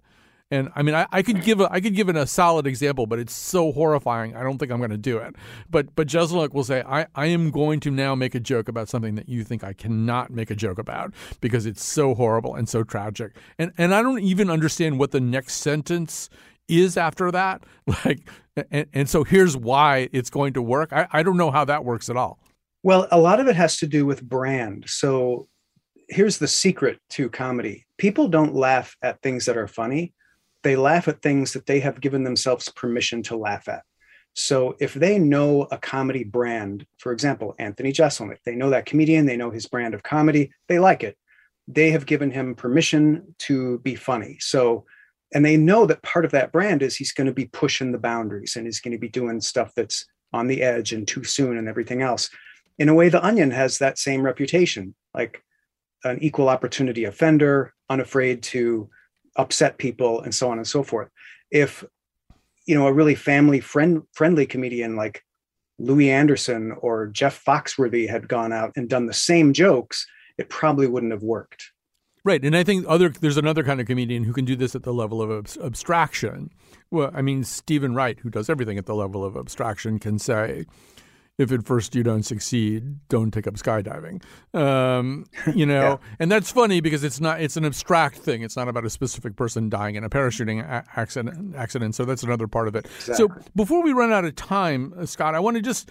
And 0.50 0.70
I 0.76 0.82
mean, 0.82 0.94
I, 0.94 1.06
I 1.10 1.22
could 1.22 1.42
give 1.42 1.60
a, 1.60 1.70
I 1.72 1.80
could 1.80 1.94
give 1.94 2.08
it 2.08 2.14
a 2.14 2.26
solid 2.26 2.66
example, 2.68 3.06
but 3.06 3.18
it's 3.18 3.34
so 3.34 3.72
horrifying. 3.72 4.36
I 4.36 4.44
don't 4.44 4.58
think 4.58 4.70
I'm 4.70 4.78
going 4.78 4.90
to 4.90 4.96
do 4.96 5.18
it. 5.18 5.34
But 5.68 5.94
but 5.96 6.06
Jeselnik 6.06 6.54
will 6.54 6.62
say, 6.62 6.82
I, 6.86 7.06
I 7.16 7.26
am 7.26 7.50
going 7.50 7.80
to 7.80 7.90
now 7.90 8.14
make 8.14 8.34
a 8.36 8.40
joke 8.40 8.68
about 8.68 8.88
something 8.88 9.16
that 9.16 9.28
you 9.28 9.42
think 9.42 9.64
I 9.64 9.72
cannot 9.72 10.30
make 10.30 10.50
a 10.50 10.54
joke 10.54 10.78
about 10.78 11.12
because 11.40 11.66
it's 11.66 11.84
so 11.84 12.14
horrible 12.14 12.54
and 12.54 12.68
so 12.68 12.84
tragic. 12.84 13.32
And 13.58 13.72
and 13.76 13.92
I 13.92 14.02
don't 14.02 14.20
even 14.20 14.48
understand 14.48 15.00
what 15.00 15.10
the 15.10 15.20
next 15.20 15.54
sentence 15.54 16.30
is 16.68 16.96
after 16.96 17.30
that. 17.32 17.62
Like, 18.04 18.28
and, 18.70 18.86
and 18.92 19.08
so 19.08 19.22
here's 19.22 19.56
why 19.56 20.08
it's 20.12 20.30
going 20.30 20.54
to 20.54 20.62
work. 20.62 20.92
I, 20.92 21.06
I 21.12 21.22
don't 21.22 21.36
know 21.36 21.50
how 21.50 21.64
that 21.66 21.84
works 21.84 22.08
at 22.08 22.16
all. 22.16 22.38
Well, 22.82 23.06
a 23.10 23.18
lot 23.18 23.38
of 23.38 23.48
it 23.48 23.54
has 23.54 23.76
to 23.78 23.86
do 23.86 24.06
with 24.06 24.22
brand. 24.22 24.84
So 24.88 25.48
here's 26.08 26.38
the 26.38 26.48
secret 26.48 26.98
to 27.10 27.28
comedy 27.28 27.86
people 27.98 28.28
don't 28.28 28.54
laugh 28.54 28.96
at 29.02 29.20
things 29.22 29.44
that 29.46 29.56
are 29.56 29.68
funny 29.68 30.14
they 30.66 30.74
laugh 30.74 31.06
at 31.06 31.22
things 31.22 31.52
that 31.52 31.66
they 31.66 31.78
have 31.78 32.00
given 32.00 32.24
themselves 32.24 32.68
permission 32.70 33.22
to 33.22 33.36
laugh 33.36 33.68
at. 33.68 33.84
So 34.34 34.74
if 34.80 34.94
they 34.94 35.16
know 35.16 35.62
a 35.70 35.78
comedy 35.78 36.24
brand, 36.24 36.84
for 36.98 37.12
example, 37.12 37.54
Anthony 37.60 37.92
Jeselnik, 37.92 38.38
they 38.44 38.56
know 38.56 38.70
that 38.70 38.84
comedian, 38.84 39.26
they 39.26 39.36
know 39.36 39.50
his 39.50 39.66
brand 39.66 39.94
of 39.94 40.02
comedy, 40.02 40.50
they 40.66 40.80
like 40.80 41.04
it. 41.04 41.16
They 41.68 41.92
have 41.92 42.04
given 42.04 42.32
him 42.32 42.56
permission 42.56 43.36
to 43.46 43.78
be 43.78 43.94
funny. 43.94 44.38
So, 44.40 44.86
and 45.32 45.44
they 45.44 45.56
know 45.56 45.86
that 45.86 46.02
part 46.02 46.24
of 46.24 46.32
that 46.32 46.50
brand 46.50 46.82
is 46.82 46.96
he's 46.96 47.12
going 47.12 47.28
to 47.28 47.32
be 47.32 47.46
pushing 47.46 47.92
the 47.92 47.98
boundaries 47.98 48.56
and 48.56 48.66
he's 48.66 48.80
going 48.80 48.92
to 48.92 48.98
be 48.98 49.08
doing 49.08 49.40
stuff 49.40 49.72
that's 49.76 50.04
on 50.32 50.48
the 50.48 50.62
edge 50.62 50.92
and 50.92 51.06
too 51.06 51.22
soon 51.22 51.58
and 51.58 51.68
everything 51.68 52.02
else. 52.02 52.28
In 52.76 52.88
a 52.88 52.94
way, 52.94 53.08
The 53.08 53.24
Onion 53.24 53.52
has 53.52 53.78
that 53.78 53.98
same 53.98 54.22
reputation, 54.22 54.96
like 55.14 55.44
an 56.02 56.18
equal 56.20 56.48
opportunity 56.48 57.04
offender, 57.04 57.72
unafraid 57.88 58.42
to 58.42 58.90
upset 59.36 59.78
people 59.78 60.20
and 60.22 60.34
so 60.34 60.50
on 60.50 60.58
and 60.58 60.66
so 60.66 60.82
forth. 60.82 61.08
If 61.50 61.84
you 62.66 62.74
know 62.74 62.86
a 62.86 62.92
really 62.92 63.14
family 63.14 63.60
friend 63.60 64.02
friendly 64.12 64.44
comedian 64.44 64.96
like 64.96 65.22
louie 65.78 66.10
anderson 66.10 66.72
or 66.80 67.06
jeff 67.06 67.42
foxworthy 67.44 68.08
had 68.08 68.28
gone 68.28 68.52
out 68.52 68.72
and 68.76 68.88
done 68.88 69.06
the 69.06 69.14
same 69.14 69.52
jokes 69.52 70.06
it 70.36 70.50
probably 70.50 70.86
wouldn't 70.86 71.12
have 71.12 71.22
worked. 71.22 71.70
Right 72.24 72.44
and 72.44 72.56
i 72.56 72.64
think 72.64 72.84
other 72.88 73.08
there's 73.08 73.36
another 73.36 73.62
kind 73.62 73.80
of 73.80 73.86
comedian 73.86 74.24
who 74.24 74.32
can 74.32 74.44
do 74.44 74.56
this 74.56 74.74
at 74.74 74.82
the 74.82 74.92
level 74.92 75.22
of 75.22 75.30
ab- 75.30 75.64
abstraction. 75.64 76.50
Well 76.90 77.10
i 77.14 77.22
mean 77.22 77.44
Steven 77.44 77.94
wright 77.94 78.18
who 78.20 78.30
does 78.30 78.50
everything 78.50 78.78
at 78.78 78.86
the 78.86 78.94
level 78.94 79.24
of 79.24 79.36
abstraction 79.36 79.98
can 79.98 80.18
say 80.18 80.66
if 81.38 81.52
at 81.52 81.66
first 81.66 81.94
you 81.94 82.02
don't 82.02 82.22
succeed, 82.22 82.98
don't 83.08 83.30
take 83.30 83.46
up 83.46 83.54
skydiving. 83.54 84.22
Um, 84.54 85.26
you 85.54 85.66
know, 85.66 86.00
yeah. 86.00 86.16
and 86.18 86.32
that's 86.32 86.50
funny 86.50 86.80
because 86.80 87.04
it's 87.04 87.20
not 87.20 87.40
it's 87.40 87.56
an 87.56 87.64
abstract 87.64 88.18
thing. 88.18 88.42
It's 88.42 88.56
not 88.56 88.68
about 88.68 88.86
a 88.86 88.90
specific 88.90 89.36
person 89.36 89.68
dying 89.68 89.96
in 89.96 90.04
a 90.04 90.08
parachuting 90.10 90.62
a- 90.62 90.84
accident. 90.96 91.54
Accident. 91.54 91.94
So 91.94 92.04
that's 92.04 92.22
another 92.22 92.48
part 92.48 92.68
of 92.68 92.76
it. 92.76 92.86
Exactly. 92.86 93.14
So 93.16 93.28
before 93.54 93.82
we 93.82 93.92
run 93.92 94.12
out 94.12 94.24
of 94.24 94.34
time, 94.34 94.94
uh, 94.98 95.06
Scott, 95.06 95.34
I 95.34 95.40
want 95.40 95.56
to 95.56 95.62
just 95.62 95.90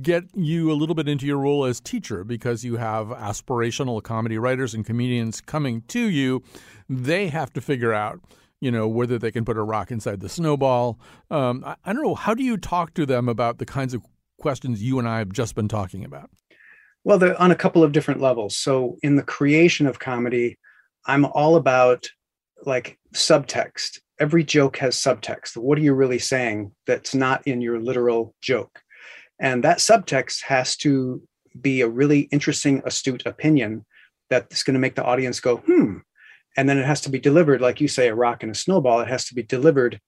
get 0.00 0.24
you 0.34 0.72
a 0.72 0.74
little 0.74 0.94
bit 0.94 1.08
into 1.08 1.26
your 1.26 1.36
role 1.36 1.66
as 1.66 1.78
teacher 1.78 2.24
because 2.24 2.64
you 2.64 2.76
have 2.76 3.08
aspirational 3.08 4.02
comedy 4.02 4.38
writers 4.38 4.72
and 4.72 4.86
comedians 4.86 5.42
coming 5.42 5.82
to 5.88 6.08
you. 6.08 6.42
They 6.88 7.28
have 7.28 7.52
to 7.52 7.60
figure 7.60 7.92
out 7.92 8.20
you 8.60 8.70
know, 8.70 8.88
whether 8.88 9.18
they 9.18 9.30
can 9.30 9.44
put 9.44 9.58
a 9.58 9.62
rock 9.62 9.90
inside 9.90 10.20
the 10.20 10.28
snowball. 10.28 10.98
Um, 11.30 11.62
I, 11.66 11.76
I, 11.84 11.92
don't 11.92 12.02
know. 12.02 12.14
How 12.14 12.32
do 12.32 12.42
you 12.42 12.56
talk 12.56 12.94
to 12.94 13.04
them 13.04 13.28
about 13.28 13.58
the 13.58 13.66
kinds 13.66 13.92
of 13.92 14.00
questions 14.40 14.82
you 14.82 14.98
and 14.98 15.08
I 15.08 15.18
have 15.18 15.32
just 15.32 15.54
been 15.54 15.68
talking 15.68 16.04
about? 16.04 16.30
Well, 17.04 17.18
they're 17.18 17.40
on 17.40 17.50
a 17.50 17.56
couple 17.56 17.82
of 17.82 17.92
different 17.92 18.20
levels. 18.20 18.56
So, 18.56 18.96
in 19.02 19.16
the 19.16 19.22
creation 19.22 19.86
of 19.86 19.98
comedy, 19.98 20.58
I'm 21.06 21.24
all 21.24 21.56
about 21.56 22.08
like 22.64 22.98
subtext. 23.14 24.00
Every 24.18 24.44
joke 24.44 24.78
has 24.78 24.96
subtext. 24.96 25.56
What 25.56 25.78
are 25.78 25.82
you 25.82 25.92
really 25.92 26.18
saying 26.18 26.72
that's 26.86 27.14
not 27.14 27.46
in 27.46 27.60
your 27.60 27.80
literal 27.80 28.34
joke? 28.40 28.80
And 29.38 29.64
that 29.64 29.78
subtext 29.78 30.42
has 30.42 30.76
to 30.78 31.22
be 31.60 31.80
a 31.80 31.88
really 31.88 32.20
interesting, 32.32 32.80
astute 32.84 33.26
opinion 33.26 33.84
that's 34.30 34.62
going 34.62 34.74
to 34.74 34.80
make 34.80 34.94
the 34.94 35.04
audience 35.04 35.40
go, 35.40 35.58
hmm. 35.58 35.98
And 36.56 36.68
then 36.68 36.78
it 36.78 36.86
has 36.86 37.00
to 37.02 37.10
be 37.10 37.18
delivered, 37.18 37.60
like 37.60 37.80
you 37.80 37.88
say, 37.88 38.08
a 38.08 38.14
rock 38.14 38.42
and 38.42 38.52
a 38.52 38.54
snowball. 38.54 39.00
It 39.00 39.08
has 39.08 39.24
to 39.26 39.34
be 39.34 39.42
delivered 39.42 40.00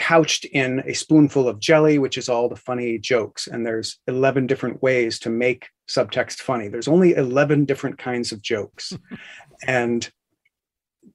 couched 0.00 0.46
in 0.46 0.80
a 0.86 0.94
spoonful 0.94 1.46
of 1.46 1.60
jelly, 1.60 1.98
which 1.98 2.16
is 2.16 2.30
all 2.30 2.48
the 2.48 2.56
funny 2.56 2.98
jokes. 2.98 3.46
And 3.46 3.66
there's 3.66 3.98
11 4.08 4.46
different 4.46 4.82
ways 4.82 5.18
to 5.20 5.30
make 5.30 5.68
subtext 5.90 6.36
funny. 6.36 6.68
There's 6.68 6.88
only 6.88 7.12
11 7.12 7.66
different 7.66 7.98
kinds 7.98 8.32
of 8.32 8.40
jokes. 8.40 8.96
and 9.66 10.10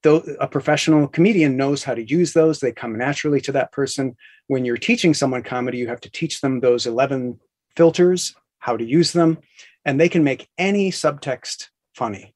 though 0.04 0.18
a 0.40 0.48
professional 0.48 1.08
comedian 1.08 1.58
knows 1.58 1.84
how 1.84 1.96
to 1.96 2.08
use 2.08 2.34
those, 2.34 2.60
they 2.60 2.72
come 2.72 2.96
naturally 2.96 3.42
to 3.42 3.52
that 3.54 3.72
person. 3.72 4.16
When 4.48 4.66
you're 4.66 4.78
teaching 4.78 5.16
someone 5.16 5.42
comedy, 5.42 5.80
you 5.80 5.88
have 5.88 6.02
to 6.02 6.12
teach 6.12 6.42
them 6.42 6.60
those 6.60 6.86
11 6.86 7.40
filters, 7.76 8.36
how 8.60 8.78
to 8.78 8.86
use 8.86 9.14
them, 9.14 9.40
and 9.84 10.00
they 10.00 10.10
can 10.10 10.24
make 10.24 10.48
any 10.60 10.92
subtext 10.92 11.70
funny. 11.96 12.36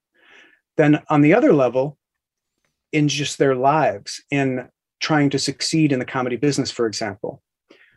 Then 0.77 1.03
on 1.09 1.21
the 1.21 1.35
other 1.35 1.53
level, 1.53 1.99
in 2.91 3.07
just 3.07 3.37
their 3.37 3.55
lives, 3.55 4.23
in 4.31 4.67
trying 4.99 5.29
to 5.31 5.39
succeed 5.39 5.91
in 5.91 5.99
the 5.99 6.05
comedy 6.05 6.35
business, 6.35 6.71
for 6.71 6.85
example. 6.85 7.41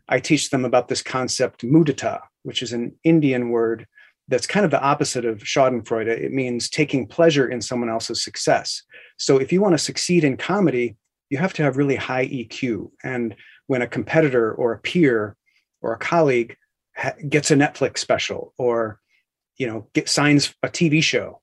I 0.08 0.20
teach 0.20 0.50
them 0.50 0.64
about 0.64 0.88
this 0.88 1.02
concept 1.02 1.62
mudita, 1.62 2.20
which 2.42 2.62
is 2.62 2.72
an 2.72 2.94
Indian 3.04 3.50
word 3.50 3.86
that's 4.28 4.46
kind 4.46 4.64
of 4.64 4.70
the 4.70 4.80
opposite 4.80 5.24
of 5.24 5.38
Schadenfreude. 5.38 6.06
It 6.06 6.32
means 6.32 6.68
taking 6.68 7.06
pleasure 7.06 7.48
in 7.48 7.60
someone 7.60 7.90
else's 7.90 8.22
success. 8.22 8.82
So 9.18 9.38
if 9.38 9.52
you 9.52 9.60
want 9.60 9.74
to 9.74 9.78
succeed 9.78 10.24
in 10.24 10.36
comedy, 10.36 10.96
you 11.28 11.38
have 11.38 11.52
to 11.54 11.62
have 11.62 11.76
really 11.76 11.96
high 11.96 12.26
EQ. 12.26 12.90
And 13.02 13.34
when 13.66 13.82
a 13.82 13.86
competitor 13.86 14.52
or 14.52 14.72
a 14.72 14.78
peer 14.78 15.36
or 15.80 15.92
a 15.92 15.98
colleague 15.98 16.56
ha- 16.96 17.14
gets 17.28 17.50
a 17.50 17.56
Netflix 17.56 17.98
special 17.98 18.52
or 18.58 19.00
you 19.58 19.66
know 19.66 19.86
get 19.92 20.08
signs 20.08 20.54
a 20.62 20.68
TV 20.68 21.02
show, 21.02 21.40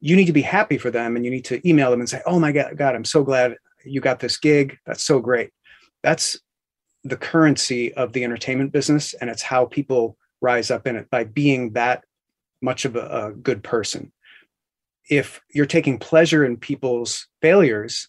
you 0.00 0.16
need 0.16 0.26
to 0.26 0.32
be 0.32 0.42
happy 0.42 0.78
for 0.78 0.90
them 0.90 1.16
and 1.16 1.24
you 1.24 1.30
need 1.30 1.44
to 1.46 1.66
email 1.68 1.90
them 1.90 2.00
and 2.00 2.08
say, 2.08 2.22
"Oh 2.26 2.38
my 2.38 2.52
God, 2.52 2.76
God, 2.76 2.94
I'm 2.94 3.04
so 3.04 3.24
glad 3.24 3.56
you 3.84 4.00
got 4.00 4.20
this 4.20 4.36
gig. 4.36 4.78
That's 4.86 5.02
so 5.02 5.20
great. 5.20 5.50
That's 6.02 6.38
the 7.04 7.16
currency 7.16 7.92
of 7.94 8.12
the 8.12 8.24
entertainment 8.24 8.72
business. 8.72 9.14
And 9.14 9.30
it's 9.30 9.42
how 9.42 9.66
people 9.66 10.16
rise 10.40 10.70
up 10.70 10.86
in 10.86 10.96
it 10.96 11.10
by 11.10 11.24
being 11.24 11.72
that 11.72 12.04
much 12.60 12.84
of 12.84 12.96
a, 12.96 13.26
a 13.26 13.32
good 13.32 13.62
person. 13.62 14.12
If 15.10 15.40
you're 15.52 15.66
taking 15.66 15.98
pleasure 15.98 16.44
in 16.44 16.56
people's 16.56 17.26
failures, 17.42 18.08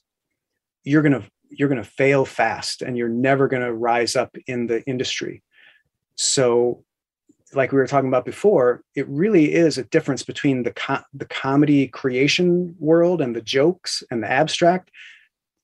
you're 0.84 1.02
going 1.02 1.22
to 1.22 1.24
you're 1.50 1.70
going 1.70 1.82
to 1.82 1.90
fail 1.90 2.26
fast 2.26 2.82
and 2.82 2.98
you're 2.98 3.08
never 3.08 3.48
going 3.48 3.62
to 3.62 3.74
rise 3.74 4.16
up 4.16 4.36
in 4.48 4.68
the 4.68 4.84
industry. 4.86 5.44
So 6.16 6.84
like 7.54 7.72
we 7.72 7.78
were 7.78 7.88
talking 7.88 8.10
about 8.10 8.26
before, 8.26 8.82
it 8.96 9.08
really 9.08 9.54
is 9.54 9.78
a 9.78 9.84
difference 9.86 10.24
between 10.24 10.64
the 10.64 11.04
the 11.14 11.26
comedy 11.26 11.88
creation 11.88 12.76
world 12.80 13.22
and 13.22 13.36
the 13.36 13.42
jokes 13.42 14.04
and 14.10 14.24
the 14.24 14.32
abstract 14.32 14.90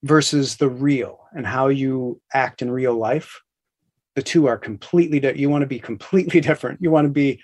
versus 0.04 0.58
the 0.58 0.70
real 0.70 1.20
and 1.34 1.46
how 1.46 1.68
you 1.68 2.20
act 2.34 2.62
in 2.62 2.72
real 2.72 2.96
life 2.96 3.42
the 4.16 4.22
two 4.22 4.48
are 4.48 4.58
completely 4.58 5.20
di- 5.20 5.34
you 5.34 5.50
want 5.50 5.62
to 5.62 5.68
be 5.68 5.80
completely 5.80 6.42
different. 6.50 6.82
You 6.82 6.92
want 6.92 7.06
to 7.06 7.12
be 7.12 7.42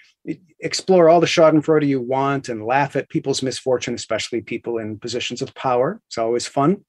explore 0.60 1.08
all 1.08 1.22
the 1.22 1.28
schadenfreude 1.28 1.88
you 1.88 2.02
want 2.02 2.50
and 2.50 2.66
laugh 2.66 2.96
at 2.96 3.10
people's 3.10 3.44
misfortune 3.44 3.94
especially 3.94 4.42
people 4.42 4.78
in 4.78 5.00
positions 5.00 5.42
of 5.42 5.54
power. 5.56 6.02
It's 6.08 6.18
always 6.18 6.48
fun. 6.48 6.84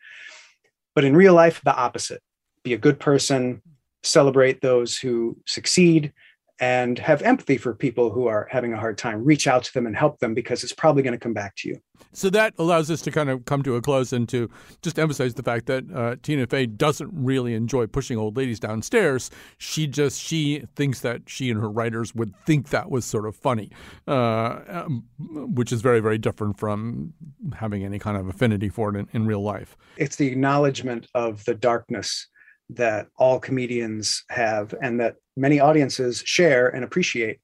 But 0.95 1.05
in 1.05 1.17
real 1.17 1.35
life 1.35 1.61
the 1.65 1.75
opposite. 1.75 2.23
Be 2.65 2.75
a 2.75 2.79
good 2.79 2.99
person 2.99 3.63
celebrate 4.03 4.61
those 4.61 4.97
who 4.97 5.37
succeed 5.47 6.13
and 6.61 6.99
have 6.99 7.23
empathy 7.23 7.57
for 7.57 7.75
people 7.75 8.11
who 8.11 8.27
are 8.27 8.49
having 8.51 8.73
a 8.73 8.77
hard 8.77 8.99
time. 8.99 9.25
Reach 9.25 9.47
out 9.47 9.65
to 9.65 9.73
them 9.73 9.87
and 9.87 9.97
help 9.97 10.19
them 10.19 10.35
because 10.35 10.65
it's 10.65 10.73
probably 10.73 11.03
going 11.03 11.13
to 11.13 11.19
come 11.19 11.33
back 11.33 11.55
to 11.57 11.69
you. 11.69 11.81
So 12.13 12.31
that 12.31 12.55
allows 12.59 12.91
us 12.91 13.01
to 13.03 13.11
kind 13.11 13.29
of 13.29 13.45
come 13.45 13.63
to 13.63 13.77
a 13.77 13.83
close 13.83 14.13
and 14.13 14.29
to 14.31 14.51
just 14.83 14.99
emphasize 14.99 15.35
the 15.35 15.43
fact 15.43 15.67
that 15.67 15.85
uh, 15.95 16.17
Tina 16.23 16.47
Fey 16.47 16.67
doesn't 16.67 17.11
really 17.13 17.55
enjoy 17.55 17.87
pushing 17.87 18.19
old 18.19 18.37
ladies 18.37 18.59
downstairs. 18.59 19.31
She 19.59 19.87
just 19.87 20.21
she 20.21 20.65
thinks 20.75 21.01
that 21.01 21.23
she 21.27 21.51
and 21.51 21.61
her 21.61 21.71
writers 21.71 22.15
would 22.15 22.35
think 22.45 22.71
that 22.71 22.91
was 22.91 23.05
sort 23.05 23.27
of 23.27 23.37
funny, 23.37 23.71
uh, 24.07 24.61
um, 24.69 25.05
which 25.55 25.73
is 25.73 25.81
very 25.81 26.01
very 26.01 26.19
different 26.19 26.59
from 26.59 27.13
having 27.55 27.85
any 27.85 27.99
kind 27.99 28.17
of 28.17 28.29
affinity 28.29 28.69
for 28.69 28.95
it 28.95 28.99
in, 28.99 29.09
in 29.13 29.27
real 29.27 29.43
life. 29.43 29.77
It's 29.97 30.17
the 30.17 30.29
acknowledgement 30.29 31.09
of 31.15 31.45
the 31.45 31.55
darkness 31.55 32.27
that 32.71 33.09
all 33.17 33.39
comedians 33.39 34.25
have 34.29 34.75
and 34.83 35.01
that 35.01 35.17
many 35.37 35.61
audiences 35.61 36.23
share 36.25 36.69
and 36.69 36.85
appreciate 36.85 37.41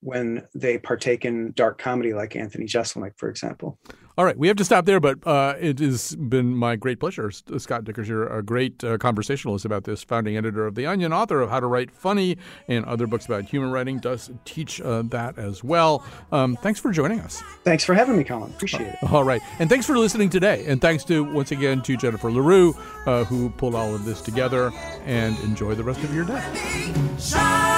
when 0.00 0.46
they 0.54 0.78
partake 0.78 1.24
in 1.24 1.52
dark 1.52 1.78
comedy 1.78 2.12
like 2.12 2.36
Anthony 2.36 2.66
Jeselnik, 2.66 3.12
for 3.16 3.28
example. 3.28 3.78
All 4.16 4.24
right, 4.24 4.38
we 4.38 4.46
have 4.46 4.56
to 4.58 4.64
stop 4.64 4.84
there, 4.84 5.00
but 5.00 5.26
uh, 5.26 5.54
it 5.58 5.80
has 5.80 6.14
been 6.14 6.54
my 6.56 6.76
great 6.76 7.00
pleasure. 7.00 7.32
Scott 7.32 7.82
Dikkers, 7.82 8.06
you're 8.06 8.28
a 8.28 8.44
great 8.44 8.84
uh, 8.84 8.96
conversationalist 8.96 9.64
about 9.64 9.82
this, 9.82 10.04
founding 10.04 10.36
editor 10.36 10.68
of 10.68 10.76
The 10.76 10.86
Onion, 10.86 11.12
author 11.12 11.40
of 11.40 11.50
How 11.50 11.58
to 11.58 11.66
Write 11.66 11.90
Funny 11.90 12.38
and 12.68 12.84
other 12.84 13.08
books 13.08 13.26
about 13.26 13.42
humor 13.42 13.68
writing, 13.68 13.98
does 13.98 14.30
teach 14.44 14.80
uh, 14.80 15.02
that 15.06 15.36
as 15.36 15.64
well. 15.64 16.04
Um, 16.30 16.56
thanks 16.62 16.78
for 16.78 16.92
joining 16.92 17.18
us. 17.18 17.42
Thanks 17.64 17.82
for 17.82 17.92
having 17.92 18.16
me, 18.16 18.22
Colin. 18.22 18.52
Appreciate 18.52 18.86
it. 18.86 18.98
All 19.10 19.24
right, 19.24 19.40
and 19.58 19.68
thanks 19.68 19.84
for 19.84 19.98
listening 19.98 20.30
today. 20.30 20.64
And 20.66 20.80
thanks 20.80 21.02
to, 21.06 21.24
once 21.24 21.50
again, 21.50 21.82
to 21.82 21.96
Jennifer 21.96 22.30
LaRue, 22.30 22.76
uh, 23.06 23.24
who 23.24 23.50
pulled 23.50 23.74
all 23.74 23.96
of 23.96 24.04
this 24.04 24.20
together, 24.20 24.70
and 25.06 25.36
enjoy 25.40 25.74
the 25.74 25.82
rest 25.82 26.04
of 26.04 26.14
your 26.14 26.24
day. 26.24 27.73